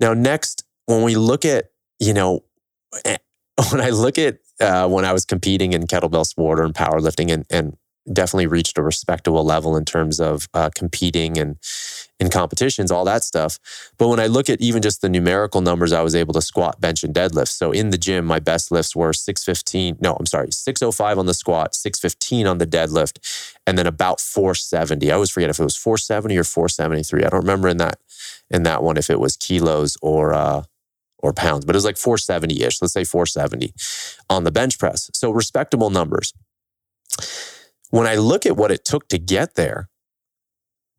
Now, 0.00 0.14
next, 0.14 0.64
when 0.86 1.02
we 1.02 1.16
look 1.16 1.44
at, 1.44 1.70
you 1.98 2.12
know, 2.12 2.44
eh, 3.04 3.16
when 3.70 3.80
I 3.80 3.90
look 3.90 4.18
at 4.18 4.38
uh, 4.60 4.88
when 4.88 5.04
I 5.04 5.12
was 5.12 5.24
competing 5.24 5.72
in 5.74 5.86
kettlebell 5.86 6.26
sport 6.26 6.58
or 6.58 6.64
in 6.64 6.72
powerlifting 6.72 7.30
and, 7.30 7.44
and 7.50 7.76
definitely 8.12 8.46
reached 8.46 8.78
a 8.78 8.82
respectable 8.82 9.44
level 9.44 9.76
in 9.76 9.84
terms 9.84 10.20
of 10.20 10.48
uh, 10.54 10.70
competing 10.74 11.38
and 11.38 11.56
in 12.18 12.30
competitions, 12.30 12.90
all 12.90 13.04
that 13.04 13.22
stuff. 13.22 13.58
But 13.98 14.08
when 14.08 14.20
I 14.20 14.26
look 14.26 14.48
at 14.48 14.60
even 14.60 14.80
just 14.80 15.02
the 15.02 15.08
numerical 15.08 15.60
numbers, 15.60 15.92
I 15.92 16.02
was 16.02 16.14
able 16.14 16.32
to 16.34 16.40
squat, 16.40 16.80
bench, 16.80 17.04
and 17.04 17.14
deadlift. 17.14 17.48
So 17.48 17.72
in 17.72 17.90
the 17.90 17.98
gym, 17.98 18.24
my 18.24 18.38
best 18.38 18.70
lifts 18.72 18.96
were 18.96 19.12
615. 19.12 19.98
No, 20.00 20.14
I'm 20.14 20.26
sorry, 20.26 20.50
605 20.50 21.18
on 21.18 21.26
the 21.26 21.34
squat, 21.34 21.74
615 21.74 22.46
on 22.46 22.58
the 22.58 22.66
deadlift, 22.66 23.54
and 23.66 23.76
then 23.76 23.86
about 23.86 24.20
470. 24.20 25.10
I 25.10 25.14
always 25.14 25.30
forget 25.30 25.50
if 25.50 25.60
it 25.60 25.64
was 25.64 25.76
470 25.76 26.38
or 26.38 26.44
473. 26.44 27.24
I 27.24 27.28
don't 27.28 27.40
remember 27.40 27.68
in 27.68 27.76
that 27.78 27.98
in 28.50 28.62
that 28.62 28.82
one 28.82 28.96
if 28.96 29.10
it 29.10 29.20
was 29.20 29.36
kilos 29.36 29.96
or 30.00 30.32
uh, 30.32 30.62
or 31.18 31.32
pounds, 31.32 31.64
but 31.64 31.74
it 31.74 31.78
was 31.78 31.84
like 31.84 31.98
470 31.98 32.62
ish. 32.62 32.80
Let's 32.80 32.94
say 32.94 33.04
470 33.04 33.74
on 34.30 34.44
the 34.44 34.52
bench 34.52 34.78
press. 34.78 35.10
So 35.12 35.30
respectable 35.30 35.90
numbers 35.90 36.32
when 37.90 38.06
I 38.06 38.16
look 38.16 38.46
at 38.46 38.56
what 38.56 38.70
it 38.70 38.84
took 38.84 39.08
to 39.08 39.18
get 39.18 39.54
there, 39.54 39.88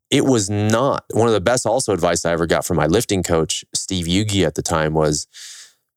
it 0.10 0.26
was 0.26 0.50
not 0.50 1.04
one 1.12 1.28
of 1.28 1.34
the 1.34 1.42
best 1.42 1.66
also 1.66 1.94
advice 1.94 2.26
I 2.26 2.32
ever 2.32 2.48
got 2.48 2.66
from 2.66 2.78
my 2.78 2.88
lifting 2.88 3.24
coach, 3.24 3.66
Steve 3.74 4.06
Yugi 4.06 4.46
at 4.46 4.56
the 4.56 4.62
time 4.62 4.94
was 4.94 5.28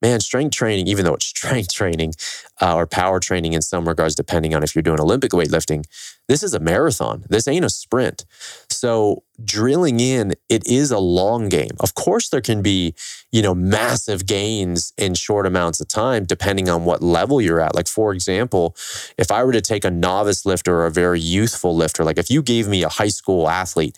man, 0.01 0.19
strength 0.19 0.55
training, 0.55 0.87
even 0.87 1.05
though 1.05 1.13
it's 1.13 1.25
strength 1.25 1.73
training 1.73 2.13
uh, 2.61 2.75
or 2.75 2.87
power 2.87 3.19
training 3.19 3.53
in 3.53 3.61
some 3.61 3.87
regards, 3.87 4.15
depending 4.15 4.55
on 4.55 4.63
if 4.63 4.75
you're 4.75 4.81
doing 4.81 4.99
Olympic 4.99 5.31
weightlifting, 5.31 5.83
this 6.27 6.43
is 6.43 6.53
a 6.53 6.59
marathon. 6.59 7.23
This 7.29 7.47
ain't 7.47 7.65
a 7.65 7.69
sprint. 7.69 8.25
So 8.69 9.23
drilling 9.43 9.99
in, 9.99 10.33
it 10.49 10.65
is 10.65 10.91
a 10.91 10.99
long 10.99 11.49
game. 11.49 11.71
Of 11.79 11.93
course, 11.93 12.29
there 12.29 12.41
can 12.41 12.61
be, 12.61 12.95
you 13.31 13.41
know, 13.41 13.53
massive 13.53 14.25
gains 14.25 14.93
in 14.97 15.13
short 15.13 15.45
amounts 15.45 15.79
of 15.79 15.87
time, 15.87 16.25
depending 16.25 16.69
on 16.69 16.85
what 16.85 17.01
level 17.01 17.41
you're 17.41 17.59
at. 17.59 17.75
Like, 17.75 17.87
for 17.87 18.13
example, 18.13 18.75
if 19.17 19.31
I 19.31 19.43
were 19.43 19.51
to 19.51 19.61
take 19.61 19.85
a 19.85 19.91
novice 19.91 20.45
lifter 20.45 20.75
or 20.75 20.85
a 20.85 20.91
very 20.91 21.19
youthful 21.19 21.75
lifter, 21.75 22.03
like 22.03 22.17
if 22.17 22.29
you 22.29 22.41
gave 22.41 22.67
me 22.67 22.83
a 22.83 22.89
high 22.89 23.09
school 23.09 23.49
athlete, 23.49 23.97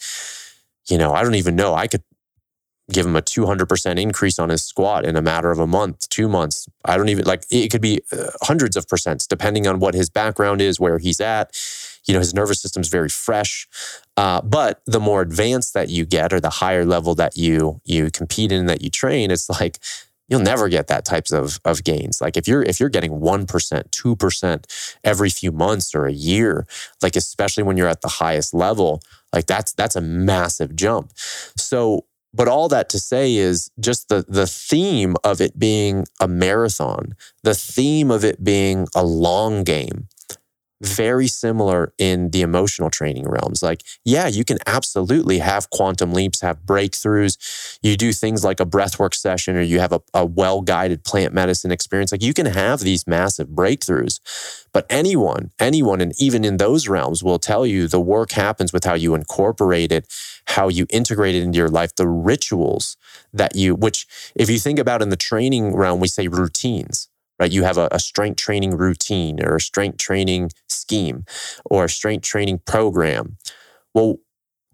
you 0.90 0.98
know, 0.98 1.14
I 1.14 1.24
don't 1.24 1.36
even 1.36 1.56
know. 1.56 1.74
I 1.74 1.88
could 1.88 2.04
give 2.94 3.06
him 3.06 3.16
a 3.16 3.22
200% 3.22 4.00
increase 4.00 4.40
on 4.40 4.50
his 4.50 4.64
squat 4.64 5.06
in 5.06 5.16
a 5.16 5.22
matter 5.22 5.52
of 5.52 5.60
a 5.60 5.68
month, 5.68 6.08
two 6.10 6.30
months. 6.30 6.68
I 6.86 6.98
don't 6.98 7.10
even 7.10 7.26
like 7.26 7.44
it 7.50 7.72
could 7.72 7.82
be 7.82 8.02
uh, 8.12 8.32
hundreds 8.42 8.78
of 8.78 8.88
percents 8.88 9.28
depending 9.28 9.68
on 9.68 9.80
what 9.80 9.94
his 9.94 10.10
background 10.10 10.62
is, 10.62 10.80
where 10.80 11.00
he's 11.00 11.20
at. 11.20 11.58
You 12.06 12.14
know, 12.14 12.20
his 12.20 12.34
nervous 12.34 12.62
system's 12.62 12.90
very 12.90 13.10
fresh. 13.10 13.68
Uh, 14.18 14.42
but 14.42 14.82
the 14.86 15.00
more 15.00 15.22
advanced 15.22 15.74
that 15.74 15.90
you 15.90 16.06
get 16.06 16.34
or 16.34 16.40
the 16.40 16.50
higher 16.50 16.86
level 16.86 17.16
that 17.16 17.38
you 17.38 17.82
you 17.86 18.12
compete 18.12 18.52
in 18.52 18.68
that 18.68 18.82
you 18.82 18.90
train, 18.90 19.32
it's 19.32 19.50
like 19.50 19.80
you'll 20.28 20.40
never 20.40 20.70
get 20.70 20.88
that 20.88 21.06
types 21.06 21.32
of, 21.32 21.60
of 21.66 21.84
gains. 21.84 22.22
Like 22.22 22.38
if 22.38 22.48
you're 22.48 22.64
if 22.64 22.80
you're 22.80 22.90
getting 22.90 23.20
1%, 23.20 23.46
2% 23.46 24.96
every 25.04 25.30
few 25.30 25.52
months 25.52 25.94
or 25.94 26.06
a 26.06 26.14
year, 26.14 26.66
like 27.02 27.16
especially 27.16 27.64
when 27.64 27.78
you're 27.78 27.88
at 27.88 28.02
the 28.02 28.08
highest 28.08 28.54
level, 28.54 29.02
like 29.34 29.46
that's 29.48 29.74
that's 29.74 29.96
a 29.96 30.02
massive 30.02 30.76
jump. 30.76 31.12
So 31.16 32.06
but 32.34 32.48
all 32.48 32.68
that 32.70 32.90
to 32.90 33.00
say 33.00 33.36
is 33.36 33.70
just 33.80 34.10
the 34.10 34.26
the 34.28 34.48
theme 34.48 35.16
of 35.24 35.42
it 35.42 35.58
being 35.60 36.06
a 36.20 36.28
marathon, 36.28 37.16
the 37.44 37.56
theme 37.56 38.12
of 38.12 38.24
it 38.24 38.44
being 38.44 38.88
a 38.96 39.04
long 39.04 39.64
game 39.64 40.08
very 40.84 41.28
similar 41.28 41.94
in 41.98 42.30
the 42.32 42.42
emotional 42.42 42.90
training 42.90 43.28
realms. 43.28 43.64
Like, 43.64 43.84
yeah, 44.04 44.28
you 44.28 44.44
can 44.44 44.58
absolutely 44.68 45.40
have 45.40 45.70
quantum 45.70 46.14
leaps, 46.14 46.42
have 46.42 46.62
breakthroughs. 46.66 47.80
You 47.82 47.96
do 47.96 48.12
things 48.12 48.44
like 48.44 48.60
a 48.60 48.66
breathwork 48.66 49.16
session 49.16 49.56
or 49.56 49.62
you 49.62 49.80
have 49.80 49.94
a, 49.94 50.02
a 50.14 50.26
well 50.26 50.62
guided 50.62 51.04
plant 51.04 51.34
medicine 51.34 51.72
experience. 51.72 52.12
Like, 52.12 52.24
you 52.24 52.34
can 52.34 52.46
have 52.48 52.82
these 52.82 53.08
massive 53.08 53.48
breakthroughs. 53.50 54.20
But 54.74 54.86
anyone, 54.90 55.52
anyone, 55.60 56.02
and 56.02 56.14
even 56.20 56.44
in 56.44 56.58
those 56.58 56.88
realms 56.88 57.24
will 57.24 57.40
tell 57.40 57.66
you 57.66 57.88
the 57.88 58.02
work 58.02 58.32
happens 58.32 58.74
with 58.74 58.84
how 58.84 58.96
you 58.96 59.16
incorporate 59.16 59.92
it, 59.92 60.08
how 60.48 60.68
you 60.68 60.86
integrate 60.90 61.36
it 61.36 61.44
into 61.44 61.58
your 61.58 61.70
life, 61.70 61.96
the 61.96 62.08
rituals 62.08 62.98
that 63.34 63.56
you, 63.56 63.76
which 63.76 64.08
if 64.36 64.50
you 64.50 64.60
think 64.60 64.80
about 64.80 65.02
in 65.02 65.10
the 65.10 65.16
training 65.16 65.76
realm, 65.76 66.00
we 66.00 66.08
say 66.08 66.28
routines 66.28 67.08
right? 67.44 67.52
You 67.52 67.64
have 67.64 67.78
a, 67.78 67.90
a, 67.92 68.00
strength 68.00 68.38
training 68.38 68.78
routine 68.78 69.44
or 69.44 69.58
a 69.58 69.62
strength 69.62 69.98
training 69.98 70.52
scheme 70.70 71.26
or 71.66 71.84
a 71.86 71.90
strength 71.90 72.24
training 72.24 72.62
program. 72.66 73.36
Well, 73.94 74.20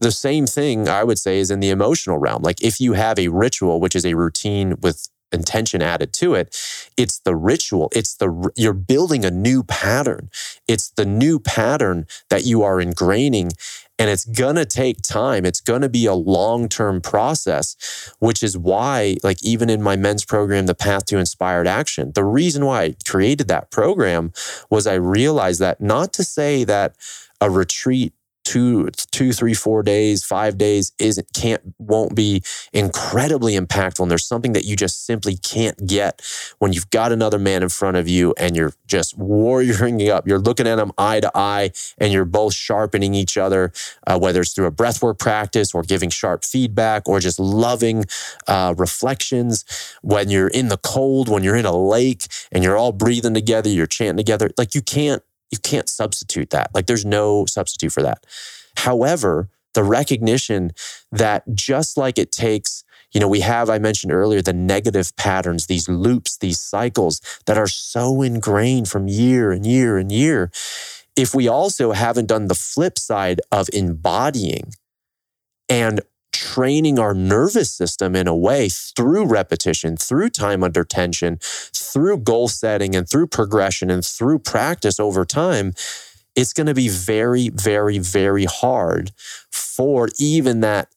the 0.01 0.11
same 0.11 0.45
thing 0.45 0.87
I 0.87 1.03
would 1.03 1.17
say 1.17 1.39
is 1.39 1.49
in 1.49 1.61
the 1.61 1.71
emotional 1.71 2.19
realm. 2.19 2.43
Like 2.43 2.63
if 2.63 2.79
you 2.79 2.93
have 2.93 3.17
a 3.17 3.29
ritual, 3.29 3.79
which 3.79 3.95
is 3.95 4.05
a 4.05 4.13
routine 4.13 4.75
with 4.81 5.07
intention 5.31 5.81
added 5.81 6.13
to 6.13 6.35
it, 6.35 6.55
it's 6.95 7.17
the 7.19 7.35
ritual. 7.35 7.89
It's 7.95 8.15
the, 8.15 8.51
you're 8.55 8.73
building 8.73 9.25
a 9.25 9.31
new 9.31 9.63
pattern. 9.63 10.29
It's 10.67 10.91
the 10.91 11.05
new 11.05 11.39
pattern 11.39 12.05
that 12.29 12.45
you 12.45 12.61
are 12.61 12.77
ingraining 12.77 13.51
and 13.99 14.09
it's 14.09 14.25
going 14.25 14.55
to 14.55 14.65
take 14.65 15.01
time. 15.01 15.45
It's 15.45 15.59
going 15.59 15.81
to 15.81 15.89
be 15.89 16.05
a 16.05 16.13
long 16.13 16.69
term 16.69 17.01
process, 17.01 17.75
which 18.19 18.41
is 18.41 18.57
why, 18.57 19.17
like, 19.21 19.43
even 19.43 19.69
in 19.69 19.83
my 19.83 19.97
men's 19.97 20.23
program, 20.23 20.65
The 20.65 20.73
Path 20.73 21.05
to 21.07 21.17
Inspired 21.17 21.67
Action, 21.67 22.13
the 22.15 22.23
reason 22.23 22.65
why 22.65 22.83
I 22.83 22.95
created 23.05 23.49
that 23.49 23.69
program 23.69 24.31
was 24.69 24.87
I 24.87 24.95
realized 24.95 25.59
that 25.59 25.81
not 25.81 26.13
to 26.13 26.23
say 26.23 26.63
that 26.63 26.95
a 27.41 27.49
retreat 27.49 28.13
two, 28.43 28.89
two, 29.11 29.31
three, 29.31 29.53
four 29.53 29.83
days, 29.83 30.23
five 30.23 30.57
days 30.57 30.91
isn't 30.99 31.27
can't 31.33 31.61
won't 31.77 32.15
be 32.15 32.41
incredibly 32.73 33.53
impactful. 33.57 33.99
And 33.99 34.09
there's 34.11 34.25
something 34.25 34.53
that 34.53 34.65
you 34.65 34.75
just 34.75 35.05
simply 35.05 35.37
can't 35.37 35.85
get 35.85 36.21
when 36.59 36.73
you've 36.73 36.89
got 36.89 37.11
another 37.11 37.37
man 37.37 37.63
in 37.63 37.69
front 37.69 37.97
of 37.97 38.07
you 38.07 38.33
and 38.37 38.55
you're 38.55 38.73
just 38.87 39.19
warrioring 39.19 40.09
up. 40.09 40.27
You're 40.27 40.39
looking 40.39 40.67
at 40.67 40.75
them 40.75 40.91
eye 40.97 41.19
to 41.19 41.31
eye, 41.35 41.71
and 41.97 42.11
you're 42.11 42.25
both 42.25 42.53
sharpening 42.53 43.13
each 43.13 43.37
other, 43.37 43.71
uh, 44.07 44.17
whether 44.17 44.41
it's 44.41 44.53
through 44.53 44.65
a 44.65 44.71
breathwork 44.71 45.19
practice 45.19 45.73
or 45.73 45.83
giving 45.83 46.09
sharp 46.09 46.43
feedback 46.43 47.07
or 47.07 47.19
just 47.19 47.39
loving 47.39 48.05
uh, 48.47 48.73
reflections. 48.77 49.65
When 50.01 50.29
you're 50.29 50.47
in 50.47 50.69
the 50.69 50.77
cold, 50.77 51.29
when 51.29 51.43
you're 51.43 51.55
in 51.55 51.65
a 51.65 51.75
lake 51.75 52.27
and 52.51 52.63
you're 52.63 52.77
all 52.77 52.91
breathing 52.91 53.33
together, 53.33 53.69
you're 53.69 53.87
chanting 53.87 54.17
together. 54.17 54.49
Like 54.57 54.75
you 54.75 54.81
can't 54.81 55.23
you 55.51 55.57
can't 55.57 55.89
substitute 55.89 56.49
that. 56.51 56.69
Like 56.73 56.87
there's 56.87 57.05
no 57.05 57.45
substitute 57.45 57.91
for 57.91 58.03
that. 58.03 58.25
However, 58.77 59.49
the 59.73 59.83
recognition 59.83 60.71
that 61.11 61.43
just 61.53 61.97
like 61.97 62.17
it 62.17 62.31
takes, 62.31 62.83
you 63.11 63.19
know, 63.19 63.27
we 63.27 63.41
have, 63.41 63.69
I 63.69 63.79
mentioned 63.79 64.11
earlier, 64.11 64.41
the 64.41 64.53
negative 64.53 65.15
patterns, 65.15 65.67
these 65.67 65.87
loops, 65.89 66.37
these 66.37 66.59
cycles 66.59 67.21
that 67.45 67.57
are 67.57 67.67
so 67.67 68.21
ingrained 68.21 68.89
from 68.89 69.07
year 69.07 69.51
and 69.51 69.65
year 69.65 69.97
and 69.97 70.11
year. 70.11 70.51
if 71.15 71.35
we 71.35 71.47
also 71.47 71.91
haven't 71.91 72.27
done 72.27 72.47
the 72.47 72.55
flip 72.55 72.97
side 72.97 73.41
of 73.51 73.69
embodying 73.73 74.73
and 75.67 76.01
training 76.53 76.97
our 76.97 77.13
nervous 77.13 77.71
system 77.71 78.15
in 78.15 78.27
a 78.27 78.35
way 78.35 78.69
through 78.69 79.25
repetition, 79.25 79.95
through 79.95 80.29
time 80.29 80.63
under 80.63 80.83
tension, 80.83 81.37
through 81.41 82.17
goal 82.17 82.47
setting, 82.47 82.95
and 82.95 83.07
through 83.07 83.27
progression 83.27 83.91
and 83.91 84.03
through 84.03 84.39
practice 84.39 84.99
over 84.99 85.25
time, 85.25 85.73
it's 86.35 86.53
going 86.53 86.65
to 86.65 86.73
be 86.73 86.89
very, 86.89 87.49
very, 87.49 87.99
very 87.99 88.45
hard 88.45 89.11
for 89.51 90.09
even 90.17 90.61
that 90.61 90.87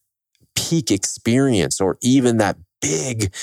peak 0.54 0.90
experience 0.90 1.82
or 1.82 1.98
even 2.00 2.38
that 2.38 2.56
big 2.80 3.34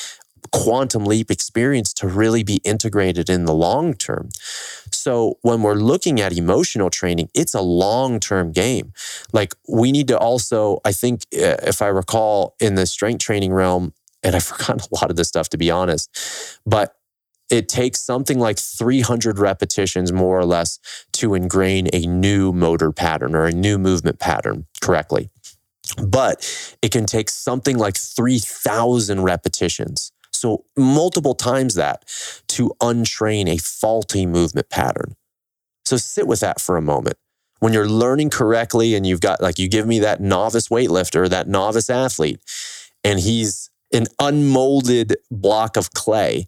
quantum 0.52 1.06
leap 1.06 1.32
experience 1.32 1.94
to 1.94 2.08
really 2.08 2.44
be 2.44 2.58
integrated 2.64 3.30
in 3.30 3.46
the 3.46 3.54
long 3.54 3.94
term. 3.94 4.30
So 4.92 5.38
when 5.42 5.62
we're 5.62 5.76
looking 5.76 6.20
at 6.20 6.38
emotional 6.38 6.90
training, 6.90 7.30
it's 7.34 7.54
a 7.54 7.62
long 7.62 8.20
term 8.20 8.52
game. 8.52 8.94
Like 9.34 9.54
we 9.68 9.92
need 9.92 10.08
to 10.10 10.18
also, 10.18 10.80
I 10.86 10.92
think, 10.92 11.24
uh, 11.34 11.58
if 11.64 11.82
I 11.82 11.88
recall 11.88 12.56
in 12.60 12.76
the 12.76 12.86
strength 12.86 13.24
training 13.24 13.54
realm, 13.54 13.94
and 14.24 14.36
I've 14.36 14.44
forgotten 14.52 14.82
a 14.82 14.96
lot 14.96 15.10
of 15.10 15.16
this 15.16 15.28
stuff 15.28 15.50
to 15.50 15.58
be 15.58 15.72
honest, 15.72 16.10
but 16.66 16.96
it 17.50 17.68
takes 17.68 18.00
something 18.00 18.38
like 18.38 18.60
300 18.60 19.40
repetitions, 19.40 20.12
more 20.14 20.38
or 20.38 20.46
less, 20.46 20.78
to 21.14 21.34
ingrain 21.34 21.88
a 21.94 22.06
new 22.06 22.52
motor 22.52 22.92
pattern 22.92 23.34
or 23.34 23.46
a 23.46 23.52
new 23.52 23.80
movement 23.80 24.20
pattern 24.20 24.68
correctly. 24.82 25.30
But 25.98 26.48
it 26.84 26.92
can 26.92 27.06
take 27.06 27.30
something 27.30 27.78
like 27.78 27.98
3,000 27.98 29.24
repetitions 29.24 30.12
so, 30.40 30.64
multiple 30.78 31.36
times 31.36 31.76
that 31.76 32.06
to 32.50 32.72
untrain 32.82 33.50
a 33.50 33.58
faulty 33.58 34.26
movement 34.26 34.70
pattern. 34.70 35.16
So, 35.86 35.98
sit 35.98 36.28
with 36.28 36.40
that 36.40 36.62
for 36.62 36.78
a 36.78 36.82
moment. 36.82 37.18
When 37.60 37.74
you're 37.74 37.90
learning 37.90 38.30
correctly 38.30 38.96
and 38.96 39.06
you've 39.06 39.20
got, 39.20 39.42
like, 39.42 39.60
you 39.60 39.68
give 39.68 39.86
me 39.86 40.00
that 40.00 40.22
novice 40.22 40.70
weightlifter, 40.70 41.30
that 41.30 41.50
novice 41.50 41.90
athlete, 41.90 42.40
and 43.04 43.20
he's 43.20 43.70
an 43.94 44.08
unmolded 44.20 45.18
block 45.30 45.76
of 45.76 45.92
clay, 45.92 46.48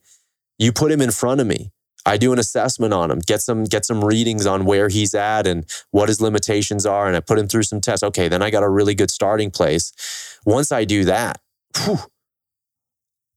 you 0.57 0.71
put 0.71 0.91
him 0.91 1.01
in 1.01 1.11
front 1.11 1.41
of 1.41 1.47
me. 1.47 1.71
I 2.05 2.17
do 2.17 2.33
an 2.33 2.39
assessment 2.39 2.93
on 2.93 3.11
him, 3.11 3.19
get 3.19 3.41
some 3.41 3.65
get 3.65 3.85
some 3.85 4.03
readings 4.03 4.45
on 4.45 4.65
where 4.65 4.89
he's 4.89 5.13
at 5.13 5.45
and 5.45 5.65
what 5.91 6.09
his 6.09 6.21
limitations 6.21 6.85
are, 6.85 7.07
and 7.07 7.15
I 7.15 7.19
put 7.19 7.37
him 7.37 7.47
through 7.47 7.63
some 7.63 7.81
tests. 7.81 8.03
Okay, 8.03 8.27
then 8.27 8.41
I 8.41 8.49
got 8.49 8.63
a 8.63 8.69
really 8.69 8.95
good 8.95 9.11
starting 9.11 9.51
place. 9.51 9.91
Once 10.45 10.71
I 10.71 10.85
do 10.85 11.05
that, 11.05 11.41
whew, 11.77 11.99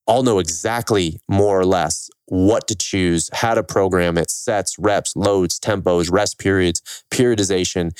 I'll 0.06 0.22
know 0.22 0.38
exactly 0.38 1.18
more 1.28 1.58
or 1.58 1.64
less 1.64 2.10
what 2.26 2.68
to 2.68 2.74
choose, 2.74 3.30
how 3.32 3.54
to 3.54 3.62
program 3.62 4.18
it, 4.18 4.30
sets, 4.30 4.78
reps, 4.78 5.16
loads, 5.16 5.58
tempos, 5.58 6.10
rest 6.10 6.38
periods, 6.38 7.04
periodization, 7.10 7.92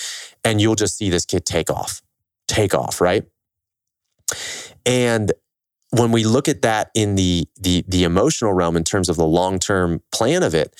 and 0.45 0.61
you'll 0.61 0.75
just 0.75 0.97
see 0.97 1.11
this 1.11 1.25
kid 1.25 1.47
take 1.47 1.71
off, 1.71 2.03
take 2.47 2.75
off, 2.75 3.01
right? 3.01 3.25
And 4.87 5.33
when 5.91 6.11
we 6.11 6.25
look 6.25 6.49
at 6.49 6.63
that 6.63 6.91
in 6.95 7.15
the 7.15 7.47
the 7.61 7.85
the 7.87 8.05
emotional 8.05 8.53
realm 8.53 8.77
in 8.77 8.85
terms 8.85 9.09
of 9.09 9.17
the 9.17 9.27
long-term 9.27 10.03
plan 10.13 10.43
of 10.43 10.55
it, 10.55 10.75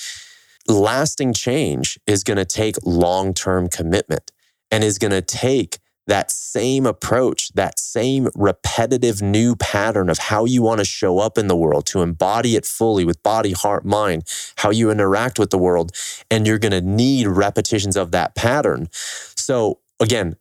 lasting 0.69 1.33
change 1.33 1.99
is 2.07 2.25
going 2.25 2.37
to 2.37 2.45
take 2.45 2.77
long-term 2.85 3.69
commitment 3.69 4.33
and 4.71 4.83
is 4.83 4.99
going 4.99 5.13
to 5.13 5.23
take 5.23 5.79
that 6.07 6.31
same 6.31 6.87
approach, 6.87 7.53
that 7.55 7.79
same 7.79 8.29
repetitive 8.35 9.23
new 9.23 9.57
pattern 9.57 10.09
of 10.09 10.19
how 10.19 10.45
you 10.45 10.63
want 10.63 10.79
to 10.81 10.85
show 10.85 11.19
up 11.19 11.39
in 11.39 11.49
the 11.49 11.57
world, 11.57 11.87
to 11.87 12.03
embody 12.03 12.57
it 12.57 12.67
fully 12.67 13.05
with 13.05 13.23
body, 13.23 13.53
heart, 13.53 13.85
mind, 13.85 14.25
how 14.57 14.71
you 14.71 14.91
interact 14.91 15.39
with 15.39 15.51
the 15.51 15.59
world. 15.59 15.93
And 16.31 16.47
you're 16.47 16.59
going 16.59 16.73
to 16.73 16.81
need 16.81 17.27
repetitions 17.27 17.97
of 17.97 18.11
that 18.11 18.35
pattern. 18.35 18.89
So, 18.93 19.81
again, 20.01 20.37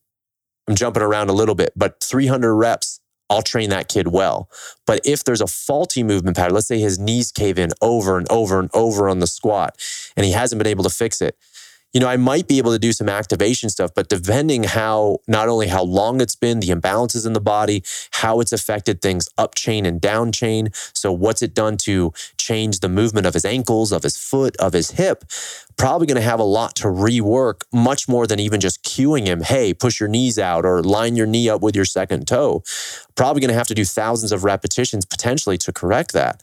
I'm 0.67 0.75
jumping 0.75 1.03
around 1.03 1.29
a 1.29 1.33
little 1.33 1.55
bit, 1.55 1.71
but 1.75 1.99
300 2.01 2.53
reps, 2.53 2.99
I'll 3.29 3.41
train 3.41 3.69
that 3.69 3.87
kid 3.87 4.09
well. 4.09 4.49
But 4.85 5.01
if 5.05 5.23
there's 5.23 5.41
a 5.41 5.47
faulty 5.47 6.03
movement 6.03 6.37
pattern, 6.37 6.53
let's 6.53 6.67
say 6.67 6.79
his 6.79 6.99
knees 6.99 7.31
cave 7.31 7.57
in 7.57 7.69
over 7.81 8.17
and 8.17 8.29
over 8.31 8.59
and 8.59 8.69
over 8.73 9.09
on 9.09 9.19
the 9.19 9.27
squat, 9.27 9.77
and 10.15 10.25
he 10.25 10.33
hasn't 10.33 10.59
been 10.59 10.67
able 10.67 10.83
to 10.83 10.89
fix 10.89 11.21
it 11.21 11.37
you 11.93 11.99
know, 11.99 12.07
I 12.07 12.17
might 12.17 12.47
be 12.47 12.57
able 12.57 12.71
to 12.71 12.79
do 12.79 12.91
some 12.91 13.07
activation 13.07 13.69
stuff, 13.69 13.91
but 13.93 14.09
depending 14.09 14.63
how, 14.63 15.19
not 15.27 15.47
only 15.47 15.67
how 15.67 15.83
long 15.83 16.21
it's 16.21 16.35
been, 16.35 16.59
the 16.59 16.69
imbalances 16.69 17.25
in 17.25 17.33
the 17.33 17.39
body, 17.39 17.83
how 18.11 18.39
it's 18.39 18.51
affected 18.51 18.99
things 19.01 19.29
up 19.37 19.53
chain 19.53 19.85
and 19.85 20.01
down 20.01 20.31
chain. 20.31 20.69
So, 20.93 21.11
what's 21.11 21.43
it 21.43 21.53
done 21.53 21.77
to 21.77 22.11
change 22.37 22.79
the 22.79 22.89
movement 22.89 23.27
of 23.27 23.35
his 23.35 23.45
ankles, 23.45 23.91
of 23.91 24.01
his 24.01 24.17
foot, 24.17 24.57
of 24.57 24.73
his 24.73 24.91
hip? 24.91 25.23
Probably 25.77 26.07
going 26.07 26.15
to 26.15 26.21
have 26.21 26.39
a 26.39 26.43
lot 26.43 26.75
to 26.77 26.87
rework, 26.87 27.61
much 27.71 28.07
more 28.09 28.25
than 28.25 28.39
even 28.39 28.59
just 28.59 28.83
cueing 28.83 29.27
him, 29.27 29.41
hey, 29.41 29.73
push 29.73 29.99
your 29.99 30.09
knees 30.09 30.39
out 30.39 30.65
or 30.65 30.81
line 30.81 31.15
your 31.15 31.27
knee 31.27 31.47
up 31.49 31.61
with 31.61 31.75
your 31.75 31.85
second 31.85 32.27
toe. 32.27 32.63
Probably 33.15 33.39
going 33.41 33.49
to 33.49 33.55
have 33.55 33.67
to 33.67 33.75
do 33.75 33.85
thousands 33.85 34.31
of 34.31 34.43
repetitions 34.43 35.05
potentially 35.05 35.57
to 35.59 35.71
correct 35.71 36.13
that. 36.13 36.41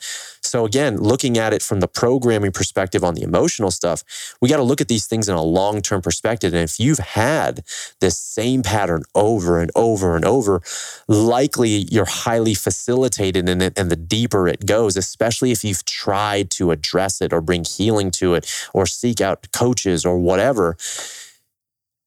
So, 0.50 0.64
again, 0.64 0.96
looking 0.96 1.38
at 1.38 1.52
it 1.52 1.62
from 1.62 1.78
the 1.78 1.86
programming 1.86 2.50
perspective 2.50 3.04
on 3.04 3.14
the 3.14 3.22
emotional 3.22 3.70
stuff, 3.70 4.02
we 4.40 4.48
got 4.48 4.56
to 4.56 4.64
look 4.64 4.80
at 4.80 4.88
these 4.88 5.06
things 5.06 5.28
in 5.28 5.36
a 5.36 5.42
long 5.44 5.80
term 5.80 6.02
perspective. 6.02 6.52
And 6.52 6.64
if 6.64 6.80
you've 6.80 6.98
had 6.98 7.62
this 8.00 8.18
same 8.18 8.64
pattern 8.64 9.04
over 9.14 9.60
and 9.60 9.70
over 9.76 10.16
and 10.16 10.24
over, 10.24 10.60
likely 11.06 11.86
you're 11.92 12.04
highly 12.04 12.54
facilitated 12.54 13.48
in 13.48 13.62
it. 13.62 13.78
And 13.78 13.92
the 13.92 13.96
deeper 13.96 14.48
it 14.48 14.66
goes, 14.66 14.96
especially 14.96 15.52
if 15.52 15.62
you've 15.62 15.84
tried 15.84 16.50
to 16.58 16.72
address 16.72 17.22
it 17.22 17.32
or 17.32 17.40
bring 17.40 17.64
healing 17.64 18.10
to 18.18 18.34
it 18.34 18.52
or 18.74 18.86
seek 18.86 19.20
out 19.20 19.46
coaches 19.52 20.04
or 20.04 20.18
whatever, 20.18 20.76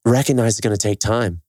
recognize 0.04 0.58
it's 0.58 0.60
going 0.60 0.76
to 0.76 0.88
take 0.88 1.00
time 1.00 1.43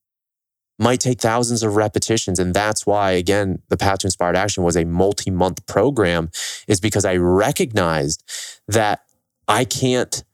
might 0.78 1.00
take 1.00 1.20
thousands 1.20 1.62
of 1.62 1.76
repetitions. 1.76 2.38
And 2.38 2.54
that's 2.54 2.86
why, 2.86 3.12
again, 3.12 3.62
the 3.68 3.76
Path 3.76 4.00
to 4.00 4.06
Inspired 4.06 4.36
Action 4.36 4.64
was 4.64 4.76
a 4.76 4.84
multi 4.84 5.30
month 5.30 5.66
program, 5.66 6.30
is 6.66 6.80
because 6.80 7.04
I 7.04 7.16
recognized 7.16 8.24
that 8.68 9.00
I 9.46 9.64
can't, 9.64 10.24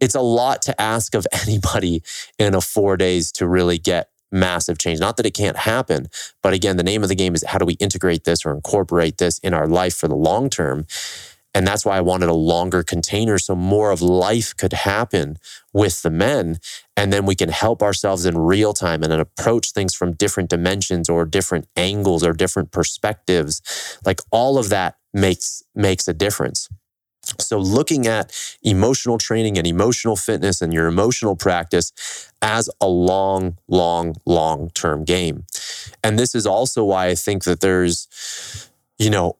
it's 0.00 0.14
a 0.14 0.20
lot 0.20 0.62
to 0.62 0.80
ask 0.80 1.14
of 1.14 1.26
anybody 1.46 2.02
in 2.38 2.54
a 2.54 2.60
four 2.60 2.96
days 2.96 3.30
to 3.32 3.46
really 3.46 3.78
get 3.78 4.08
massive 4.32 4.78
change. 4.78 4.98
Not 4.98 5.16
that 5.16 5.26
it 5.26 5.34
can't 5.34 5.56
happen, 5.56 6.08
but 6.42 6.52
again, 6.52 6.76
the 6.76 6.82
name 6.82 7.02
of 7.02 7.08
the 7.08 7.14
game 7.14 7.34
is 7.34 7.44
how 7.46 7.58
do 7.58 7.64
we 7.64 7.74
integrate 7.74 8.24
this 8.24 8.44
or 8.44 8.52
incorporate 8.52 9.18
this 9.18 9.38
in 9.38 9.54
our 9.54 9.68
life 9.68 9.94
for 9.94 10.08
the 10.08 10.16
long 10.16 10.50
term? 10.50 10.86
And 11.54 11.66
that's 11.66 11.84
why 11.84 11.96
I 11.96 12.00
wanted 12.00 12.28
a 12.28 12.34
longer 12.34 12.82
container 12.82 13.38
so 13.38 13.54
more 13.54 13.92
of 13.92 14.02
life 14.02 14.56
could 14.56 14.72
happen 14.72 15.38
with 15.72 16.02
the 16.02 16.10
men. 16.10 16.58
And 16.96 17.12
then 17.12 17.26
we 17.26 17.36
can 17.36 17.48
help 17.48 17.80
ourselves 17.80 18.26
in 18.26 18.36
real 18.36 18.72
time 18.72 19.02
and 19.04 19.12
approach 19.12 19.70
things 19.70 19.94
from 19.94 20.14
different 20.14 20.50
dimensions 20.50 21.08
or 21.08 21.24
different 21.24 21.68
angles 21.76 22.24
or 22.24 22.32
different 22.32 22.72
perspectives. 22.72 23.98
Like 24.04 24.20
all 24.32 24.58
of 24.58 24.68
that 24.70 24.96
makes, 25.12 25.62
makes 25.74 26.08
a 26.08 26.14
difference. 26.14 26.68
So, 27.38 27.58
looking 27.58 28.06
at 28.06 28.32
emotional 28.62 29.16
training 29.16 29.56
and 29.56 29.66
emotional 29.66 30.14
fitness 30.16 30.60
and 30.60 30.74
your 30.74 30.86
emotional 30.86 31.36
practice 31.36 32.30
as 32.42 32.68
a 32.82 32.86
long, 32.86 33.56
long, 33.66 34.16
long 34.26 34.70
term 34.70 35.04
game. 35.04 35.46
And 36.02 36.18
this 36.18 36.34
is 36.34 36.46
also 36.46 36.84
why 36.84 37.06
I 37.06 37.14
think 37.14 37.44
that 37.44 37.60
there's, 37.60 38.70
you 38.98 39.08
know, 39.08 39.38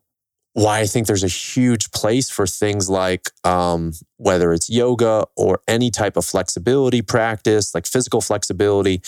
why 0.54 0.80
I 0.80 0.86
think 0.86 1.06
there's 1.06 1.24
a 1.24 1.28
huge 1.28 1.90
place 1.90 2.30
for 2.30 2.46
things 2.46 2.88
like 2.88 3.28
um, 3.44 3.92
whether 4.16 4.52
it's 4.52 4.70
yoga 4.70 5.26
or 5.36 5.60
any 5.68 5.90
type 5.90 6.16
of 6.16 6.24
flexibility 6.24 7.02
practice, 7.02 7.74
like 7.74 7.86
physical 7.86 8.20
flexibility, 8.20 9.02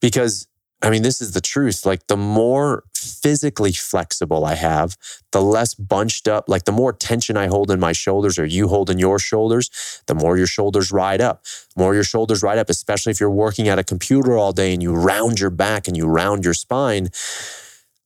because 0.00 0.46
I 0.82 0.90
mean, 0.90 1.02
this 1.02 1.22
is 1.22 1.30
the 1.32 1.40
truth. 1.40 1.86
Like, 1.86 2.08
the 2.08 2.16
more 2.16 2.82
physically 2.92 3.72
flexible 3.72 4.44
I 4.44 4.56
have, 4.56 4.96
the 5.30 5.40
less 5.40 5.74
bunched 5.74 6.26
up, 6.26 6.48
like, 6.48 6.64
the 6.64 6.72
more 6.72 6.92
tension 6.92 7.36
I 7.36 7.46
hold 7.46 7.70
in 7.70 7.78
my 7.78 7.92
shoulders 7.92 8.36
or 8.36 8.44
you 8.44 8.66
hold 8.66 8.90
in 8.90 8.98
your 8.98 9.20
shoulders, 9.20 10.02
the 10.08 10.14
more 10.14 10.36
your 10.36 10.48
shoulders 10.48 10.90
ride 10.90 11.20
up. 11.20 11.44
The 11.44 11.82
more 11.82 11.94
your 11.94 12.02
shoulders 12.02 12.42
ride 12.42 12.58
up, 12.58 12.68
especially 12.68 13.12
if 13.12 13.20
you're 13.20 13.30
working 13.30 13.68
at 13.68 13.78
a 13.78 13.84
computer 13.84 14.36
all 14.36 14.52
day 14.52 14.72
and 14.72 14.82
you 14.82 14.92
round 14.92 15.38
your 15.38 15.50
back 15.50 15.86
and 15.86 15.96
you 15.96 16.06
round 16.06 16.44
your 16.44 16.54
spine. 16.54 17.10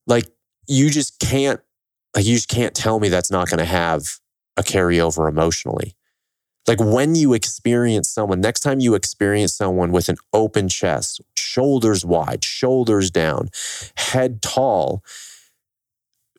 Like, 0.06 0.26
you 0.68 0.90
just 0.90 1.18
can't 1.18 1.60
like 2.16 2.24
you 2.24 2.34
just 2.34 2.48
can't 2.48 2.74
tell 2.74 2.98
me 2.98 3.08
that's 3.08 3.30
not 3.30 3.48
going 3.48 3.58
to 3.58 3.64
have 3.64 4.02
a 4.56 4.62
carryover 4.62 5.28
emotionally. 5.28 5.94
Like 6.66 6.80
when 6.80 7.14
you 7.14 7.34
experience 7.34 8.08
someone, 8.08 8.40
next 8.40 8.60
time 8.60 8.80
you 8.80 8.94
experience 8.94 9.54
someone 9.54 9.92
with 9.92 10.08
an 10.08 10.16
open 10.32 10.68
chest, 10.68 11.20
shoulders 11.36 12.04
wide, 12.04 12.42
shoulders 12.42 13.10
down, 13.10 13.50
head 13.96 14.42
tall, 14.42 15.04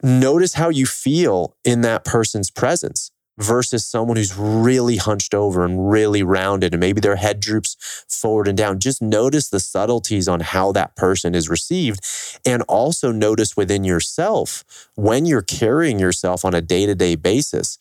notice 0.03 0.55
how 0.55 0.69
you 0.69 0.85
feel 0.85 1.55
in 1.63 1.81
that 1.81 2.03
person's 2.03 2.51
presence 2.51 3.11
versus 3.37 3.85
someone 3.85 4.17
who's 4.17 4.35
really 4.37 4.97
hunched 4.97 5.33
over 5.33 5.63
and 5.63 5.89
really 5.91 6.23
rounded 6.23 6.73
and 6.73 6.79
maybe 6.79 6.99
their 6.99 7.15
head 7.15 7.39
droops 7.39 7.75
forward 8.09 8.47
and 8.47 8.57
down. 8.57 8.79
Just 8.79 9.01
notice 9.01 9.49
the 9.49 9.59
subtleties 9.59 10.27
on 10.27 10.39
how 10.39 10.71
that 10.71 10.95
person 10.95 11.35
is 11.35 11.49
received 11.49 11.99
and 12.45 12.63
also 12.63 13.11
notice 13.11 13.55
within 13.55 13.83
yourself 13.83 14.89
when 14.95 15.25
you're 15.25 15.41
carrying 15.41 15.99
yourself 15.99 16.43
on 16.43 16.53
a 16.53 16.61
day-to-day 16.61 17.15
basis 17.15 17.77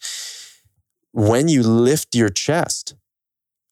when 1.12 1.48
you 1.48 1.62
lift 1.62 2.14
your 2.14 2.28
chest 2.28 2.94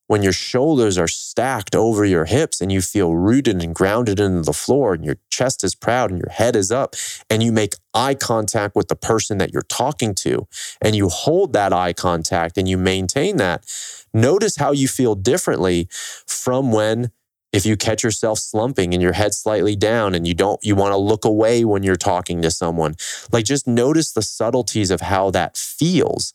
when 0.07 0.23
your 0.23 0.33
shoulders 0.33 0.99
are 0.99 1.09
stacked 1.09 1.75
over 1.75 2.05
your 2.05 2.27
hips 2.27 2.61
and 2.61 2.71
you 2.71 2.81
feel 2.81 3.15
rooted 3.15 3.63
and 3.63 3.75
grounded 3.75 4.21
into 4.21 4.43
the 4.43 4.53
floor 4.53 4.95
and 4.95 5.05
your 5.05 5.17
chest 5.31 5.65
is 5.65 5.75
proud 5.75 6.11
and 6.11 6.21
your 6.21 6.31
head 6.31 6.55
is 6.55 6.71
up 6.71 6.95
and 7.31 7.43
you 7.43 7.51
make 7.51 7.75
eye 7.95 8.15
contact 8.15 8.77
with 8.77 8.89
the 8.89 8.97
person 8.97 9.39
that 9.39 9.53
you're 9.53 9.63
talking 9.63 10.15
to 10.15 10.47
and 10.81 10.95
you 10.95 11.09
hold 11.09 11.53
that 11.53 11.73
eye 11.73 11.93
contact 11.93 12.59
and 12.59 12.69
you 12.69 12.77
maintain 12.77 13.37
that, 13.39 13.65
notice 14.13 14.57
how 14.57 14.73
you 14.73 14.89
feel 14.89 15.15
differently 15.15 15.89
from 16.27 16.71
when 16.71 17.11
if 17.53 17.65
you 17.65 17.77
catch 17.77 18.03
yourself 18.03 18.41
slumping 18.41 18.93
and 18.93 19.01
your 19.03 19.13
head 19.13 19.33
slightly 19.33 19.77
down 19.77 20.13
and 20.13 20.27
you 20.27 20.35
don't 20.35 20.59
you 20.65 20.75
want 20.75 20.91
to 20.91 20.97
look 20.97 21.25
away 21.25 21.65
when 21.65 21.85
you're 21.85 21.95
talking 21.95 22.43
to 22.43 22.51
someone. 22.51 22.97
Like 23.31 23.45
just 23.45 23.69
notice 23.69 24.13
the 24.13 24.23
subtleties 24.23 24.91
of 24.91 25.01
how 25.01 25.31
that 25.31 25.57
feels. 25.57 26.35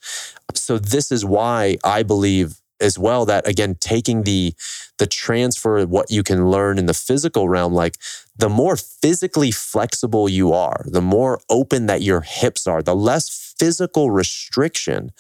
So 0.56 0.80
this 0.80 1.12
is 1.12 1.26
why 1.26 1.78
i 1.84 2.04
believe 2.04 2.62
as 2.82 2.98
well 2.98 3.26
that 3.26 3.48
again 3.48 3.76
taking 3.80 4.24
the 4.24 4.54
the 4.98 5.08
transfer 5.08 5.78
of 5.78 5.90
what 5.90 6.12
you 6.12 6.24
can 6.24 6.50
learn 6.50 6.78
in 6.78 6.86
the 6.86 6.94
physical 6.94 7.50
realm 7.50 7.74
like 7.74 7.98
the 8.38 8.50
more 8.50 8.76
physically 8.76 9.52
flexible 9.52 10.30
you 10.30 10.54
are 10.54 10.86
the 10.86 11.02
more 11.02 11.40
open 11.50 11.86
that 11.86 12.02
your 12.02 12.22
hips 12.22 12.68
are 12.68 12.82
the 12.82 12.96
less 12.96 13.54
physical 13.58 14.12
restriction 14.12 15.12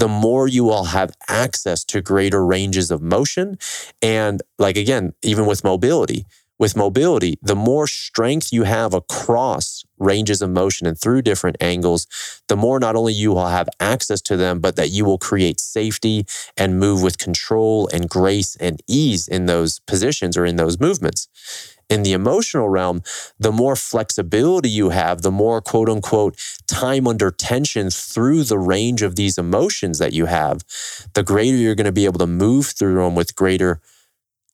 the 0.00 0.08
more 0.08 0.48
you 0.48 0.64
will 0.64 0.84
have 0.84 1.14
access 1.28 1.84
to 1.84 2.00
greater 2.00 2.44
ranges 2.44 2.90
of 2.90 3.02
motion. 3.02 3.58
And 4.02 4.42
like 4.58 4.76
again 4.76 5.12
even 5.22 5.46
with 5.46 5.62
mobility 5.62 6.26
with 6.60 6.76
mobility, 6.76 7.38
the 7.40 7.56
more 7.56 7.86
strength 7.86 8.52
you 8.52 8.64
have 8.64 8.92
across 8.92 9.82
ranges 9.98 10.42
of 10.42 10.50
motion 10.50 10.86
and 10.86 11.00
through 11.00 11.22
different 11.22 11.56
angles, 11.58 12.06
the 12.48 12.56
more 12.56 12.78
not 12.78 12.94
only 12.94 13.14
you 13.14 13.30
will 13.30 13.46
have 13.46 13.68
access 13.80 14.20
to 14.20 14.36
them, 14.36 14.60
but 14.60 14.76
that 14.76 14.90
you 14.90 15.06
will 15.06 15.16
create 15.16 15.58
safety 15.58 16.26
and 16.58 16.78
move 16.78 17.02
with 17.02 17.16
control 17.16 17.88
and 17.94 18.10
grace 18.10 18.56
and 18.56 18.82
ease 18.86 19.26
in 19.26 19.46
those 19.46 19.78
positions 19.80 20.36
or 20.36 20.44
in 20.44 20.56
those 20.56 20.78
movements. 20.78 21.28
In 21.88 22.02
the 22.02 22.12
emotional 22.12 22.68
realm, 22.68 23.02
the 23.38 23.50
more 23.50 23.74
flexibility 23.74 24.68
you 24.68 24.90
have, 24.90 25.22
the 25.22 25.30
more 25.32 25.62
quote 25.62 25.88
unquote 25.88 26.38
time 26.66 27.08
under 27.08 27.30
tension 27.30 27.88
through 27.88 28.44
the 28.44 28.58
range 28.58 29.00
of 29.00 29.16
these 29.16 29.38
emotions 29.38 29.98
that 29.98 30.12
you 30.12 30.26
have, 30.26 30.62
the 31.14 31.22
greater 31.22 31.56
you're 31.56 31.74
going 31.74 31.86
to 31.86 31.90
be 31.90 32.04
able 32.04 32.18
to 32.18 32.26
move 32.26 32.66
through 32.66 33.02
them 33.02 33.14
with 33.14 33.34
greater 33.34 33.80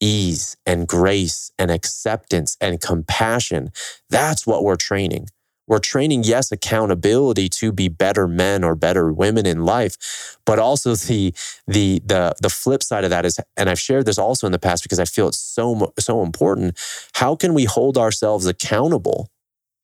ease 0.01 0.57
and 0.67 0.87
grace 0.89 1.51
and 1.59 1.71
acceptance 1.71 2.57
and 2.61 2.81
compassion. 2.81 3.71
That's 4.11 4.47
what 4.47 4.65
we're 4.65 4.77
training. 4.77 5.29
We're 5.69 5.81
training, 5.81 6.23
yes, 6.25 6.53
accountability 6.53 7.49
to 7.49 7.73
be 7.73 7.89
better 7.89 8.29
men 8.29 8.63
or 8.63 8.77
better 8.77 9.13
women 9.13 9.47
in 9.47 9.65
life, 9.65 10.39
but 10.47 10.59
also 10.61 10.95
the 10.95 11.35
the 11.67 12.01
the 12.05 12.35
the 12.41 12.51
flip 12.51 12.83
side 12.85 13.03
of 13.05 13.11
that 13.11 13.27
is, 13.27 13.41
and 13.57 13.69
I've 13.69 13.81
shared 13.81 14.07
this 14.07 14.19
also 14.19 14.47
in 14.47 14.53
the 14.53 14.61
past 14.61 14.85
because 14.85 15.01
I 15.01 15.05
feel 15.05 15.27
it's 15.29 15.39
so 15.39 15.93
so 15.99 16.23
important. 16.23 16.79
How 17.15 17.35
can 17.35 17.53
we 17.53 17.65
hold 17.65 17.99
ourselves 17.99 18.47
accountable? 18.47 19.29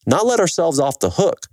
Not 0.06 0.26
let 0.26 0.40
ourselves 0.40 0.78
off 0.80 0.98
the 1.00 1.10
hook, 1.10 1.46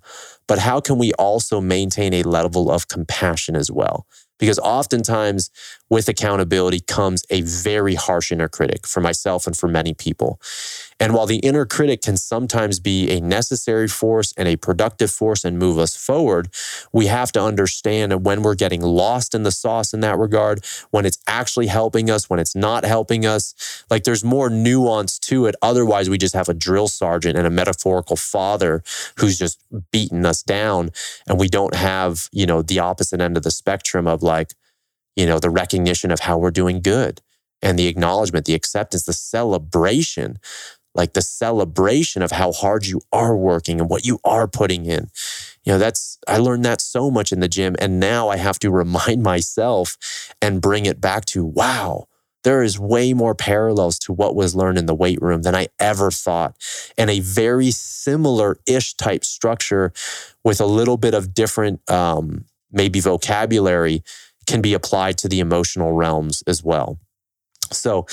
but 0.48 0.60
how 0.60 0.80
can 0.80 0.98
we 0.98 1.12
also 1.14 1.62
maintain 1.62 2.14
a 2.14 2.24
level 2.24 2.72
of 2.72 2.88
compassion 2.88 3.56
as 3.56 3.72
well? 3.72 4.08
Because 4.40 4.60
oftentimes 4.60 5.52
with 5.90 6.08
accountability 6.08 6.80
comes 6.80 7.24
a 7.30 7.42
very 7.42 7.96
harsh 7.96 8.32
inner 8.32 8.48
critic 8.48 8.86
for 8.86 9.02
myself 9.02 9.48
and 9.48 9.58
for 9.58 9.68
many 9.68 9.94
people. 9.94 10.40
And 11.00 11.14
while 11.14 11.26
the 11.26 11.38
inner 11.38 11.66
critic 11.66 12.02
can 12.02 12.18
sometimes 12.18 12.80
be 12.80 13.10
a 13.10 13.22
necessary 13.22 13.88
force 13.88 14.34
and 14.38 14.48
a 14.48 14.58
productive 14.58 15.10
force 15.10 15.46
and 15.46 15.58
move 15.58 15.78
us 15.78 15.96
forward, 15.96 16.50
we 16.92 17.08
have 17.08 17.32
to 17.32 17.42
understand 17.42 18.26
when 18.26 18.42
we're 18.42 18.56
getting 18.56 18.82
lost 18.82 19.34
in 19.34 19.44
the 19.44 19.52
sauce 19.52 19.94
in 19.94 20.02
that 20.02 20.18
regard, 20.18 20.64
when 20.92 21.06
it's 21.06 21.20
actually 21.26 21.68
helping 21.68 22.10
us, 22.10 22.30
when 22.30 22.40
it's 22.40 22.56
not 22.56 22.84
helping 22.84 23.26
us. 23.26 23.86
Like 23.90 24.04
there's 24.04 24.24
more 24.24 24.50
nuance 24.50 25.18
to 25.20 25.46
it. 25.46 25.56
Otherwise, 25.62 26.10
we 26.10 26.18
just 26.18 26.36
have 26.36 26.50
a 26.50 26.54
drill 26.54 26.88
sergeant 26.88 27.38
and 27.38 27.48
a 27.48 27.52
metaphorical 27.52 28.18
father 28.18 28.84
who's 29.18 29.40
just 29.40 29.64
beating 29.92 30.26
us 30.26 30.44
down. 30.44 30.90
And 31.28 31.40
we 31.40 31.48
don't 31.48 31.76
have, 31.76 32.28
you 32.32 32.46
know, 32.46 32.62
the 32.62 32.80
opposite 32.80 33.22
end 33.22 33.38
of 33.38 33.44
the 33.44 33.52
spectrum 33.52 34.06
of 34.06 34.22
like, 34.22 34.54
you 35.20 35.26
know, 35.26 35.40
the 35.40 35.50
recognition 35.50 36.12
of 36.12 36.22
how 36.22 36.38
we're 36.38 36.50
doing 36.52 36.82
good 36.82 37.22
and 37.62 37.78
the 37.78 37.88
acknowledgement, 37.88 38.46
the 38.46 38.54
acceptance, 38.54 39.04
the 39.04 39.14
celebration 39.14 40.40
like 40.96 41.14
the 41.14 41.22
celebration 41.22 42.22
of 42.22 42.32
how 42.32 42.52
hard 42.52 42.86
you 42.86 43.00
are 43.12 43.36
working 43.36 43.80
and 43.80 43.90
what 43.90 44.06
you 44.06 44.20
are 44.24 44.48
putting 44.48 44.86
in. 44.86 45.10
You 45.64 45.74
know, 45.74 45.80
that's, 45.80 46.18
I 46.28 46.38
learned 46.38 46.66
that 46.66 46.82
so 46.82 47.12
much 47.12 47.32
in 47.32 47.40
the 47.40 47.48
gym. 47.48 47.76
And 47.80 48.00
now 48.00 48.30
I 48.30 48.38
have 48.38 48.60
to 48.60 48.72
remind 48.84 49.24
myself 49.24 49.98
and 50.42 50.62
bring 50.62 50.86
it 50.86 51.00
back 51.00 51.26
to, 51.26 51.46
wow, 51.46 52.08
there 52.44 52.64
is 52.64 52.80
way 52.80 53.14
more 53.14 53.36
parallels 53.36 54.00
to 54.00 54.14
what 54.14 54.36
was 54.36 54.56
learned 54.56 54.78
in 54.78 54.88
the 54.88 54.96
weight 54.96 55.22
room 55.22 55.44
than 55.44 55.56
I 55.56 55.68
ever 55.80 56.10
thought. 56.10 56.56
And 56.98 57.10
a 57.10 57.20
very 57.20 57.72
similar 57.72 58.58
ish 58.66 58.96
type 58.96 59.26
structure 59.26 59.92
with 60.44 60.60
a 60.62 60.66
little 60.66 60.98
bit 60.98 61.14
of 61.14 61.34
different, 61.34 61.88
um, 61.90 62.46
maybe 62.72 63.00
vocabulary 63.00 64.04
can 64.50 64.62
be 64.62 64.74
applied 64.74 65.16
to 65.20 65.30
the 65.30 65.40
emotional 65.40 65.94
realms 65.94 66.42
as 66.48 66.64
well. 66.64 67.00
So 67.72 68.08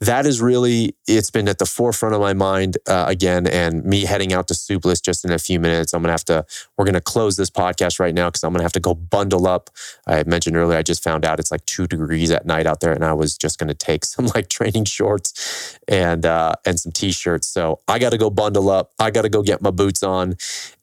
that 0.00 0.26
is 0.26 0.42
really, 0.42 0.94
it's 1.06 1.30
been 1.30 1.48
at 1.48 1.58
the 1.58 1.64
forefront 1.64 2.14
of 2.14 2.20
my 2.20 2.34
mind 2.34 2.76
uh, 2.86 3.06
again. 3.08 3.46
And 3.46 3.82
me 3.84 4.04
heading 4.04 4.34
out 4.34 4.48
to 4.48 4.54
Suples 4.54 5.02
just 5.02 5.24
in 5.24 5.32
a 5.32 5.38
few 5.38 5.58
minutes. 5.58 5.94
I'm 5.94 6.02
going 6.02 6.08
to 6.08 6.12
have 6.12 6.26
to, 6.26 6.44
we're 6.76 6.84
going 6.84 6.94
to 6.94 7.00
close 7.00 7.38
this 7.38 7.48
podcast 7.48 7.98
right 7.98 8.14
now 8.14 8.28
because 8.28 8.44
I'm 8.44 8.52
going 8.52 8.60
to 8.60 8.64
have 8.64 8.72
to 8.72 8.80
go 8.80 8.94
bundle 8.94 9.46
up. 9.46 9.70
I 10.06 10.22
mentioned 10.24 10.56
earlier, 10.56 10.76
I 10.76 10.82
just 10.82 11.02
found 11.02 11.24
out 11.24 11.40
it's 11.40 11.50
like 11.50 11.64
two 11.64 11.86
degrees 11.86 12.30
at 12.30 12.44
night 12.44 12.66
out 12.66 12.80
there. 12.80 12.92
And 12.92 13.02
I 13.02 13.14
was 13.14 13.38
just 13.38 13.58
going 13.58 13.68
to 13.68 13.74
take 13.74 14.04
some 14.14 14.26
like 14.26 14.48
training 14.48 14.84
shorts 14.84 15.78
and, 15.88 16.26
uh, 16.26 16.52
and 16.66 16.78
some 16.78 16.92
t-shirts. 16.92 17.48
So 17.48 17.80
I 17.88 17.98
got 17.98 18.10
to 18.10 18.18
go 18.18 18.28
bundle 18.28 18.68
up. 18.68 18.92
I 18.98 19.10
got 19.10 19.22
to 19.22 19.30
go 19.30 19.42
get 19.42 19.62
my 19.62 19.70
boots 19.70 20.02
on. 20.02 20.36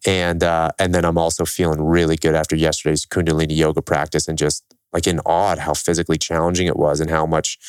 And, 0.07 0.43
uh, 0.43 0.71
and 0.79 0.95
then 0.95 1.05
I'm 1.05 1.17
also 1.17 1.45
feeling 1.45 1.81
really 1.81 2.15
good 2.15 2.33
after 2.35 2.55
yesterday's 2.55 3.05
Kundalini 3.05 3.55
yoga 3.55 3.83
practice 3.83 4.27
and 4.27 4.37
just 4.37 4.63
like 4.95 5.05
in 5.05 5.19
awe 5.19 5.51
at 5.51 5.59
how 5.59 5.75
physically 5.75 6.17
challenging 6.17 6.65
it 6.65 6.77
was 6.77 6.99
and 6.99 7.11
how 7.11 7.25
much 7.25 7.59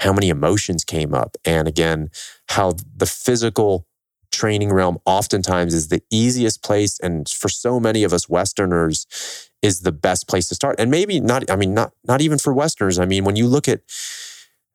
how 0.00 0.12
many 0.12 0.28
emotions 0.28 0.84
came 0.84 1.14
up. 1.14 1.36
And 1.44 1.66
again, 1.66 2.10
how 2.50 2.74
the 2.96 3.06
physical 3.06 3.86
training 4.30 4.72
realm 4.72 4.98
oftentimes 5.06 5.72
is 5.72 5.88
the 5.88 6.02
easiest 6.10 6.62
place. 6.62 7.00
And 7.00 7.28
for 7.28 7.48
so 7.48 7.80
many 7.80 8.04
of 8.04 8.12
us 8.12 8.28
Westerners, 8.28 9.06
is 9.64 9.80
the 9.80 9.92
best 9.92 10.28
place 10.28 10.46
to 10.50 10.54
start. 10.54 10.76
And 10.78 10.90
maybe 10.90 11.20
not, 11.20 11.50
I 11.50 11.56
mean, 11.56 11.72
not, 11.72 11.92
not 12.06 12.20
even 12.20 12.36
for 12.38 12.52
Westerners. 12.52 12.98
I 12.98 13.06
mean, 13.06 13.24
when 13.24 13.34
you 13.34 13.46
look 13.46 13.66
at 13.66 13.80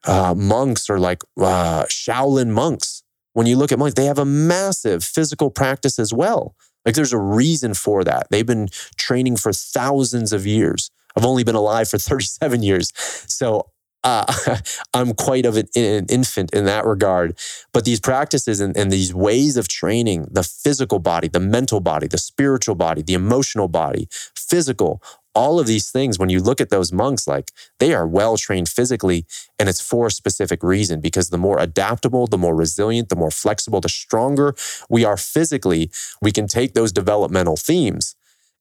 uh, 0.08 0.34
monks 0.36 0.90
or 0.90 0.98
like 0.98 1.22
uh, 1.38 1.84
Shaolin 1.84 2.50
monks, 2.50 3.04
when 3.34 3.46
you 3.46 3.56
look 3.56 3.72
at 3.72 3.78
monks, 3.78 3.94
they 3.94 4.06
have 4.06 4.18
a 4.18 4.26
massive 4.26 5.04
physical 5.04 5.52
practice 5.52 6.00
as 6.00 6.12
well. 6.12 6.56
Like 6.86 6.96
there's 6.96 7.14
a 7.14 7.20
reason 7.20 7.76
for 7.76 8.04
that. 8.04 8.28
They've 8.32 8.48
been 8.48 8.70
training 8.98 9.38
for 9.38 9.54
thousands 9.54 10.34
of 10.34 10.48
years. 10.48 10.90
I've 11.16 11.26
only 11.26 11.44
been 11.44 11.56
alive 11.56 11.90
for 11.90 11.98
37 12.00 12.64
years. 12.64 12.92
So 12.96 13.72
uh, 14.04 14.32
I'm 14.94 15.14
quite 15.14 15.46
of 15.46 15.58
an, 15.58 15.68
an, 15.76 16.06
infant 16.10 16.54
in 16.54 16.66
that 16.66 16.86
regard. 16.86 17.38
But 17.74 17.86
these 17.86 18.00
practices 18.00 18.60
and, 18.60 18.76
and, 18.78 18.92
these 18.92 19.14
ways 19.14 19.58
of 19.58 19.68
training 19.68 20.28
the 20.32 20.44
physical 20.44 21.00
body, 21.00 21.28
the 21.28 21.40
mental 21.40 21.80
body, 21.80 22.08
the 22.08 22.18
spiritual 22.18 22.76
body, 22.76 23.02
the 23.02 23.14
emotional 23.14 23.68
body, 23.68 24.08
physical, 24.36 25.02
all 25.36 25.60
of 25.60 25.68
these 25.68 25.92
things, 25.92 26.18
when 26.18 26.30
you 26.30 26.42
look 26.42 26.60
at 26.60 26.70
those 26.70 26.92
monks, 26.92 27.28
like 27.28 27.52
they 27.80 27.94
are 27.94 28.08
well 28.08 28.36
trained 28.36 28.68
physically, 28.68 29.26
and 29.60 29.70
it's 29.70 29.82
for 29.82 30.08
a 30.08 30.12
specific 30.12 30.64
reason 30.64 31.02
because 31.02 31.30
the 31.30 31.38
more 31.38 31.60
adaptable, 31.60 32.26
the 32.26 32.38
more 32.38 32.56
resilient, 32.56 33.10
the 33.10 33.16
more 33.16 33.32
flexible, 33.32 33.80
the 33.80 33.90
stronger 33.90 34.56
we 34.90 35.06
are 35.06 35.18
physically, 35.18 35.92
we 36.22 36.32
can 36.32 36.48
take 36.48 36.74
those 36.74 36.92
developmental 36.92 37.56
themes 37.56 38.16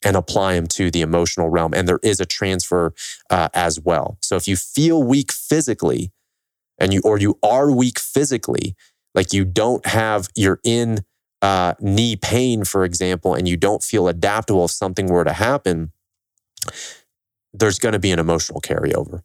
and 0.05 0.17
apply 0.17 0.55
them 0.55 0.67
to 0.67 0.91
the 0.91 1.01
emotional 1.03 1.49
realm. 1.49 1.75
And 1.75 1.89
there 1.89 2.01
is 2.03 2.21
a 2.21 2.27
transfer 2.27 2.95
uh, 3.31 3.49
as 3.55 3.81
well. 3.81 4.19
So 4.23 4.37
if 4.37 4.47
you 4.47 4.57
feel 4.57 5.03
weak 5.03 5.33
physically, 5.33 6.13
and 6.79 6.95
you 6.95 7.01
or 7.05 7.19
you 7.19 7.39
are 7.43 7.71
weak 7.71 7.99
physically, 7.99 8.77
like 9.15 9.33
you 9.33 9.45
don't 9.45 9.85
have 9.87 10.29
you're 10.35 10.61
in 10.65 11.01
uh, 11.43 11.75
knee 11.81 12.17
pain, 12.17 12.65
for 12.65 12.85
example, 12.85 13.35
and 13.35 13.49
you 13.49 13.57
don't 13.57 13.83
feel 13.83 14.09
adaptable 14.09 14.65
if 14.65 14.71
something 14.71 15.07
were 15.07 15.25
to 15.25 15.33
happen, 15.33 15.93
there's 17.53 17.79
going 17.79 17.93
to 17.93 17.99
be 17.99 18.11
an 18.11 18.19
emotional 18.19 18.61
carryover. 18.61 19.23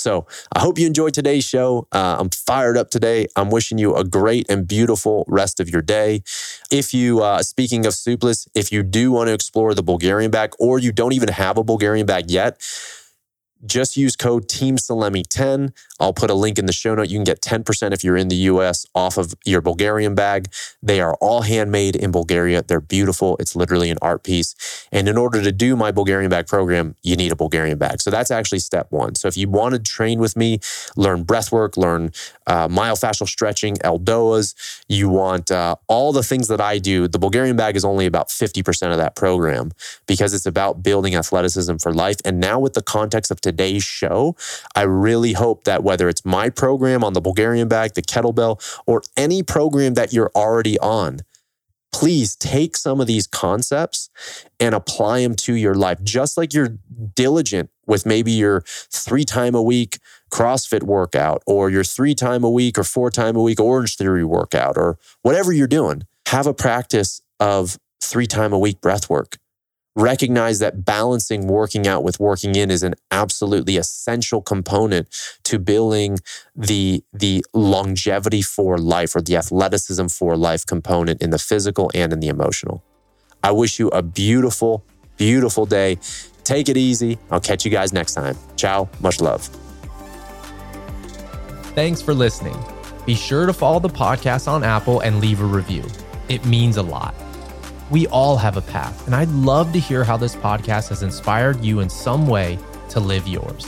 So 0.00 0.26
I 0.54 0.60
hope 0.60 0.78
you 0.78 0.86
enjoyed 0.86 1.14
today's 1.14 1.44
show. 1.44 1.86
Uh, 1.92 2.16
I'm 2.18 2.30
fired 2.30 2.76
up 2.76 2.90
today. 2.90 3.26
I'm 3.36 3.50
wishing 3.50 3.78
you 3.78 3.94
a 3.94 4.04
great 4.04 4.46
and 4.50 4.66
beautiful 4.66 5.24
rest 5.28 5.60
of 5.60 5.68
your 5.68 5.82
day. 5.82 6.22
If 6.70 6.94
you, 6.94 7.22
uh, 7.22 7.42
speaking 7.42 7.86
of 7.86 7.92
Suples, 7.92 8.48
if 8.54 8.72
you 8.72 8.82
do 8.82 9.12
want 9.12 9.28
to 9.28 9.34
explore 9.34 9.74
the 9.74 9.82
Bulgarian 9.82 10.30
bag 10.30 10.52
or 10.58 10.78
you 10.78 10.92
don't 10.92 11.12
even 11.12 11.28
have 11.28 11.58
a 11.58 11.64
Bulgarian 11.64 12.06
bag 12.06 12.30
yet, 12.30 12.60
just 13.66 13.96
use 13.96 14.16
code 14.16 14.48
Team 14.48 14.76
Salemi 14.76 15.22
10 15.28 15.72
I'll 16.00 16.14
put 16.14 16.30
a 16.30 16.34
link 16.34 16.58
in 16.58 16.66
the 16.66 16.72
show 16.72 16.94
note. 16.94 17.10
You 17.10 17.18
can 17.18 17.24
get 17.24 17.42
10% 17.42 17.92
if 17.92 18.02
you're 18.02 18.16
in 18.16 18.28
the 18.28 18.36
US 18.36 18.86
off 18.94 19.18
of 19.18 19.34
your 19.44 19.60
Bulgarian 19.60 20.14
bag. 20.14 20.48
They 20.82 21.00
are 21.00 21.14
all 21.20 21.42
handmade 21.42 21.94
in 21.94 22.10
Bulgaria. 22.10 22.62
They're 22.62 22.80
beautiful. 22.80 23.36
It's 23.38 23.54
literally 23.54 23.90
an 23.90 23.98
art 24.00 24.24
piece. 24.24 24.54
And 24.90 25.08
in 25.08 25.18
order 25.18 25.42
to 25.42 25.52
do 25.52 25.76
my 25.76 25.92
Bulgarian 25.92 26.30
bag 26.30 26.46
program, 26.46 26.96
you 27.02 27.16
need 27.16 27.32
a 27.32 27.36
Bulgarian 27.36 27.76
bag. 27.76 28.00
So 28.00 28.10
that's 28.10 28.30
actually 28.30 28.60
step 28.60 28.86
one. 28.90 29.14
So 29.14 29.28
if 29.28 29.36
you 29.36 29.48
want 29.48 29.74
to 29.74 29.78
train 29.78 30.18
with 30.18 30.36
me, 30.36 30.60
learn 30.96 31.24
breath 31.24 31.52
work, 31.52 31.76
learn 31.76 32.12
uh, 32.46 32.66
myofascial 32.68 33.28
stretching, 33.28 33.76
ELDOAs, 33.76 34.82
you 34.88 35.10
want 35.10 35.50
uh, 35.50 35.76
all 35.86 36.12
the 36.12 36.22
things 36.22 36.48
that 36.48 36.60
I 36.60 36.78
do, 36.78 37.08
the 37.08 37.18
Bulgarian 37.18 37.56
bag 37.56 37.76
is 37.76 37.84
only 37.84 38.06
about 38.06 38.28
50% 38.28 38.90
of 38.90 38.96
that 38.96 39.14
program 39.14 39.72
because 40.06 40.32
it's 40.32 40.46
about 40.46 40.82
building 40.82 41.14
athleticism 41.14 41.76
for 41.76 41.92
life. 41.92 42.16
And 42.24 42.40
now 42.40 42.58
with 42.58 42.72
the 42.72 42.82
context 42.82 43.30
of 43.30 43.40
today's 43.50 43.84
show, 43.84 44.36
I 44.74 44.82
really 44.82 45.32
hope 45.32 45.64
that 45.64 45.82
whether 45.82 46.08
it's 46.08 46.24
my 46.24 46.50
program 46.50 47.02
on 47.02 47.12
the 47.12 47.20
Bulgarian 47.20 47.68
bag, 47.68 47.94
the 47.94 48.02
kettlebell, 48.02 48.54
or 48.86 49.02
any 49.16 49.42
program 49.42 49.94
that 49.94 50.12
you're 50.12 50.30
already 50.34 50.78
on, 50.78 51.20
please 51.92 52.36
take 52.36 52.76
some 52.76 53.00
of 53.00 53.06
these 53.06 53.26
concepts 53.26 54.08
and 54.60 54.74
apply 54.74 55.22
them 55.22 55.34
to 55.34 55.54
your 55.54 55.74
life. 55.74 55.98
Just 56.02 56.38
like 56.38 56.54
you're 56.54 56.78
diligent 57.14 57.70
with 57.86 58.06
maybe 58.06 58.30
your 58.30 58.62
three 58.66 59.24
time 59.24 59.54
a 59.54 59.62
week 59.62 59.98
CrossFit 60.30 60.84
workout 60.84 61.42
or 61.46 61.70
your 61.70 61.82
three 61.82 62.14
time 62.14 62.44
a 62.44 62.50
week 62.50 62.78
or 62.78 62.84
four 62.84 63.10
time 63.10 63.34
a 63.36 63.42
week 63.42 63.58
Orange 63.58 63.96
Theory 63.96 64.24
workout 64.24 64.76
or 64.76 64.98
whatever 65.22 65.52
you're 65.52 65.66
doing, 65.66 66.04
have 66.28 66.46
a 66.46 66.54
practice 66.54 67.20
of 67.40 67.76
three 68.00 68.26
time 68.26 68.52
a 68.52 68.58
week 68.58 68.80
breath 68.80 69.10
work 69.10 69.39
recognize 70.00 70.58
that 70.60 70.84
balancing 70.84 71.46
working 71.46 71.86
out 71.86 72.02
with 72.02 72.18
working 72.18 72.54
in 72.54 72.70
is 72.70 72.82
an 72.82 72.94
absolutely 73.10 73.76
essential 73.76 74.40
component 74.42 75.08
to 75.44 75.58
building 75.58 76.18
the 76.56 77.02
the 77.12 77.44
longevity 77.54 78.42
for 78.42 78.78
life 78.78 79.14
or 79.14 79.20
the 79.20 79.36
athleticism 79.36 80.06
for 80.06 80.36
life 80.36 80.66
component 80.66 81.22
in 81.22 81.30
the 81.30 81.38
physical 81.38 81.90
and 81.94 82.12
in 82.12 82.20
the 82.20 82.28
emotional. 82.28 82.82
I 83.42 83.52
wish 83.52 83.78
you 83.78 83.88
a 83.88 84.02
beautiful 84.02 84.84
beautiful 85.16 85.66
day. 85.66 85.98
Take 86.44 86.70
it 86.70 86.76
easy. 86.78 87.18
I'll 87.30 87.40
catch 87.40 87.64
you 87.64 87.70
guys 87.70 87.92
next 87.92 88.14
time. 88.14 88.36
Ciao. 88.56 88.88
Much 89.00 89.20
love. 89.20 89.42
Thanks 91.74 92.00
for 92.02 92.14
listening. 92.14 92.56
Be 93.06 93.14
sure 93.14 93.46
to 93.46 93.52
follow 93.52 93.80
the 93.80 93.88
podcast 93.88 94.48
on 94.48 94.64
Apple 94.64 95.00
and 95.00 95.20
leave 95.20 95.40
a 95.40 95.44
review. 95.44 95.84
It 96.28 96.44
means 96.44 96.78
a 96.78 96.82
lot. 96.82 97.14
We 97.90 98.06
all 98.06 98.36
have 98.36 98.56
a 98.56 98.62
path, 98.62 99.04
and 99.06 99.16
I'd 99.16 99.30
love 99.30 99.72
to 99.72 99.80
hear 99.80 100.04
how 100.04 100.16
this 100.16 100.36
podcast 100.36 100.90
has 100.90 101.02
inspired 101.02 101.64
you 101.64 101.80
in 101.80 101.90
some 101.90 102.28
way 102.28 102.56
to 102.90 103.00
live 103.00 103.26
yours. 103.26 103.66